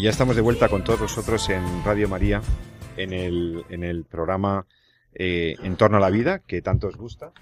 ya 0.00 0.10
estamos 0.10 0.36
de 0.36 0.42
vuelta 0.42 0.68
con 0.68 0.84
todos 0.84 1.00
nosotros 1.00 1.48
en 1.48 1.84
Radio 1.84 2.08
María, 2.08 2.40
en 2.96 3.12
el, 3.12 3.64
en 3.68 3.82
el 3.82 4.04
programa 4.04 4.66
eh, 5.12 5.56
En 5.62 5.76
torno 5.76 5.96
a 5.96 6.00
la 6.00 6.10
vida, 6.10 6.40
que 6.40 6.62
tanto 6.62 6.86
os 6.86 6.96
gusta. 6.96 7.32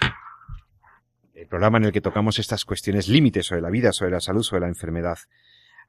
el 1.34 1.46
programa 1.46 1.76
en 1.78 1.84
el 1.84 1.92
que 1.92 2.00
tocamos 2.00 2.38
estas 2.38 2.64
cuestiones 2.64 3.09
límites 3.09 3.46
sobre 3.46 3.61
la 3.61 3.68
vida, 3.68 3.92
sobre 3.92 4.12
la 4.12 4.20
salud, 4.20 4.42
sobre 4.42 4.62
la 4.62 4.68
enfermedad. 4.68 5.18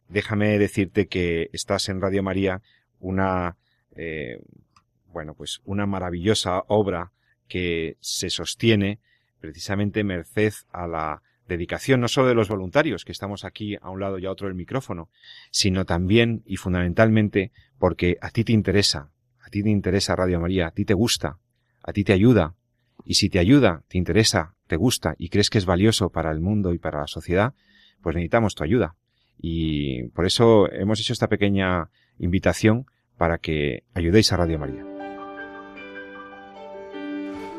Déjame 0.09 0.59
decirte 0.59 1.07
que 1.07 1.49
estás 1.53 1.87
en 1.87 2.01
Radio 2.01 2.21
María 2.21 2.61
una, 2.99 3.55
eh, 3.95 4.41
bueno, 5.13 5.35
pues 5.35 5.61
una 5.63 5.85
maravillosa 5.85 6.63
obra 6.67 7.13
que 7.47 7.95
se 8.01 8.29
sostiene 8.29 8.99
precisamente 9.39 10.03
merced 10.03 10.53
a 10.73 10.87
la 10.87 11.21
dedicación 11.47 12.01
no 12.01 12.07
solo 12.07 12.27
de 12.27 12.35
los 12.35 12.49
voluntarios, 12.49 13.05
que 13.05 13.11
estamos 13.11 13.45
aquí 13.45 13.75
a 13.81 13.89
un 13.89 13.99
lado 13.99 14.19
y 14.19 14.25
a 14.25 14.31
otro 14.31 14.47
del 14.47 14.55
micrófono, 14.55 15.09
sino 15.51 15.85
también 15.85 16.43
y 16.45 16.57
fundamentalmente 16.57 17.51
porque 17.77 18.17
a 18.21 18.29
ti 18.29 18.43
te 18.43 18.53
interesa, 18.53 19.11
a 19.41 19.49
ti 19.49 19.63
te 19.63 19.69
interesa 19.69 20.15
Radio 20.15 20.39
María, 20.39 20.67
a 20.67 20.71
ti 20.71 20.85
te 20.85 20.93
gusta, 20.93 21.37
a 21.83 21.93
ti 21.93 22.03
te 22.03 22.13
ayuda, 22.13 22.55
y 23.05 23.15
si 23.15 23.29
te 23.29 23.39
ayuda, 23.39 23.83
te 23.87 23.97
interesa, 23.97 24.55
te 24.67 24.75
gusta 24.75 25.15
y 25.17 25.29
crees 25.29 25.49
que 25.49 25.57
es 25.57 25.65
valioso 25.65 26.09
para 26.09 26.31
el 26.31 26.41
mundo 26.41 26.73
y 26.73 26.77
para 26.77 26.99
la 26.99 27.07
sociedad, 27.07 27.53
pues 28.01 28.15
necesitamos 28.15 28.53
tu 28.53 28.63
ayuda. 28.63 28.95
Y 29.39 30.09
por 30.09 30.25
eso 30.25 30.69
hemos 30.71 30.99
hecho 30.99 31.13
esta 31.13 31.27
pequeña 31.27 31.89
invitación 32.19 32.85
para 33.17 33.37
que 33.37 33.83
ayudéis 33.93 34.33
a 34.33 34.37
Radio 34.37 34.59
María. 34.59 34.96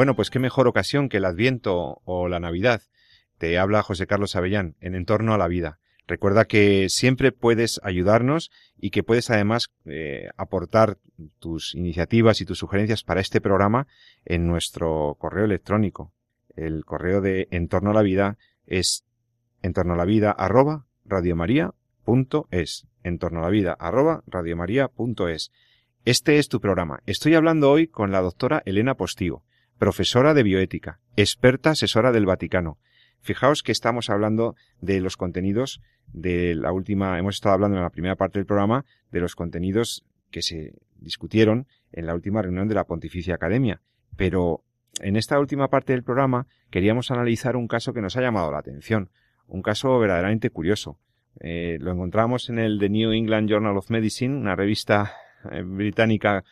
Bueno, 0.00 0.16
pues 0.16 0.30
qué 0.30 0.38
mejor 0.38 0.66
ocasión 0.66 1.10
que 1.10 1.18
el 1.18 1.26
Adviento 1.26 2.00
o 2.06 2.26
la 2.26 2.40
Navidad. 2.40 2.80
Te 3.36 3.58
habla 3.58 3.82
José 3.82 4.06
Carlos 4.06 4.34
Avellán 4.34 4.74
en 4.80 4.94
Entorno 4.94 5.34
a 5.34 5.36
la 5.36 5.46
Vida. 5.46 5.78
Recuerda 6.06 6.46
que 6.46 6.88
siempre 6.88 7.32
puedes 7.32 7.82
ayudarnos 7.84 8.50
y 8.78 8.92
que 8.92 9.02
puedes 9.02 9.28
además 9.28 9.68
eh, 9.84 10.30
aportar 10.38 10.96
tus 11.38 11.74
iniciativas 11.74 12.40
y 12.40 12.46
tus 12.46 12.56
sugerencias 12.56 13.04
para 13.04 13.20
este 13.20 13.42
programa 13.42 13.88
en 14.24 14.46
nuestro 14.46 15.18
correo 15.20 15.44
electrónico. 15.44 16.14
El 16.56 16.86
correo 16.86 17.20
de 17.20 17.48
Entorno 17.50 17.90
a 17.90 17.92
la 17.92 18.00
Vida 18.00 18.38
es 18.66 19.04
entorno 19.60 19.92
a 19.92 19.98
la 19.98 20.06
vida 20.06 20.30
arroba. 20.30 20.86
Entorno 23.02 23.40
a 23.40 23.42
la 23.42 23.50
vida 23.50 23.76
arroba. 23.78 24.24
Este 26.06 26.38
es 26.38 26.48
tu 26.48 26.58
programa. 26.58 27.02
Estoy 27.04 27.34
hablando 27.34 27.70
hoy 27.70 27.86
con 27.86 28.12
la 28.12 28.22
doctora 28.22 28.62
Elena 28.64 28.94
Postigo 28.94 29.44
profesora 29.80 30.34
de 30.34 30.42
bioética, 30.42 31.00
experta 31.16 31.70
asesora 31.70 32.12
del 32.12 32.26
Vaticano. 32.26 32.78
Fijaos 33.22 33.62
que 33.62 33.72
estamos 33.72 34.10
hablando 34.10 34.54
de 34.82 35.00
los 35.00 35.16
contenidos 35.16 35.80
de 36.12 36.54
la 36.54 36.70
última, 36.70 37.18
hemos 37.18 37.36
estado 37.36 37.54
hablando 37.54 37.78
en 37.78 37.82
la 37.82 37.90
primera 37.90 38.14
parte 38.14 38.38
del 38.38 38.44
programa 38.44 38.84
de 39.10 39.20
los 39.20 39.34
contenidos 39.34 40.04
que 40.30 40.42
se 40.42 40.74
discutieron 40.98 41.66
en 41.92 42.04
la 42.04 42.14
última 42.14 42.42
reunión 42.42 42.68
de 42.68 42.74
la 42.74 42.84
Pontificia 42.84 43.34
Academia. 43.34 43.80
Pero 44.16 44.64
en 45.00 45.16
esta 45.16 45.40
última 45.40 45.68
parte 45.68 45.94
del 45.94 46.04
programa 46.04 46.46
queríamos 46.68 47.10
analizar 47.10 47.56
un 47.56 47.66
caso 47.66 47.94
que 47.94 48.02
nos 48.02 48.18
ha 48.18 48.20
llamado 48.20 48.52
la 48.52 48.58
atención, 48.58 49.08
un 49.46 49.62
caso 49.62 49.98
verdaderamente 49.98 50.50
curioso. 50.50 50.98
Eh, 51.40 51.78
lo 51.80 51.90
encontramos 51.90 52.50
en 52.50 52.58
el 52.58 52.78
The 52.78 52.90
New 52.90 53.12
England 53.12 53.48
Journal 53.48 53.78
of 53.78 53.88
Medicine, 53.88 54.36
una 54.36 54.56
revista 54.56 55.14
eh, 55.50 55.62
británica 55.62 56.44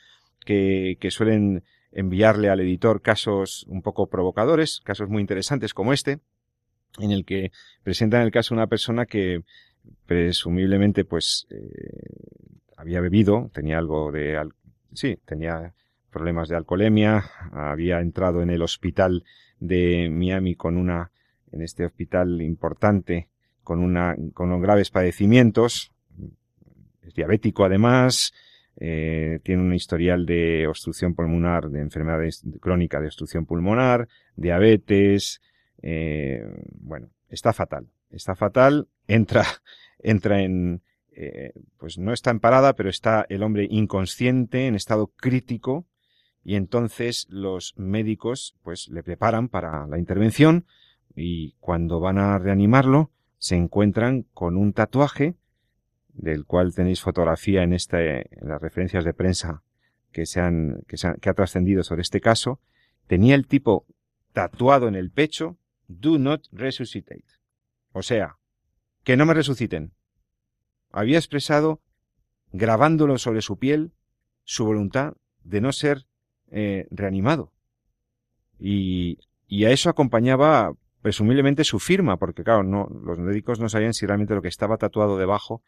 que, 0.47 0.97
que 0.99 1.11
suelen 1.11 1.63
enviarle 1.93 2.51
al 2.51 2.61
editor 2.61 3.03
casos 3.03 3.65
un 3.69 3.83
poco 3.83 4.09
provocadores, 4.09 4.81
casos 4.85 5.09
muy 5.09 5.21
interesantes 5.21 5.75
como 5.75 5.93
este, 5.93 6.21
en 6.99 7.11
el 7.11 7.25
que 7.25 7.51
presentan 7.83 8.23
el 8.23 8.31
caso 8.31 8.55
de 8.55 8.61
una 8.61 8.67
persona 8.67 9.07
que 9.07 9.43
presumiblemente 10.07 11.05
pues 11.05 11.47
eh, 11.51 11.61
había 12.77 13.01
bebido, 13.01 13.51
tenía 13.53 13.79
algo 13.79 14.13
de 14.13 14.41
sí, 14.93 15.19
tenía 15.25 15.75
problemas 16.11 16.49
de 16.49 16.57
alcoholemia, 16.57 17.25
había 17.53 18.01
entrado 18.01 18.43
en 18.43 18.51
el 18.51 18.63
hospital 18.63 19.25
de 19.61 20.09
Miami 20.11 20.55
con 20.55 20.77
una 20.77 21.11
en 21.51 21.63
este 21.63 21.85
hospital 21.85 22.43
importante 22.43 23.29
con 23.63 23.81
una 23.81 24.17
con 24.33 24.61
graves 24.61 24.91
padecimientos, 24.91 25.93
es 27.03 27.15
diabético 27.15 27.65
además, 27.65 28.33
eh, 28.81 29.41
tiene 29.43 29.63
un 29.63 29.75
historial 29.75 30.25
de 30.25 30.67
obstrucción 30.69 31.15
pulmonar, 31.15 31.69
de 31.69 31.81
enfermedad 31.81 32.21
crónica 32.61 33.01
de 33.01 33.07
obstrucción 33.07 33.45
pulmonar, 33.45 34.09
diabetes, 34.37 35.41
eh, 35.83 36.45
bueno, 36.81 37.11
está 37.29 37.53
fatal, 37.53 37.89
está 38.11 38.37
fatal, 38.37 38.89
entra, 39.09 39.45
entra 39.99 40.43
en, 40.43 40.83
eh, 41.11 41.53
pues 41.77 41.99
no 41.99 42.13
está 42.13 42.31
en 42.31 42.39
parada, 42.39 42.75
pero 42.75 42.89
está 42.89 43.27
el 43.29 43.43
hombre 43.43 43.67
inconsciente, 43.69 44.67
en 44.67 44.77
estado 44.77 45.09
crítico, 45.09 45.87
y 46.45 46.55
entonces 46.55 47.27
los 47.31 47.75
médicos 47.77 48.55
pues 48.63 48.89
le 48.89 49.03
preparan 49.03 49.49
para 49.49 49.87
la 49.89 49.99
intervención 49.99 50.67
y 51.17 51.53
cuando 51.59 51.99
van 51.99 52.19
a 52.19 52.39
reanimarlo 52.39 53.11
se 53.39 53.57
encuentran 53.57 54.23
con 54.33 54.57
un 54.57 54.73
tatuaje 54.73 55.35
del 56.19 56.45
cual 56.45 56.75
tenéis 56.75 57.01
fotografía 57.01 57.63
en, 57.63 57.73
este, 57.73 58.41
en 58.41 58.49
las 58.49 58.61
referencias 58.61 59.05
de 59.05 59.15
prensa 59.15 59.63
que, 60.13 60.27
se 60.27 60.41
han, 60.41 60.83
que, 60.87 60.97
que 61.21 61.31
ha 61.31 61.35
trascendido 61.35 61.83
sobre 61.83 62.03
este 62.03 62.21
caso, 62.21 62.61
tenía 63.07 63.35
el 63.35 63.47
tipo 63.47 63.87
tatuado 64.33 64.89
en 64.89 64.97
el 64.97 65.11
pecho, 65.11 65.57
do 65.87 66.19
not 66.19 66.47
resuscitate. 66.53 67.25
O 67.93 68.03
sea, 68.03 68.37
que 69.05 69.17
no 69.17 69.27
me 69.27 69.35
resuciten. 69.35 69.93
Había 70.91 71.19
expresado, 71.19 71.81
grabándolo 72.53 73.19
sobre 73.19 73.43
su 73.43 73.59
piel, 73.59 73.93
su 74.45 74.65
voluntad 74.65 75.15
de 75.45 75.61
no 75.61 75.73
ser 75.73 76.07
eh, 76.51 76.87
reanimado. 76.91 77.53
Y, 78.59 79.21
y 79.47 79.65
a 79.67 79.71
eso 79.71 79.89
acompañaba 79.89 80.75
presumiblemente 81.01 81.63
su 81.63 81.79
firma, 81.79 82.17
porque 82.17 82.43
claro, 82.43 82.65
no, 82.65 82.89
los 82.89 83.19
médicos 83.19 83.61
no 83.61 83.69
sabían 83.69 83.95
si 83.95 84.05
realmente 84.05 84.35
lo 84.35 84.43
que 84.43 84.49
estaba 84.49 84.79
tatuado 84.79 85.17
debajo 85.17 85.63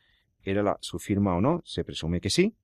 era 0.44 0.76
su 0.80 0.98
firma 0.98 1.34
o 1.34 1.40
no, 1.40 1.62
se 1.64 1.84
presume 1.84 2.20
que 2.20 2.30
sí. 2.30 2.54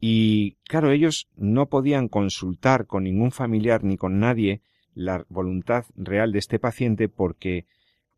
Y 0.00 0.56
claro, 0.64 0.90
ellos 0.90 1.28
no 1.36 1.68
podían 1.68 2.08
consultar 2.08 2.86
con 2.86 3.04
ningún 3.04 3.30
familiar 3.30 3.84
ni 3.84 3.96
con 3.96 4.18
nadie 4.18 4.60
la 4.94 5.24
voluntad 5.28 5.84
real 5.96 6.32
de 6.32 6.40
este 6.40 6.58
paciente 6.58 7.08
porque 7.08 7.66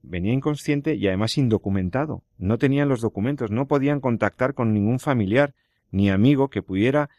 venía 0.02 0.32
inconsciente 0.32 0.94
y 0.94 1.06
además 1.06 1.36
indocumentado. 1.38 2.22
No 2.38 2.58
tenían 2.58 2.88
los 2.88 3.00
documentos, 3.00 3.50
no 3.50 3.66
podían 3.66 4.00
contactar 4.00 4.54
con 4.54 4.72
ningún 4.72 4.98
familiar 4.98 5.54
ni 5.90 6.10
amigo 6.10 6.48
que 6.48 6.62
pudiera 6.62 7.10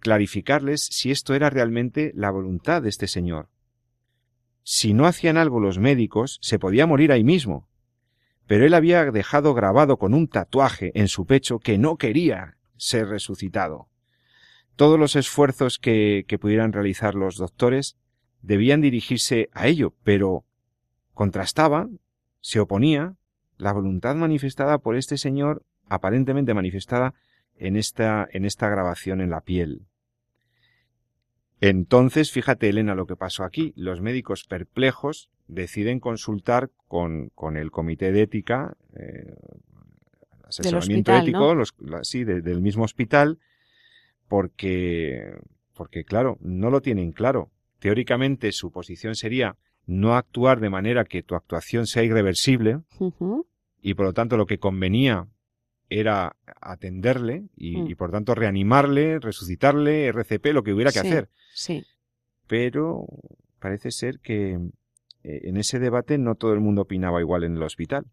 clarificarles 0.00 0.82
si 0.90 1.10
esto 1.10 1.34
era 1.34 1.50
realmente 1.50 2.12
la 2.14 2.30
voluntad 2.30 2.82
de 2.82 2.88
este 2.88 3.06
señor. 3.06 3.48
si 4.62 4.92
no 4.92 5.06
hacían 5.06 5.36
algo 5.36 5.58
los 5.58 5.78
médicos, 5.78 6.38
se 6.42 6.58
podía 6.58 6.86
morir 6.86 7.10
ahí 7.10 7.24
mismo. 7.24 7.66
Pero 8.50 8.66
él 8.66 8.74
había 8.74 9.04
dejado 9.12 9.54
grabado 9.54 9.96
con 9.96 10.12
un 10.12 10.26
tatuaje 10.26 10.90
en 10.96 11.06
su 11.06 11.24
pecho 11.24 11.60
que 11.60 11.78
no 11.78 11.94
quería 11.94 12.56
ser 12.76 13.06
resucitado. 13.06 13.86
Todos 14.74 14.98
los 14.98 15.14
esfuerzos 15.14 15.78
que, 15.78 16.24
que 16.26 16.36
pudieran 16.36 16.72
realizar 16.72 17.14
los 17.14 17.36
doctores 17.36 17.96
debían 18.42 18.80
dirigirse 18.80 19.50
a 19.52 19.68
ello, 19.68 19.94
pero 20.02 20.44
contrastaba, 21.14 21.88
se 22.40 22.58
oponía, 22.58 23.14
la 23.56 23.72
voluntad 23.72 24.16
manifestada 24.16 24.78
por 24.78 24.96
este 24.96 25.16
señor, 25.16 25.62
aparentemente 25.88 26.52
manifestada 26.52 27.14
en 27.54 27.76
esta, 27.76 28.26
en 28.32 28.44
esta 28.44 28.68
grabación 28.68 29.20
en 29.20 29.30
la 29.30 29.42
piel. 29.42 29.86
Entonces, 31.60 32.32
fíjate, 32.32 32.68
Elena, 32.68 32.96
lo 32.96 33.06
que 33.06 33.14
pasó 33.14 33.44
aquí. 33.44 33.72
Los 33.76 34.00
médicos 34.00 34.42
perplejos 34.42 35.30
deciden 35.50 36.00
consultar 36.00 36.70
con, 36.88 37.30
con 37.34 37.56
el 37.56 37.70
comité 37.70 38.12
de 38.12 38.22
ética, 38.22 38.76
eh, 38.94 39.34
asesoramiento 40.44 41.14
ético, 41.14 41.54
los, 41.54 41.74
sí, 42.02 42.24
del 42.24 42.60
mismo 42.60 42.84
hospital, 42.84 43.38
porque, 44.28 45.34
porque, 45.74 46.04
claro, 46.04 46.38
no 46.40 46.70
lo 46.70 46.80
tienen 46.80 47.12
claro. 47.12 47.50
Teóricamente, 47.78 48.52
su 48.52 48.70
posición 48.70 49.14
sería 49.14 49.56
no 49.86 50.14
actuar 50.14 50.60
de 50.60 50.70
manera 50.70 51.04
que 51.04 51.22
tu 51.22 51.34
actuación 51.34 51.86
sea 51.86 52.04
irreversible, 52.04 52.80
y 53.80 53.94
por 53.94 54.06
lo 54.06 54.12
tanto 54.12 54.36
lo 54.36 54.46
que 54.46 54.58
convenía 54.58 55.26
era 55.88 56.36
atenderle 56.60 57.48
y, 57.56 57.76
mm. 57.76 57.96
por 57.96 58.12
tanto 58.12 58.34
reanimarle, 58.34 59.18
resucitarle, 59.18 60.06
RCP, 60.06 60.46
lo 60.52 60.62
que 60.62 60.72
hubiera 60.72 60.92
que 60.92 61.00
hacer. 61.00 61.28
Sí. 61.52 61.84
Pero 62.46 63.06
parece 63.58 63.90
ser 63.90 64.20
que 64.20 64.58
eh, 65.24 65.40
en 65.44 65.56
ese 65.56 65.78
debate 65.78 66.18
no 66.18 66.34
todo 66.34 66.52
el 66.52 66.60
mundo 66.60 66.82
opinaba 66.82 67.20
igual 67.20 67.44
en 67.44 67.56
el 67.56 67.62
hospital. 67.62 68.06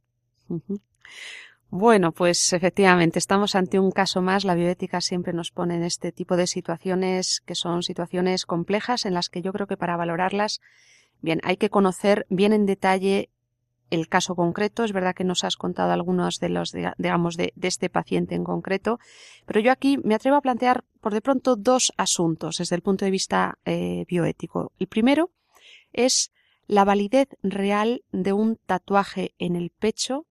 Bueno, 1.70 2.14
pues 2.14 2.54
efectivamente 2.54 3.20
estamos 3.20 3.56
ante 3.56 3.80
un 3.80 3.92
caso 3.92 4.22
más. 4.22 4.46
La 4.46 4.56
bioética 4.56 5.02
siempre 5.02 5.34
nos 5.34 5.52
pone 5.52 5.76
en 5.76 5.84
este 5.84 6.12
tipo 6.14 6.38
de 6.38 6.48
situaciones 6.48 7.42
que 7.46 7.56
son 7.56 7.84
situaciones 7.84 8.46
complejas 8.46 9.06
en 9.06 9.14
las 9.14 9.30
que 9.30 9.42
yo 9.42 9.52
creo 9.52 9.68
que 9.68 9.76
para 9.76 9.98
valorarlas, 9.98 10.62
bien, 11.22 11.42
hay 11.44 11.58
que 11.58 11.70
conocer 11.70 12.26
bien 12.30 12.54
en 12.54 12.66
detalle 12.66 13.30
el 13.90 14.08
caso 14.08 14.36
concreto. 14.36 14.86
Es 14.86 14.94
verdad 14.94 15.14
que 15.14 15.26
nos 15.26 15.44
has 15.44 15.58
contado 15.58 15.92
algunos 15.92 16.40
de 16.40 16.50
los, 16.50 16.72
digamos, 16.98 17.36
de, 17.36 17.54
este 17.62 17.90
paciente 17.90 18.36
en 18.36 18.46
concreto, 18.46 19.00
pero 19.46 19.60
yo 19.60 19.72
aquí 19.72 19.98
me 19.98 20.16
atrevo 20.16 20.38
a 20.38 20.42
plantear 20.42 20.86
por 21.02 21.14
de 21.14 21.22
pronto 21.22 21.58
dos 21.58 21.92
asuntos 21.98 22.58
desde 22.60 22.76
el 22.78 22.82
punto 22.82 23.04
de 23.04 23.12
vista 23.12 23.58
eh, 23.66 24.06
bioético. 24.08 24.72
El 24.80 24.88
primero 24.88 25.32
es 25.92 26.32
la 26.68 26.84
validez 26.84 27.30
real 27.42 28.04
de 28.12 28.34
un 28.34 28.58
tatuaje 28.66 29.34
en 29.40 29.56
el 29.56 29.72
pecho 29.72 30.28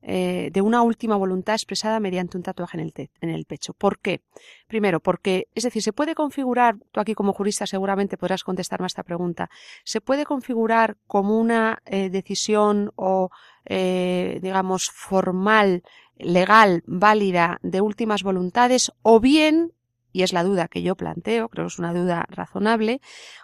eh, 0.00 0.50
de 0.52 0.60
una 0.62 0.82
última 0.82 1.16
voluntad 1.16 1.56
expresada 1.56 1.98
mediante 1.98 2.36
un 2.36 2.44
tatuaje 2.44 2.78
en 2.78 2.84
el, 2.84 3.10
en 3.20 3.30
el 3.30 3.44
pecho. 3.46 3.74
¿Por 3.74 3.98
qué? 3.98 4.22
Primero, 4.68 5.00
porque, 5.00 5.48
es 5.56 5.64
decir, 5.64 5.82
se 5.82 5.92
puede 5.92 6.14
configurar, 6.14 6.76
tú 6.92 7.00
aquí 7.00 7.14
como 7.14 7.32
jurista 7.32 7.66
seguramente 7.66 8.16
podrás 8.16 8.44
contestarme 8.44 8.84
a 8.84 8.86
esta 8.86 9.02
pregunta, 9.02 9.50
se 9.84 10.00
puede 10.00 10.24
configurar 10.24 10.98
como 11.08 11.36
una 11.36 11.82
eh, 11.84 12.10
decisión 12.10 12.92
o, 12.94 13.30
eh, 13.64 14.38
digamos, 14.40 14.88
formal, 14.94 15.82
legal, 16.16 16.84
válida 16.86 17.58
de 17.62 17.80
últimas 17.80 18.22
voluntades 18.22 18.92
o 19.02 19.18
bien 19.18 19.72
y 20.18 20.24
es 20.24 20.32
la 20.32 20.42
duda 20.42 20.66
que 20.66 20.82
yo 20.82 20.96
planteo, 20.96 21.48
creo 21.48 21.66
que 21.66 21.72
es 21.72 21.78
una 21.78 21.94
duda 21.94 22.26
razonable, 22.28 23.00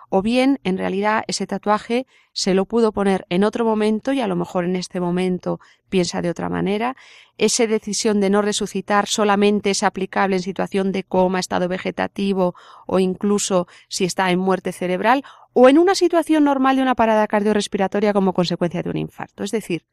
o 0.09 0.23
bien 0.23 0.59
en 0.65 0.77
realidad 0.77 1.23
ese 1.29 1.47
tatuaje 1.47 2.05
se 2.33 2.53
lo 2.53 2.65
pudo 2.65 2.91
poner 2.91 3.27
en 3.29 3.45
otro 3.45 3.65
momento 3.65 4.13
y 4.13 4.21
a 4.21 4.27
lo 4.27 4.35
mejor 4.35 4.65
en 4.65 4.75
este 4.75 4.99
momento 4.99 5.61
piensa 5.89 6.21
de 6.21 6.31
otra 6.31 6.49
manera, 6.49 6.97
esa 7.39 7.69
decisión 7.69 8.21
de 8.21 8.29
no 8.29 8.43
resucitar 8.43 9.07
solamente 9.07 9.71
es 9.71 9.85
aplicable 9.85 10.35
en 10.35 10.43
situación 10.43 10.91
de 10.91 11.05
coma, 11.05 11.39
estado 11.39 11.69
vegetativo 11.69 12.57
o 12.89 12.99
incluso 12.99 13.69
si 13.89 14.05
está 14.05 14.33
en 14.33 14.41
muerte 14.41 14.73
cerebral 14.73 15.23
o 15.53 15.69
en 15.69 15.79
una 15.79 15.95
situación 15.95 16.43
normal 16.43 16.75
de 16.75 16.83
una 16.83 16.97
parada 16.97 17.29
cardiorrespiratoria 17.29 18.13
como 18.13 18.33
consecuencia 18.33 18.83
de 18.83 18.91
un 18.91 18.97
infarto. 18.97 19.45
Es 19.45 19.53
decir, 19.53 19.85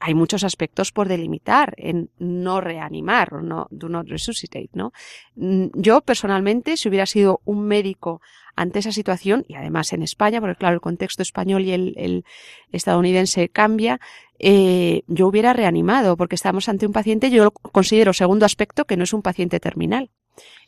hay 0.00 0.14
muchos 0.14 0.44
aspectos 0.44 0.92
por 0.92 1.08
delimitar 1.08 1.74
en 1.76 2.10
no 2.18 2.60
reanimar 2.60 3.34
o 3.34 3.42
no 3.42 3.68
do 3.70 3.88
not 3.88 4.08
resuscitate, 4.08 4.70
¿no? 4.72 4.92
Mm, 5.36 5.66
yo 5.74 6.00
personalmente, 6.00 6.76
si 6.78 6.88
hubiera 6.88 7.06
sido 7.06 7.40
un 7.44 7.66
médico 7.66 8.22
ante 8.56 8.78
esa 8.78 8.92
situación, 8.92 9.44
y 9.46 9.54
además 9.54 9.92
en 9.92 10.02
España, 10.02 10.40
porque 10.40 10.56
claro, 10.56 10.74
el 10.74 10.80
contexto 10.80 11.22
español 11.22 11.62
y 11.62 11.72
el, 11.72 12.24
estadounidense 12.72 13.48
cambia, 13.50 14.00
eh, 14.38 15.02
yo 15.06 15.28
hubiera 15.28 15.52
reanimado, 15.52 16.16
porque 16.16 16.34
estamos 16.34 16.68
ante 16.68 16.86
un 16.86 16.92
paciente, 16.92 17.30
yo 17.30 17.50
considero, 17.50 18.12
segundo 18.12 18.46
aspecto, 18.46 18.86
que 18.86 18.96
no 18.96 19.04
es 19.04 19.12
un 19.12 19.22
paciente 19.22 19.60
terminal 19.60 20.10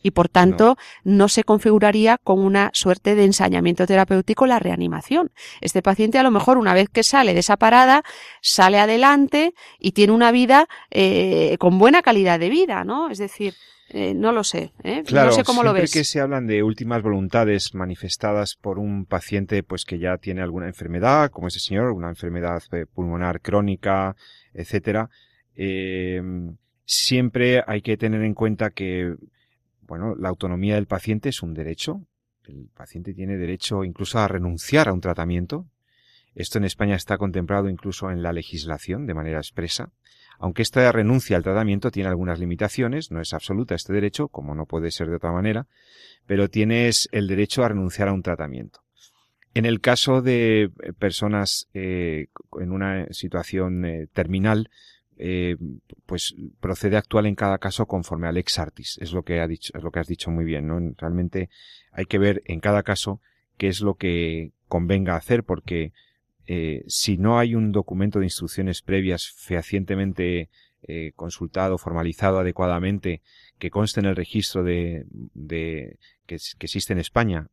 y 0.03 0.11
por 0.11 0.29
tanto 0.29 0.77
no. 1.05 1.29
se 1.29 1.45
configuraría 1.45 2.19
con 2.19 2.41
una 2.41 2.71
suerte 2.75 3.15
de 3.15 3.25
ensañamiento 3.25 3.87
terapéutico 3.87 4.47
la 4.47 4.59
reanimación. 4.59 5.31
Este 5.61 5.83
paciente 5.83 6.19
a 6.19 6.23
lo 6.23 6.31
mejor 6.31 6.59
una 6.59 6.75
vez 6.75 6.89
que 6.89 7.03
sale 7.03 7.35
de 7.35 7.41
esa 7.41 7.57
parada 7.57 8.03
sale 8.41 8.79
adelante 8.79 9.55
y 9.79 9.93
tiene 9.93 10.13
una 10.13 10.33
vida 10.33 10.67
eh, 10.91 11.57
con 11.59 11.79
buena 11.79 12.03
calidad 12.03 12.41
de 12.41 12.49
vida, 12.49 12.85
¿no? 12.85 13.11
Es 13.11 13.19
decir, 13.19 13.55
eh, 13.95 14.15
no 14.15 14.33
lo 14.33 14.43
sé, 14.43 14.73
¿eh? 14.85 15.03
Claro, 15.05 15.29
no 15.29 15.33
sé 15.37 15.45
cómo 15.45 15.63
lo 15.63 15.75
ves. 15.75 15.93
que 15.93 16.03
se 16.03 16.19
hablan 16.19 16.47
de 16.47 16.63
últimas 16.63 17.03
voluntades 17.03 17.75
manifestadas 17.75 18.57
por 18.57 18.79
un 18.79 19.05
paciente 19.05 19.63
pues 19.63 19.85
que 19.85 19.99
ya 19.99 20.17
tiene 20.17 20.41
alguna 20.41 20.67
enfermedad, 20.67 21.31
como 21.31 21.49
ese 21.49 21.61
señor, 21.61 21.91
una 21.93 22.09
enfermedad 22.09 22.63
eh, 22.73 22.87
pulmonar 22.87 23.43
crónica, 23.43 24.17
etcétera, 24.55 25.11
eh, 25.57 26.23
siempre 26.87 27.63
hay 27.67 27.83
que 27.83 27.99
tener 27.99 28.23
en 28.23 28.33
cuenta 28.33 28.71
que 28.71 29.15
bueno, 29.93 30.15
la 30.19 30.31
autonomía 30.31 30.77
del 30.77 30.87
paciente 30.87 31.29
es 31.29 31.43
un 31.43 31.53
derecho. 31.53 32.01
El 32.45 32.71
paciente 32.75 33.13
tiene 33.13 33.37
derecho 33.37 33.85
incluso 33.85 34.19
a 34.19 34.27
renunciar 34.27 34.89
a 34.89 34.95
un 34.95 35.03
tratamiento. 35.03 35.67
Esto 36.35 36.57
en 36.57 36.65
España 36.65 36.97
está 36.97 37.19
contemplado 37.19 37.69
incluso 37.69 38.11
en 38.11 38.23
la 38.23 38.33
legislación 38.33 39.05
de 39.05 39.13
manera 39.13 39.37
expresa. 39.37 39.91
Aunque 40.39 40.63
esta 40.63 40.91
renuncia 40.93 41.37
al 41.37 41.43
tratamiento 41.43 41.91
tiene 41.91 42.09
algunas 42.09 42.39
limitaciones, 42.39 43.11
no 43.11 43.21
es 43.21 43.35
absoluta 43.35 43.75
este 43.75 43.93
derecho, 43.93 44.29
como 44.29 44.55
no 44.55 44.65
puede 44.65 44.91
ser 44.91 45.11
de 45.11 45.17
otra 45.17 45.31
manera, 45.31 45.67
pero 46.25 46.49
tienes 46.49 47.11
el 47.13 47.29
derecho 47.29 47.63
a 47.63 47.69
renunciar 47.69 48.09
a 48.09 48.15
un 48.15 48.23
tratamiento. 48.23 48.81
En 49.53 49.67
el 49.67 49.83
caso 49.83 50.23
de 50.23 50.71
personas 50.99 51.69
eh, 51.75 52.29
en 52.59 52.73
una 52.73 53.09
situación 53.11 53.85
eh, 53.85 54.07
terminal, 54.11 54.71
eh, 55.25 55.57
pues 56.05 56.35
procede 56.59 56.97
a 56.97 56.99
actuar 56.99 57.27
en 57.27 57.37
cada 57.37 57.59
caso 57.59 57.87
conforme 57.87 58.27
al 58.27 58.39
ex 58.39 58.59
artis. 58.59 58.99
Es 59.01 59.13
lo 59.13 59.23
que 59.23 59.39
ha 59.39 59.47
dicho, 59.47 59.73
es 59.73 59.85
lo 59.85 59.93
que 59.93 60.01
has 60.01 60.09
dicho 60.09 60.33
muy 60.33 60.45
bien, 60.45 60.67
¿no? 60.67 60.81
Realmente 60.99 61.49
hay 61.93 62.07
que 62.07 62.19
ver 62.19 62.43
en 62.45 62.59
cada 62.59 62.83
caso 62.83 63.21
qué 63.57 63.69
es 63.69 63.83
lo 63.83 63.95
que 63.95 64.51
convenga 64.67 65.15
hacer, 65.15 65.45
porque 65.45 65.93
eh, 66.49 66.83
si 66.89 67.19
no 67.19 67.39
hay 67.39 67.55
un 67.55 67.71
documento 67.71 68.19
de 68.19 68.27
instrucciones 68.27 68.83
previas 68.83 69.31
fehacientemente 69.31 70.51
eh, 70.89 71.13
consultado, 71.15 71.79
formalizado 71.79 72.41
adecuadamente, 72.41 73.23
que 73.61 73.71
conste 73.71 74.01
en 74.01 74.07
el 74.07 74.17
registro 74.17 74.65
de, 74.65 75.07
de 75.35 76.01
que, 76.27 76.37
que, 76.59 76.67
existe 76.67 76.95
en 76.95 76.99
España. 76.99 77.47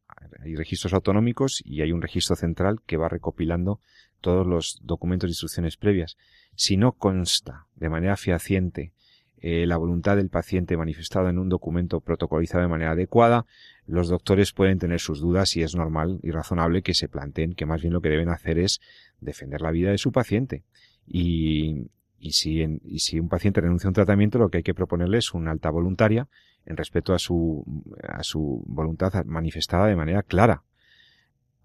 Hay 0.43 0.55
registros 0.55 0.93
autonómicos 0.93 1.61
y 1.63 1.83
hay 1.83 1.91
un 1.91 2.01
registro 2.01 2.35
central 2.35 2.81
que 2.87 2.97
va 2.97 3.09
recopilando 3.09 3.79
todos 4.19 4.45
los 4.45 4.79
documentos 4.83 5.27
de 5.27 5.31
instrucciones 5.31 5.77
previas. 5.77 6.17
Si 6.55 6.77
no 6.77 6.93
consta 6.93 7.67
de 7.75 7.89
manera 7.89 8.17
fehaciente 8.17 8.93
eh, 9.41 9.65
la 9.65 9.77
voluntad 9.77 10.17
del 10.17 10.29
paciente 10.29 10.75
manifestada 10.75 11.29
en 11.29 11.39
un 11.39 11.47
documento 11.47 12.01
protocolizado 12.01 12.61
de 12.61 12.67
manera 12.67 12.91
adecuada, 12.91 13.45
los 13.85 14.09
doctores 14.09 14.51
pueden 14.51 14.79
tener 14.79 14.99
sus 14.99 15.21
dudas 15.21 15.55
y 15.55 15.63
es 15.63 15.75
normal 15.75 16.19
y 16.23 16.31
razonable 16.31 16.81
que 16.81 16.93
se 16.93 17.07
planteen 17.07 17.53
que 17.53 17.65
más 17.65 17.81
bien 17.81 17.93
lo 17.93 18.01
que 18.01 18.09
deben 18.09 18.29
hacer 18.29 18.59
es 18.59 18.81
defender 19.21 19.61
la 19.61 19.71
vida 19.71 19.91
de 19.91 19.97
su 19.97 20.11
paciente. 20.11 20.63
Y, 21.07 21.87
y, 22.19 22.33
si, 22.33 22.61
y 22.83 22.99
si 22.99 23.19
un 23.19 23.29
paciente 23.29 23.61
renuncia 23.61 23.87
a 23.87 23.91
un 23.91 23.95
tratamiento, 23.95 24.37
lo 24.37 24.49
que 24.49 24.57
hay 24.57 24.63
que 24.63 24.73
proponerle 24.73 25.19
es 25.19 25.33
una 25.33 25.51
alta 25.51 25.69
voluntaria 25.69 26.27
en 26.65 26.75
respeto 26.75 27.13
a 27.13 27.19
su, 27.19 27.63
a 28.07 28.23
su 28.23 28.63
voluntad 28.67 29.25
manifestada 29.25 29.87
de 29.87 29.95
manera 29.95 30.21
clara. 30.23 30.63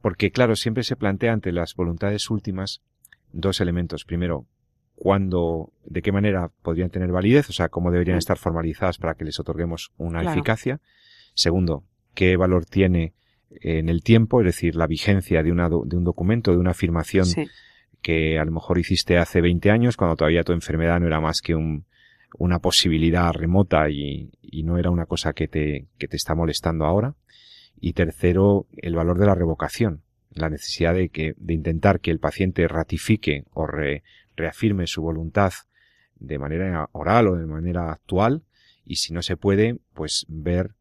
Porque, 0.04 0.30
claro, 0.30 0.54
siempre 0.54 0.82
se 0.82 0.96
plantea 0.96 1.32
ante 1.32 1.50
las 1.50 1.74
voluntades 1.74 2.28
últimas 2.28 2.82
dos 3.32 3.62
elementos. 3.62 4.04
Primero, 4.04 4.44
cuándo, 4.94 5.72
de 5.86 6.02
qué 6.02 6.12
manera 6.12 6.50
podrían 6.60 6.90
tener 6.90 7.10
validez, 7.10 7.48
o 7.48 7.54
sea, 7.54 7.70
cómo 7.70 7.90
deberían 7.90 8.18
estar 8.18 8.36
formalizadas 8.36 8.98
para 8.98 9.14
que 9.14 9.24
les 9.24 9.40
otorguemos 9.40 9.92
una 9.96 10.22
eficacia. 10.30 10.82
Segundo, 11.32 11.84
qué 12.12 12.36
valor 12.36 12.66
tiene 12.66 13.14
en 13.48 13.88
el 13.88 14.02
tiempo, 14.02 14.42
es 14.42 14.44
decir, 14.44 14.76
la 14.76 14.86
vigencia 14.86 15.42
de, 15.42 15.50
una, 15.50 15.70
de 15.70 15.96
un 15.96 16.04
documento, 16.04 16.50
de 16.50 16.58
una 16.58 16.72
afirmación 16.72 17.26
que 18.02 18.38
a 18.38 18.44
lo 18.44 18.52
mejor 18.52 18.76
hiciste 18.76 19.16
hace 19.16 19.40
20 19.40 19.70
años, 19.70 19.96
cuando 19.96 20.16
todavía 20.16 20.44
tu 20.44 20.52
enfermedad 20.52 21.00
no 21.00 21.06
era 21.06 21.22
más 21.22 21.40
que 21.40 21.54
un, 21.54 21.86
una 22.36 22.58
posibilidad 22.58 23.32
remota 23.32 23.88
y, 23.88 24.30
y, 24.42 24.64
no 24.64 24.76
era 24.76 24.90
una 24.90 25.06
cosa 25.06 25.32
que 25.32 25.48
te, 25.48 25.86
que 25.96 26.08
te 26.08 26.16
está 26.18 26.34
molestando 26.34 26.84
ahora. 26.84 27.14
Y 27.80 27.92
tercero, 27.92 28.66
el 28.76 28.94
valor 28.94 29.18
de 29.18 29.26
la 29.26 29.34
revocación. 29.34 30.02
la 30.36 30.50
necesidad 30.50 30.94
de 30.94 31.10
que, 31.10 31.34
de 31.36 31.54
intentar 31.54 32.00
que 32.00 32.10
el 32.10 32.18
paciente 32.18 32.66
ratifique 32.66 33.44
o 33.52 33.68
reafirme 34.36 34.88
su 34.88 35.00
voluntad 35.00 35.52
de 36.16 36.40
manera 36.40 36.88
oral 36.90 37.28
o 37.28 37.36
de 37.36 37.46
manera 37.46 37.92
actual, 37.92 38.42
y 38.84 38.96
si 38.96 39.12
no 39.12 39.22
se 39.22 39.36
puede, 39.36 39.78
pues 39.92 40.26
ver, 40.28 40.74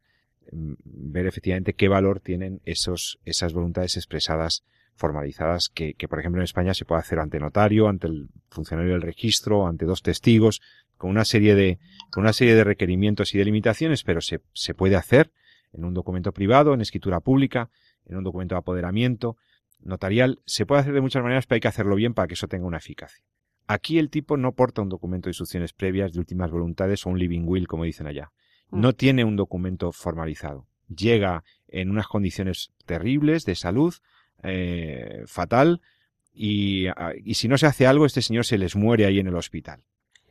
mm, 0.50 0.74
ver 0.84 1.26
efectivamente 1.26 1.74
qué 1.74 1.88
valor 1.88 2.18
tienen 2.18 2.60
esos, 2.64 3.20
esas 3.24 3.52
voluntades 3.52 3.96
expresadas 3.96 4.64
formalizadas 4.96 5.68
que, 5.68 5.94
que, 5.94 6.08
por 6.08 6.20
ejemplo, 6.20 6.40
en 6.40 6.44
España 6.44 6.74
se 6.74 6.84
puede 6.84 7.00
hacer 7.00 7.18
ante 7.18 7.40
notario, 7.40 7.88
ante 7.88 8.06
el 8.06 8.28
funcionario 8.48 8.92
del 8.92 9.02
registro, 9.02 9.66
ante 9.66 9.86
dos 9.86 10.02
testigos, 10.02 10.60
con 10.96 11.10
una 11.10 11.24
serie 11.24 11.54
de, 11.54 11.78
con 12.10 12.22
una 12.22 12.32
serie 12.32 12.54
de 12.54 12.64
requerimientos 12.64 13.34
y 13.34 13.38
de 13.38 13.44
limitaciones, 13.44 14.04
pero 14.04 14.20
se, 14.20 14.40
se 14.52 14.74
puede 14.74 14.96
hacer 14.96 15.30
en 15.74 15.84
un 15.84 15.94
documento 15.94 16.32
privado, 16.32 16.72
en 16.72 16.80
escritura 16.80 17.20
pública, 17.20 17.70
en 18.06 18.16
un 18.16 18.24
documento 18.24 18.54
de 18.54 18.60
apoderamiento, 18.60 19.36
notarial. 19.80 20.40
Se 20.46 20.66
puede 20.66 20.80
hacer 20.80 20.94
de 20.94 21.00
muchas 21.00 21.22
maneras, 21.22 21.46
pero 21.46 21.56
hay 21.56 21.60
que 21.60 21.68
hacerlo 21.68 21.96
bien 21.96 22.14
para 22.14 22.28
que 22.28 22.34
eso 22.34 22.48
tenga 22.48 22.66
una 22.66 22.78
eficacia. 22.78 23.24
Aquí 23.66 23.98
el 23.98 24.10
tipo 24.10 24.36
no 24.36 24.52
porta 24.52 24.82
un 24.82 24.88
documento 24.88 25.26
de 25.26 25.30
instrucciones 25.30 25.72
previas 25.72 26.12
de 26.12 26.18
últimas 26.18 26.50
voluntades 26.50 27.06
o 27.06 27.10
un 27.10 27.18
living 27.18 27.42
will, 27.44 27.66
como 27.66 27.84
dicen 27.84 28.06
allá. 28.06 28.30
Mm. 28.70 28.80
No 28.80 28.92
tiene 28.92 29.24
un 29.24 29.36
documento 29.36 29.92
formalizado. 29.92 30.66
Llega 30.88 31.44
en 31.68 31.90
unas 31.90 32.06
condiciones 32.06 32.72
terribles 32.84 33.44
de 33.44 33.54
salud, 33.54 33.94
eh, 34.42 35.22
fatal, 35.26 35.80
y, 36.32 36.86
y 37.22 37.34
si 37.34 37.48
no 37.48 37.56
se 37.56 37.66
hace 37.66 37.86
algo, 37.86 38.06
este 38.06 38.20
señor 38.20 38.44
se 38.44 38.58
les 38.58 38.76
muere 38.76 39.06
ahí 39.06 39.18
en 39.18 39.28
el 39.28 39.36
hospital. 39.36 39.84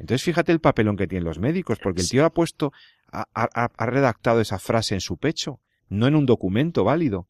Entonces 0.04 0.24
fíjate 0.26 0.52
el 0.52 0.60
papelón 0.60 0.98
que 0.98 1.08
tienen 1.08 1.24
los 1.24 1.40
médicos, 1.40 1.80
porque 1.82 2.02
el 2.02 2.10
tío 2.10 2.26
ha 2.26 2.34
puesto, 2.34 2.74
ha, 3.10 3.26
ha, 3.34 3.86
redactado 3.86 4.42
esa 4.42 4.60
frase 4.60 4.96
en 4.96 5.00
su 5.00 5.16
pecho, 5.16 5.62
no 5.88 6.08
en 6.08 6.16
un 6.16 6.26
documento 6.26 6.84
válido. 6.84 7.30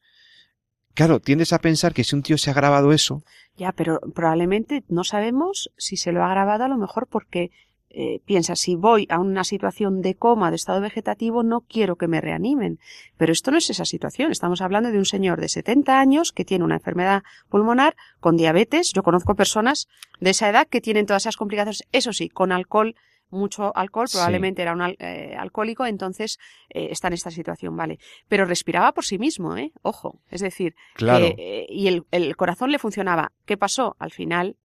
Claro, 0.92 1.20
tiendes 1.20 1.52
a 1.52 1.60
pensar 1.60 1.94
que 1.94 2.02
si 2.02 2.16
un 2.16 2.24
tío 2.24 2.36
se 2.36 2.50
ha 2.50 2.54
grabado 2.54 2.92
eso. 2.92 3.22
Ya, 3.56 3.70
pero 3.70 4.00
probablemente 4.12 4.82
no 4.88 5.04
sabemos 5.04 5.70
si 5.76 5.96
se 5.96 6.10
lo 6.10 6.24
ha 6.24 6.30
grabado 6.30 6.64
a 6.64 6.68
lo 6.68 6.76
mejor 6.76 7.06
porque 7.06 7.52
eh, 7.96 8.20
piensa, 8.24 8.56
si 8.56 8.74
voy 8.74 9.06
a 9.08 9.20
una 9.20 9.44
situación 9.44 10.02
de 10.02 10.16
coma, 10.16 10.50
de 10.50 10.56
estado 10.56 10.80
vegetativo, 10.80 11.44
no 11.44 11.60
quiero 11.60 11.94
que 11.94 12.08
me 12.08 12.20
reanimen. 12.20 12.80
Pero 13.16 13.32
esto 13.32 13.52
no 13.52 13.58
es 13.58 13.70
esa 13.70 13.84
situación. 13.84 14.32
Estamos 14.32 14.60
hablando 14.62 14.90
de 14.90 14.98
un 14.98 15.04
señor 15.04 15.40
de 15.40 15.48
70 15.48 16.00
años 16.00 16.32
que 16.32 16.44
tiene 16.44 16.64
una 16.64 16.74
enfermedad 16.74 17.22
pulmonar 17.48 17.94
con 18.18 18.36
diabetes. 18.36 18.90
Yo 18.92 19.04
conozco 19.04 19.36
personas 19.36 19.86
de 20.18 20.30
esa 20.30 20.48
edad 20.48 20.66
que 20.66 20.80
tienen 20.80 21.06
todas 21.06 21.22
esas 21.22 21.36
complicaciones. 21.36 21.84
Eso 21.92 22.12
sí, 22.12 22.28
con 22.28 22.50
alcohol 22.50 22.96
mucho 23.30 23.76
alcohol, 23.76 24.06
probablemente 24.12 24.62
era 24.62 24.72
un 24.74 24.94
eh, 24.98 25.34
alcohólico, 25.36 25.86
entonces 25.86 26.38
eh, 26.68 26.88
está 26.90 27.08
en 27.08 27.14
esta 27.14 27.30
situación, 27.30 27.76
vale. 27.76 27.98
Pero 28.28 28.44
respiraba 28.44 28.92
por 28.92 29.04
sí 29.04 29.18
mismo, 29.18 29.56
¿eh? 29.56 29.72
Ojo. 29.82 30.20
Es 30.30 30.40
decir, 30.40 30.74
claro. 30.94 31.26
y 31.36 31.88
el, 31.88 32.04
el, 32.12 32.36
corazón 32.36 32.70
le 32.70 32.78
funcionaba. 32.78 33.32
¿Qué 33.44 33.56
pasó? 33.56 33.96
Al 33.98 34.12
final 34.12 34.56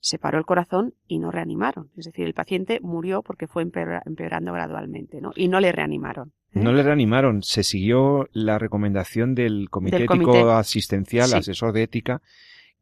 se 0.00 0.18
paró 0.18 0.38
el 0.38 0.44
corazón 0.44 0.94
y 1.06 1.18
no 1.18 1.30
reanimaron. 1.30 1.90
Es 1.96 2.06
decir, 2.06 2.26
el 2.26 2.34
paciente 2.34 2.80
murió 2.80 3.22
porque 3.22 3.46
fue 3.46 3.62
empeorando 3.62 4.52
gradualmente, 4.52 5.20
¿no? 5.20 5.32
Y 5.36 5.48
no 5.48 5.60
le 5.60 5.72
reanimaron. 5.72 6.32
¿eh? 6.52 6.60
No 6.60 6.72
le 6.72 6.82
reanimaron, 6.82 7.42
se 7.42 7.62
siguió 7.62 8.28
la 8.32 8.58
recomendación 8.58 9.34
del 9.34 9.68
Comité 9.70 10.04
Ético 10.04 10.50
Asistencial, 10.50 11.32
asesor 11.34 11.72
de 11.72 11.82
ética, 11.82 12.22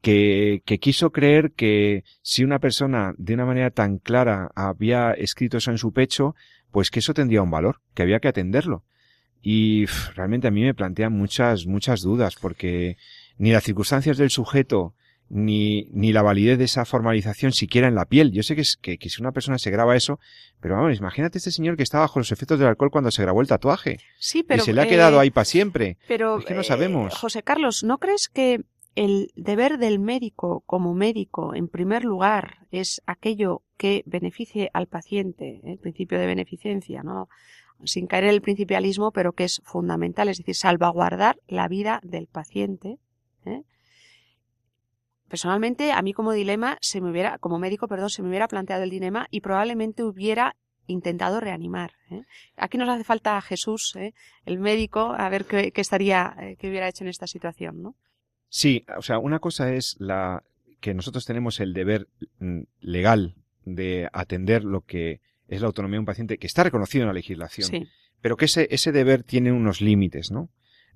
que, 0.00 0.62
que, 0.64 0.78
quiso 0.78 1.10
creer 1.10 1.52
que 1.52 2.04
si 2.22 2.44
una 2.44 2.60
persona 2.60 3.14
de 3.18 3.34
una 3.34 3.46
manera 3.46 3.70
tan 3.70 3.98
clara 3.98 4.52
había 4.54 5.10
escrito 5.10 5.56
eso 5.56 5.72
en 5.72 5.78
su 5.78 5.92
pecho, 5.92 6.36
pues 6.70 6.90
que 6.90 7.00
eso 7.00 7.14
tendría 7.14 7.42
un 7.42 7.50
valor, 7.50 7.80
que 7.94 8.02
había 8.02 8.20
que 8.20 8.28
atenderlo. 8.28 8.84
Y 9.42 9.86
realmente 10.14 10.46
a 10.46 10.50
mí 10.52 10.62
me 10.62 10.74
plantean 10.74 11.12
muchas, 11.12 11.66
muchas 11.66 12.02
dudas, 12.02 12.36
porque 12.40 12.96
ni 13.38 13.50
las 13.52 13.64
circunstancias 13.64 14.18
del 14.18 14.30
sujeto, 14.30 14.94
ni, 15.30 15.88
ni 15.92 16.12
la 16.12 16.22
validez 16.22 16.58
de 16.58 16.64
esa 16.64 16.84
formalización 16.84 17.52
siquiera 17.52 17.88
en 17.88 17.94
la 17.94 18.06
piel. 18.06 18.32
Yo 18.32 18.42
sé 18.42 18.54
que, 18.54 18.62
es, 18.62 18.76
que, 18.76 18.98
que 18.98 19.08
si 19.08 19.20
una 19.20 19.32
persona 19.32 19.58
se 19.58 19.70
graba 19.70 19.96
eso, 19.96 20.18
pero 20.60 20.76
vamos, 20.76 20.98
imagínate 20.98 21.38
este 21.38 21.50
señor 21.50 21.76
que 21.76 21.82
estaba 21.82 22.04
bajo 22.04 22.18
los 22.18 22.32
efectos 22.32 22.58
del 22.58 22.68
alcohol 22.68 22.90
cuando 22.90 23.10
se 23.10 23.22
grabó 23.22 23.40
el 23.40 23.48
tatuaje. 23.48 23.98
Sí, 24.18 24.42
pero. 24.42 24.62
Y 24.62 24.66
se 24.66 24.72
le 24.72 24.82
ha 24.82 24.88
quedado 24.88 25.18
eh, 25.18 25.20
ahí 25.22 25.30
para 25.30 25.44
siempre. 25.44 25.98
Pero. 26.08 26.38
Es 26.38 26.44
que 26.44 26.54
no 26.54 26.62
sabemos. 26.62 27.12
Eh, 27.12 27.16
José 27.16 27.42
Carlos, 27.42 27.84
¿no 27.84 27.98
crees 27.98 28.28
que 28.28 28.60
el 28.94 29.30
deber 29.36 29.78
del 29.78 29.98
médico 29.98 30.64
como 30.66 30.94
médico, 30.94 31.54
en 31.54 31.68
primer 31.68 32.04
lugar, 32.04 32.66
es 32.70 33.02
aquello 33.06 33.62
que 33.76 34.02
beneficie 34.06 34.70
al 34.72 34.88
paciente, 34.88 35.60
el 35.64 35.78
principio 35.78 36.18
de 36.18 36.26
beneficencia, 36.26 37.02
¿no? 37.02 37.28
Sin 37.84 38.08
caer 38.08 38.24
en 38.24 38.30
el 38.30 38.42
principialismo, 38.42 39.12
pero 39.12 39.34
que 39.34 39.44
es 39.44 39.62
fundamental, 39.64 40.28
es 40.28 40.38
decir, 40.38 40.56
salvaguardar 40.56 41.38
la 41.46 41.68
vida 41.68 42.00
del 42.02 42.26
paciente. 42.26 42.98
¿eh? 43.44 43.62
Personalmente, 45.28 45.92
a 45.92 46.02
mí 46.02 46.12
como 46.12 46.32
dilema, 46.32 46.78
se 46.80 47.00
me 47.00 47.10
hubiera, 47.10 47.38
como 47.38 47.58
médico, 47.58 47.86
perdón, 47.88 48.10
se 48.10 48.22
me 48.22 48.28
hubiera 48.28 48.48
planteado 48.48 48.82
el 48.82 48.90
dilema 48.90 49.26
y 49.30 49.40
probablemente 49.40 50.02
hubiera 50.02 50.56
intentado 50.86 51.38
reanimar. 51.40 51.92
¿eh? 52.10 52.22
Aquí 52.56 52.78
nos 52.78 52.88
hace 52.88 53.04
falta 53.04 53.40
Jesús, 53.42 53.94
¿eh? 53.96 54.14
el 54.46 54.58
médico, 54.58 55.14
a 55.16 55.28
ver 55.28 55.44
qué, 55.44 55.70
qué 55.70 55.80
estaría, 55.80 56.34
eh, 56.40 56.56
qué 56.58 56.68
hubiera 56.68 56.88
hecho 56.88 57.04
en 57.04 57.10
esta 57.10 57.26
situación, 57.26 57.82
¿no? 57.82 57.94
Sí, 58.48 58.84
o 58.96 59.02
sea, 59.02 59.18
una 59.18 59.38
cosa 59.38 59.72
es 59.74 59.96
la 59.98 60.42
que 60.80 60.94
nosotros 60.94 61.26
tenemos 61.26 61.60
el 61.60 61.74
deber 61.74 62.08
mm, 62.38 62.60
legal 62.80 63.34
de 63.64 64.08
atender 64.12 64.64
lo 64.64 64.80
que 64.80 65.20
es 65.48 65.60
la 65.60 65.66
autonomía 65.66 65.96
de 65.96 66.00
un 66.00 66.06
paciente 66.06 66.38
que 66.38 66.46
está 66.46 66.62
reconocido 66.62 67.02
en 67.02 67.08
la 67.08 67.12
legislación, 67.14 67.68
Sí. 67.68 67.86
pero 68.22 68.36
que 68.36 68.46
ese, 68.46 68.68
ese 68.70 68.92
deber 68.92 69.22
tiene 69.24 69.52
unos 69.52 69.82
límites, 69.82 70.30
¿no? 70.30 70.48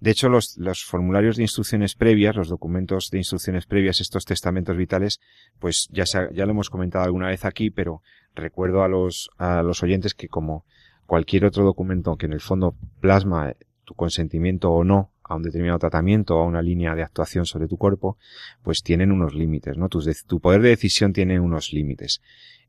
De 0.02 0.10
hecho, 0.10 0.28
los, 0.28 0.58
los 0.58 0.82
formularios 0.82 1.36
de 1.36 1.44
instrucciones 1.44 1.94
previas, 1.94 2.34
los 2.34 2.48
documentos 2.48 3.08
de 3.12 3.18
instrucciones 3.18 3.66
previas, 3.66 4.00
estos 4.00 4.24
testamentos 4.24 4.76
vitales, 4.76 5.20
pues 5.60 5.88
ya, 5.92 6.06
se 6.06 6.28
ya 6.34 6.44
lo 6.44 6.50
hemos 6.50 6.70
comentado 6.70 7.04
alguna 7.04 7.28
vez 7.28 7.44
aquí, 7.44 7.70
pero 7.70 8.02
recuerdo 8.34 8.82
a 8.82 8.88
los, 8.88 9.30
a 9.38 9.62
los 9.62 9.80
oyentes 9.84 10.14
que 10.14 10.26
como 10.26 10.64
cualquier 11.06 11.44
otro 11.44 11.62
documento 11.62 12.16
que 12.16 12.26
en 12.26 12.32
el 12.32 12.40
fondo 12.40 12.74
plasma 12.98 13.54
tu 13.84 13.94
consentimiento 13.94 14.72
o 14.72 14.82
no 14.82 15.12
a 15.22 15.36
un 15.36 15.44
determinado 15.44 15.78
tratamiento 15.78 16.36
o 16.36 16.42
a 16.42 16.46
una 16.46 16.62
línea 16.62 16.96
de 16.96 17.04
actuación 17.04 17.46
sobre 17.46 17.68
tu 17.68 17.76
cuerpo, 17.76 18.18
pues 18.64 18.82
tienen 18.82 19.12
unos 19.12 19.34
límites, 19.34 19.78
¿no? 19.78 19.86
De- 19.86 20.16
tu 20.26 20.40
poder 20.40 20.62
de 20.62 20.70
decisión 20.70 21.12
tiene 21.12 21.38
unos 21.38 21.72
límites. 21.72 22.20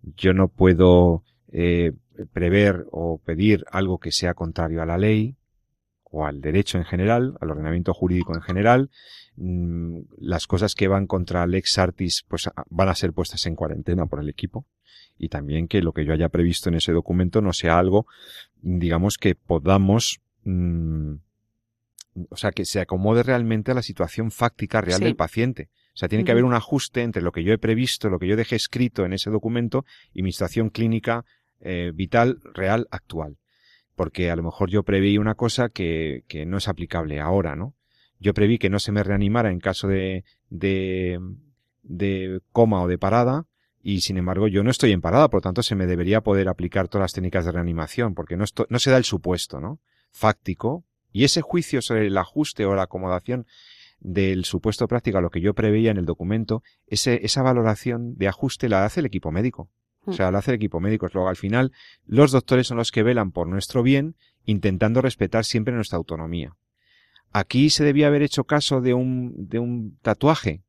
Yo 0.04 0.34
no 0.34 0.50
puedo 0.50 1.24
eh, 1.52 1.94
prever 2.32 2.86
o 2.92 3.18
pedir 3.18 3.66
algo 3.72 3.98
que 3.98 4.12
sea 4.12 4.36
contrario 4.36 4.84
a 4.84 4.86
la 4.86 5.00
ley 5.00 5.36
o 6.16 6.26
al 6.28 6.42
derecho 6.42 6.78
en 6.78 6.86
general, 6.86 7.36
al 7.42 7.50
ordenamiento 7.52 7.94
jurídico 7.94 8.34
en 8.36 8.42
general. 8.42 8.90
Mm, 9.36 10.02
Las 10.20 10.46
cosas 10.48 10.76
que 10.76 10.88
van 10.88 11.08
contra 11.08 11.46
Lex 11.48 11.78
Artis 11.80 12.24
pues 12.28 12.48
a- 12.48 12.54
van 12.70 12.88
a 12.90 12.96
ser 12.96 13.14
puestas 13.14 13.46
en 13.48 13.56
cuarentena 13.56 14.06
por 14.06 14.20
el 14.22 14.30
equipo 14.30 14.66
y 15.18 15.30
también 15.30 15.68
que 15.68 15.82
lo 15.82 15.92
que 15.92 16.06
yo 16.06 16.14
haya 16.14 16.30
previsto 16.30 16.70
en 16.70 16.76
ese 16.76 16.92
documento 16.92 17.42
no 17.42 17.52
sea 17.52 17.80
algo, 17.80 18.06
digamos, 18.62 19.18
que 19.18 19.34
podamos, 19.36 20.20
mm, 20.44 21.14
o 22.30 22.36
sea, 22.38 22.52
que 22.52 22.66
se 22.66 22.80
acomode 22.80 23.24
realmente 23.24 23.72
a 23.72 23.74
la 23.74 23.82
situación 23.82 24.30
fáctica 24.30 24.82
real 24.82 25.00
Sí. 25.00 25.06
del 25.06 25.16
paciente. 25.16 25.70
O 25.96 25.98
sea, 25.98 26.10
tiene 26.10 26.24
que 26.26 26.32
haber 26.32 26.44
un 26.44 26.54
ajuste 26.54 27.02
entre 27.02 27.22
lo 27.24 27.32
que 27.32 27.44
yo 27.44 27.54
he 27.54 27.58
previsto, 27.58 28.10
lo 28.10 28.20
que 28.20 28.28
yo 28.28 28.36
dejé 28.36 28.56
escrito 28.56 29.04
en 29.06 29.14
ese 29.14 29.30
documento 29.32 29.84
y 30.14 30.22
mi 30.24 30.32
situación 30.32 30.70
clínica 30.70 31.26
eh, 31.66 31.92
vital 31.96 32.40
real 32.54 32.88
actual. 32.92 33.38
Porque 33.96 34.32
a 34.32 34.36
lo 34.36 34.44
mejor 34.44 34.70
yo 34.70 34.84
preví 34.84 35.18
una 35.18 35.36
cosa 35.36 35.70
que, 35.70 36.24
que 36.28 36.46
no 36.46 36.58
es 36.58 36.68
aplicable 36.68 37.20
ahora, 37.20 37.56
¿no? 37.56 37.76
Yo 38.20 38.34
preví 38.34 38.58
que 38.58 38.70
no 38.70 38.80
se 38.80 38.92
me 38.92 39.04
reanimara 39.04 39.52
en 39.52 39.60
caso 39.60 39.88
de, 39.88 40.24
de, 40.50 41.20
de 41.84 42.40
coma 42.52 42.82
o 42.82 42.88
de 42.88 42.98
parada, 42.98 43.46
y 43.82 44.02
sin 44.02 44.18
embargo 44.18 44.48
yo 44.48 44.64
no 44.64 44.72
estoy 44.72 44.94
en 44.94 45.02
parada, 45.02 45.30
por 45.30 45.40
lo 45.40 45.42
tanto 45.42 45.62
se 45.62 45.76
me 45.76 45.86
debería 45.86 46.22
poder 46.22 46.48
aplicar 46.48 46.88
todas 46.88 47.04
las 47.04 47.14
técnicas 47.14 47.46
de 47.46 47.52
reanimación, 47.52 48.16
porque 48.16 48.38
no, 48.38 48.46
no 48.70 48.80
se 48.80 48.92
da 48.92 48.98
el 48.98 49.04
supuesto, 49.04 49.60
¿no? 49.60 49.80
Fáctico. 50.12 50.86
Y 51.12 51.26
ese 51.26 51.42
juicio 51.42 51.82
sobre 51.82 52.08
el 52.08 52.18
ajuste 52.18 52.66
o 52.66 52.76
la 52.76 52.84
acomodación 52.84 53.46
del 54.00 54.46
supuesto 54.46 54.88
práctico 54.88 55.18
a 55.18 55.22
lo 55.22 55.30
que 55.30 55.42
yo 55.42 55.54
preveía 55.54 55.92
en 55.92 55.98
el 55.98 56.06
documento, 56.06 56.64
ese, 56.88 57.26
esa 57.26 57.42
valoración 57.42 58.16
de 58.16 58.28
ajuste 58.28 58.70
la 58.70 58.86
hace 58.86 59.02
el 59.02 59.06
equipo 59.06 59.32
médico. 59.32 59.70
O 60.06 60.14
sea, 60.14 60.32
la 60.32 60.40
hace 60.40 60.52
el 60.52 60.56
equipo 60.56 60.80
médico. 60.80 61.08
Luego, 61.14 61.30
al 61.30 61.36
final, 61.36 61.72
los 62.06 62.32
doctores 62.32 62.68
son 62.68 62.78
los 62.78 62.92
que 62.92 63.04
velan 63.04 63.32
por 63.32 63.48
nuestro 63.48 63.84
bien, 63.84 64.16
intentando 64.46 65.02
respetar 65.02 65.46
siempre 65.46 65.74
nuestra 65.74 65.98
autonomía. 65.98 66.56
Aquí 67.32 67.70
se 67.70 67.84
debía 67.84 68.08
haber 68.08 68.22
hecho 68.22 68.44
caso 68.44 68.82
de 68.82 68.94
un, 68.94 69.34
de 69.36 69.60
un 69.60 69.98
tatuaje. 70.02 70.64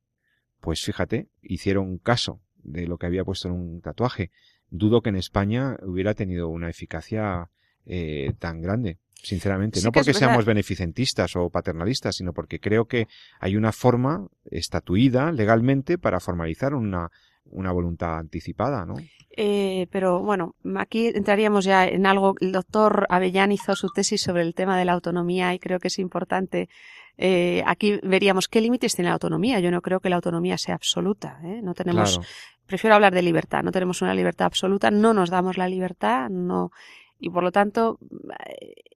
Pues 0.61 0.83
fíjate, 0.83 1.29
hicieron 1.43 1.99
caso 1.99 2.41
de 2.63 2.87
lo 2.87 2.97
que 2.97 3.07
había 3.07 3.25
puesto 3.25 3.49
en 3.49 3.55
un 3.55 3.81
tatuaje. 3.81 4.31
Dudo 4.71 5.03
que 5.03 5.11
en 5.11 5.17
España 5.17 5.77
hubiera 5.83 6.15
tenido 6.15 6.49
una 6.49 6.71
eficacia 6.71 7.51
eh, 7.85 8.33
tan 8.39 8.63
grande, 8.63 8.99
sinceramente. 9.15 9.81
Sí 9.81 9.85
no 9.85 9.93
porque 9.93 10.15
seamos 10.15 10.47
beneficentistas 10.47 11.37
o 11.37 11.51
paternalistas, 11.51 12.17
sino 12.17 12.33
porque 12.33 12.61
creo 12.61 12.87
que 12.87 13.09
hay 13.41 13.57
una 13.57 13.73
forma 13.73 14.27
estatuida 14.47 15.33
legalmente 15.33 15.99
para 15.99 16.19
formalizar 16.19 16.75
una, 16.75 17.11
una 17.51 17.73
voluntad 17.73 18.19
anticipada, 18.19 18.85
¿no? 18.85 18.95
Eh, 19.37 19.89
pero 19.91 20.21
bueno, 20.21 20.55
aquí 20.77 21.09
entraríamos 21.09 21.65
ya 21.65 21.87
en 21.87 22.07
algo. 22.07 22.35
El 22.41 22.53
doctor 22.53 23.07
Avellán 23.09 23.53
hizo 23.53 23.75
su 23.75 23.89
tesis 23.89 24.23
sobre 24.23 24.43
el 24.43 24.55
tema 24.55 24.79
de 24.79 24.85
la 24.85 24.93
autonomía 24.93 25.55
y 25.55 25.59
creo 25.59 25.81
que 25.81 25.89
es 25.89 25.99
importante. 25.99 26.69
Eh, 27.17 27.63
aquí 27.67 27.99
veríamos 28.03 28.49
qué 28.49 28.61
límites 28.61 28.95
tiene 28.95 29.09
la 29.09 29.15
autonomía. 29.15 29.59
Yo 29.61 29.71
no 29.71 29.83
creo 29.83 30.01
que 30.01 30.09
la 30.09 30.17
autonomía 30.17 30.57
sea 30.59 30.77
absoluta. 30.77 31.41
¿eh? 31.45 31.61
No 31.63 31.75
tenemos. 31.75 32.21
Prefiero 32.67 32.95
hablar 32.95 33.13
de 33.13 33.23
libertad. 33.23 33.63
No 33.63 33.73
tenemos 33.73 34.03
una 34.03 34.15
libertad 34.15 34.47
absoluta. 34.47 34.91
No 34.91 35.13
nos 35.15 35.31
damos 35.31 35.59
la 35.59 35.69
libertad. 35.69 36.31
No. 36.31 36.71
Y 37.19 37.31
por 37.31 37.43
lo 37.43 37.53
tanto, 37.53 37.99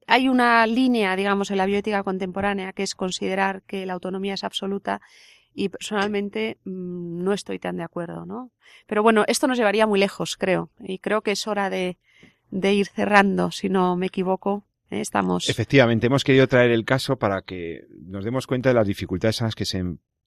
hay 0.06 0.28
una 0.28 0.66
línea, 0.66 1.16
digamos, 1.16 1.50
en 1.50 1.58
la 1.58 1.66
bioética 1.66 2.02
contemporánea 2.02 2.72
que 2.72 2.82
es 2.82 2.94
considerar 2.94 3.62
que 3.62 3.86
la 3.86 3.94
autonomía 3.94 4.34
es 4.34 4.44
absoluta 4.44 5.00
y 5.58 5.68
personalmente 5.70 6.58
mm, 6.64 7.24
no 7.24 7.32
estoy 7.32 7.58
tan 7.58 7.76
de 7.76 7.82
acuerdo, 7.82 8.24
¿no? 8.24 8.52
Pero 8.86 9.02
bueno, 9.02 9.24
esto 9.26 9.48
nos 9.48 9.58
llevaría 9.58 9.86
muy 9.88 9.98
lejos, 9.98 10.36
creo, 10.36 10.70
y 10.78 10.98
creo 11.00 11.22
que 11.22 11.32
es 11.32 11.48
hora 11.48 11.68
de, 11.68 11.98
de 12.50 12.74
ir 12.74 12.86
cerrando, 12.86 13.50
si 13.50 13.68
no 13.68 13.96
me 13.96 14.06
equivoco. 14.06 14.64
¿eh? 14.90 15.00
Estamos. 15.00 15.48
Efectivamente, 15.48 16.06
hemos 16.06 16.22
querido 16.22 16.46
traer 16.46 16.70
el 16.70 16.84
caso 16.84 17.18
para 17.18 17.42
que 17.42 17.86
nos 18.06 18.24
demos 18.24 18.46
cuenta 18.46 18.68
de 18.68 18.76
las 18.76 18.86
dificultades 18.86 19.42
a 19.42 19.46
las 19.46 19.56
que 19.56 19.64
se, 19.64 19.82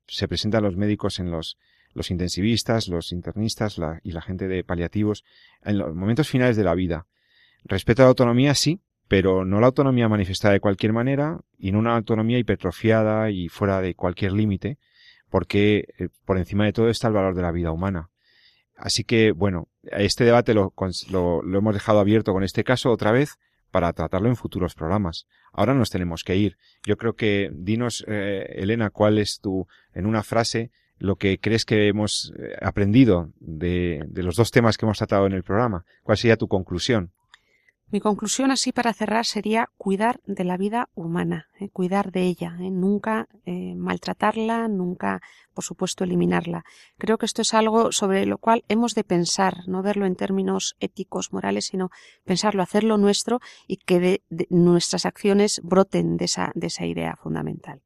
se 0.05 0.27
presentan 0.27 0.63
los 0.63 0.75
médicos 0.75 1.19
en 1.19 1.31
los, 1.31 1.57
los 1.93 2.11
intensivistas, 2.11 2.89
los 2.89 3.13
internistas 3.13 3.79
y 4.03 4.11
la 4.11 4.21
gente 4.21 4.49
de 4.49 4.65
paliativos 4.65 5.23
en 5.63 5.77
los 5.77 5.95
momentos 5.95 6.27
finales 6.27 6.57
de 6.57 6.65
la 6.65 6.75
vida. 6.75 7.07
Respeto 7.63 8.01
a 8.01 8.05
la 8.05 8.09
autonomía, 8.09 8.53
sí, 8.53 8.81
pero 9.07 9.45
no 9.45 9.61
la 9.61 9.67
autonomía 9.67 10.09
manifestada 10.09 10.53
de 10.53 10.59
cualquier 10.59 10.91
manera 10.91 11.39
y 11.57 11.71
no 11.71 11.79
una 11.79 11.95
autonomía 11.95 12.37
hipertrofiada 12.37 13.29
y 13.29 13.47
fuera 13.47 13.79
de 13.79 13.95
cualquier 13.95 14.33
límite, 14.33 14.77
porque 15.31 15.85
eh, 15.97 16.09
por 16.25 16.37
encima 16.37 16.65
de 16.65 16.73
todo 16.73 16.89
está 16.89 17.07
el 17.07 17.15
valor 17.15 17.33
de 17.33 17.41
la 17.41 17.51
vida 17.51 17.71
humana. 17.71 18.11
Así 18.75 19.03
que, 19.03 19.31
bueno, 19.31 19.69
este 19.83 20.25
debate 20.25 20.53
lo, 20.53 20.73
lo, 21.09 21.57
hemos 21.57 21.73
dejado 21.73 21.99
abierto 21.99 22.33
con 22.33 22.43
este 22.43 22.63
caso 22.63 22.91
otra 22.91 23.11
vez 23.11 23.37
para 23.71 23.93
tratarlo 23.93 24.27
en 24.27 24.35
futuros 24.35 24.75
programas. 24.75 25.25
Ahora 25.53 25.73
nos 25.73 25.89
tenemos 25.89 26.23
que 26.23 26.35
ir. 26.35 26.57
Yo 26.83 26.97
creo 26.97 27.15
que, 27.15 27.49
dinos, 27.53 28.03
eh, 28.07 28.55
Elena, 28.57 28.89
cuál 28.89 29.17
es 29.17 29.39
tu, 29.39 29.67
en 29.93 30.05
una 30.05 30.23
frase, 30.23 30.71
lo 30.97 31.15
que 31.15 31.39
crees 31.39 31.63
que 31.63 31.87
hemos 31.87 32.33
eh, 32.37 32.55
aprendido 32.61 33.31
de, 33.39 34.03
de 34.07 34.23
los 34.23 34.35
dos 34.35 34.51
temas 34.51 34.77
que 34.77 34.85
hemos 34.85 34.97
tratado 34.97 35.25
en 35.27 35.33
el 35.33 35.43
programa. 35.43 35.85
¿Cuál 36.03 36.17
sería 36.17 36.37
tu 36.37 36.47
conclusión? 36.47 37.13
Mi 37.91 37.99
conclusión 37.99 38.51
así 38.51 38.71
para 38.71 38.93
cerrar 38.93 39.25
sería 39.25 39.69
cuidar 39.77 40.21
de 40.25 40.45
la 40.45 40.55
vida 40.55 40.87
humana, 40.95 41.49
¿eh? 41.59 41.67
cuidar 41.67 42.13
de 42.13 42.21
ella, 42.21 42.55
¿eh? 42.61 42.71
nunca 42.71 43.27
eh, 43.45 43.75
maltratarla, 43.75 44.69
nunca, 44.69 45.21
por 45.53 45.65
supuesto, 45.65 46.05
eliminarla. 46.05 46.63
Creo 46.97 47.17
que 47.17 47.25
esto 47.25 47.41
es 47.41 47.53
algo 47.53 47.91
sobre 47.91 48.25
lo 48.25 48.37
cual 48.37 48.63
hemos 48.69 48.95
de 48.95 49.03
pensar, 49.03 49.67
no 49.67 49.81
verlo 49.81 50.05
en 50.05 50.15
términos 50.15 50.77
éticos, 50.79 51.33
morales, 51.33 51.65
sino 51.65 51.91
pensarlo, 52.23 52.63
hacerlo 52.63 52.97
nuestro 52.97 53.41
y 53.67 53.75
que 53.75 53.99
de, 53.99 54.47
nuestras 54.49 55.05
acciones 55.05 55.59
broten 55.61 56.15
de 56.15 56.25
esa, 56.25 56.53
de 56.55 56.67
esa 56.67 56.85
idea 56.85 57.17
fundamental. 57.21 57.81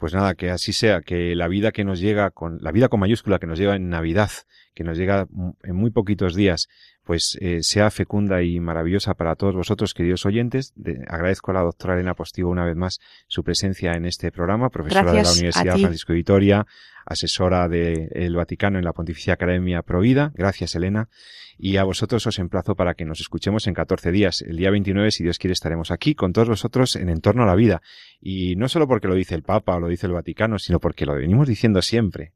Pues 0.00 0.14
nada, 0.14 0.34
que 0.34 0.48
así 0.48 0.72
sea, 0.72 1.02
que 1.02 1.36
la 1.36 1.46
vida 1.46 1.72
que 1.72 1.84
nos 1.84 2.00
llega 2.00 2.30
con, 2.30 2.56
la 2.62 2.72
vida 2.72 2.88
con 2.88 3.00
mayúscula 3.00 3.38
que 3.38 3.46
nos 3.46 3.58
llega 3.58 3.76
en 3.76 3.90
Navidad, 3.90 4.30
que 4.74 4.82
nos 4.82 4.96
llega 4.96 5.28
en 5.62 5.76
muy 5.76 5.90
poquitos 5.90 6.34
días, 6.34 6.68
pues 7.04 7.36
eh, 7.42 7.58
sea 7.62 7.90
fecunda 7.90 8.42
y 8.42 8.60
maravillosa 8.60 9.12
para 9.12 9.36
todos 9.36 9.54
vosotros, 9.54 9.92
queridos 9.92 10.24
oyentes. 10.24 10.72
agradezco 11.06 11.50
a 11.50 11.54
la 11.54 11.60
doctora 11.60 11.94
Elena 11.94 12.14
Postigo 12.14 12.48
una 12.48 12.64
vez 12.64 12.76
más 12.76 12.98
su 13.28 13.44
presencia 13.44 13.92
en 13.92 14.06
este 14.06 14.32
programa, 14.32 14.70
profesora 14.70 15.12
de 15.12 15.22
la 15.22 15.32
Universidad 15.32 15.76
Francisco 15.76 16.14
Vitoria, 16.14 16.66
asesora 17.10 17.68
del 17.68 18.36
Vaticano 18.36 18.78
en 18.78 18.84
la 18.84 18.92
Pontificia 18.92 19.34
Academia 19.34 19.82
Provida. 19.82 20.32
Gracias, 20.34 20.74
Elena. 20.76 21.08
Y 21.58 21.76
a 21.76 21.84
vosotros 21.84 22.26
os 22.26 22.38
emplazo 22.38 22.76
para 22.76 22.94
que 22.94 23.04
nos 23.04 23.20
escuchemos 23.20 23.66
en 23.66 23.74
14 23.74 24.12
días. 24.12 24.42
El 24.42 24.56
día 24.56 24.70
29, 24.70 25.10
si 25.10 25.24
Dios 25.24 25.38
quiere, 25.38 25.52
estaremos 25.52 25.90
aquí 25.90 26.14
con 26.14 26.32
todos 26.32 26.48
vosotros 26.48 26.96
en 26.96 27.10
Entorno 27.10 27.42
a 27.42 27.46
la 27.46 27.56
Vida. 27.56 27.82
Y 28.20 28.54
no 28.56 28.68
solo 28.68 28.86
porque 28.86 29.08
lo 29.08 29.14
dice 29.14 29.34
el 29.34 29.42
Papa 29.42 29.74
o 29.74 29.80
lo 29.80 29.88
dice 29.88 30.06
el 30.06 30.12
Vaticano, 30.12 30.58
sino 30.58 30.78
porque 30.78 31.04
lo 31.04 31.14
venimos 31.14 31.48
diciendo 31.48 31.82
siempre. 31.82 32.32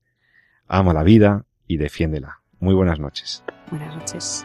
Ama 0.66 0.92
la 0.92 1.04
vida 1.04 1.46
y 1.66 1.76
defiéndela. 1.76 2.40
Muy 2.58 2.74
buenas 2.74 2.98
noches. 2.98 3.44
Buenas 3.70 3.94
noches. 3.94 4.44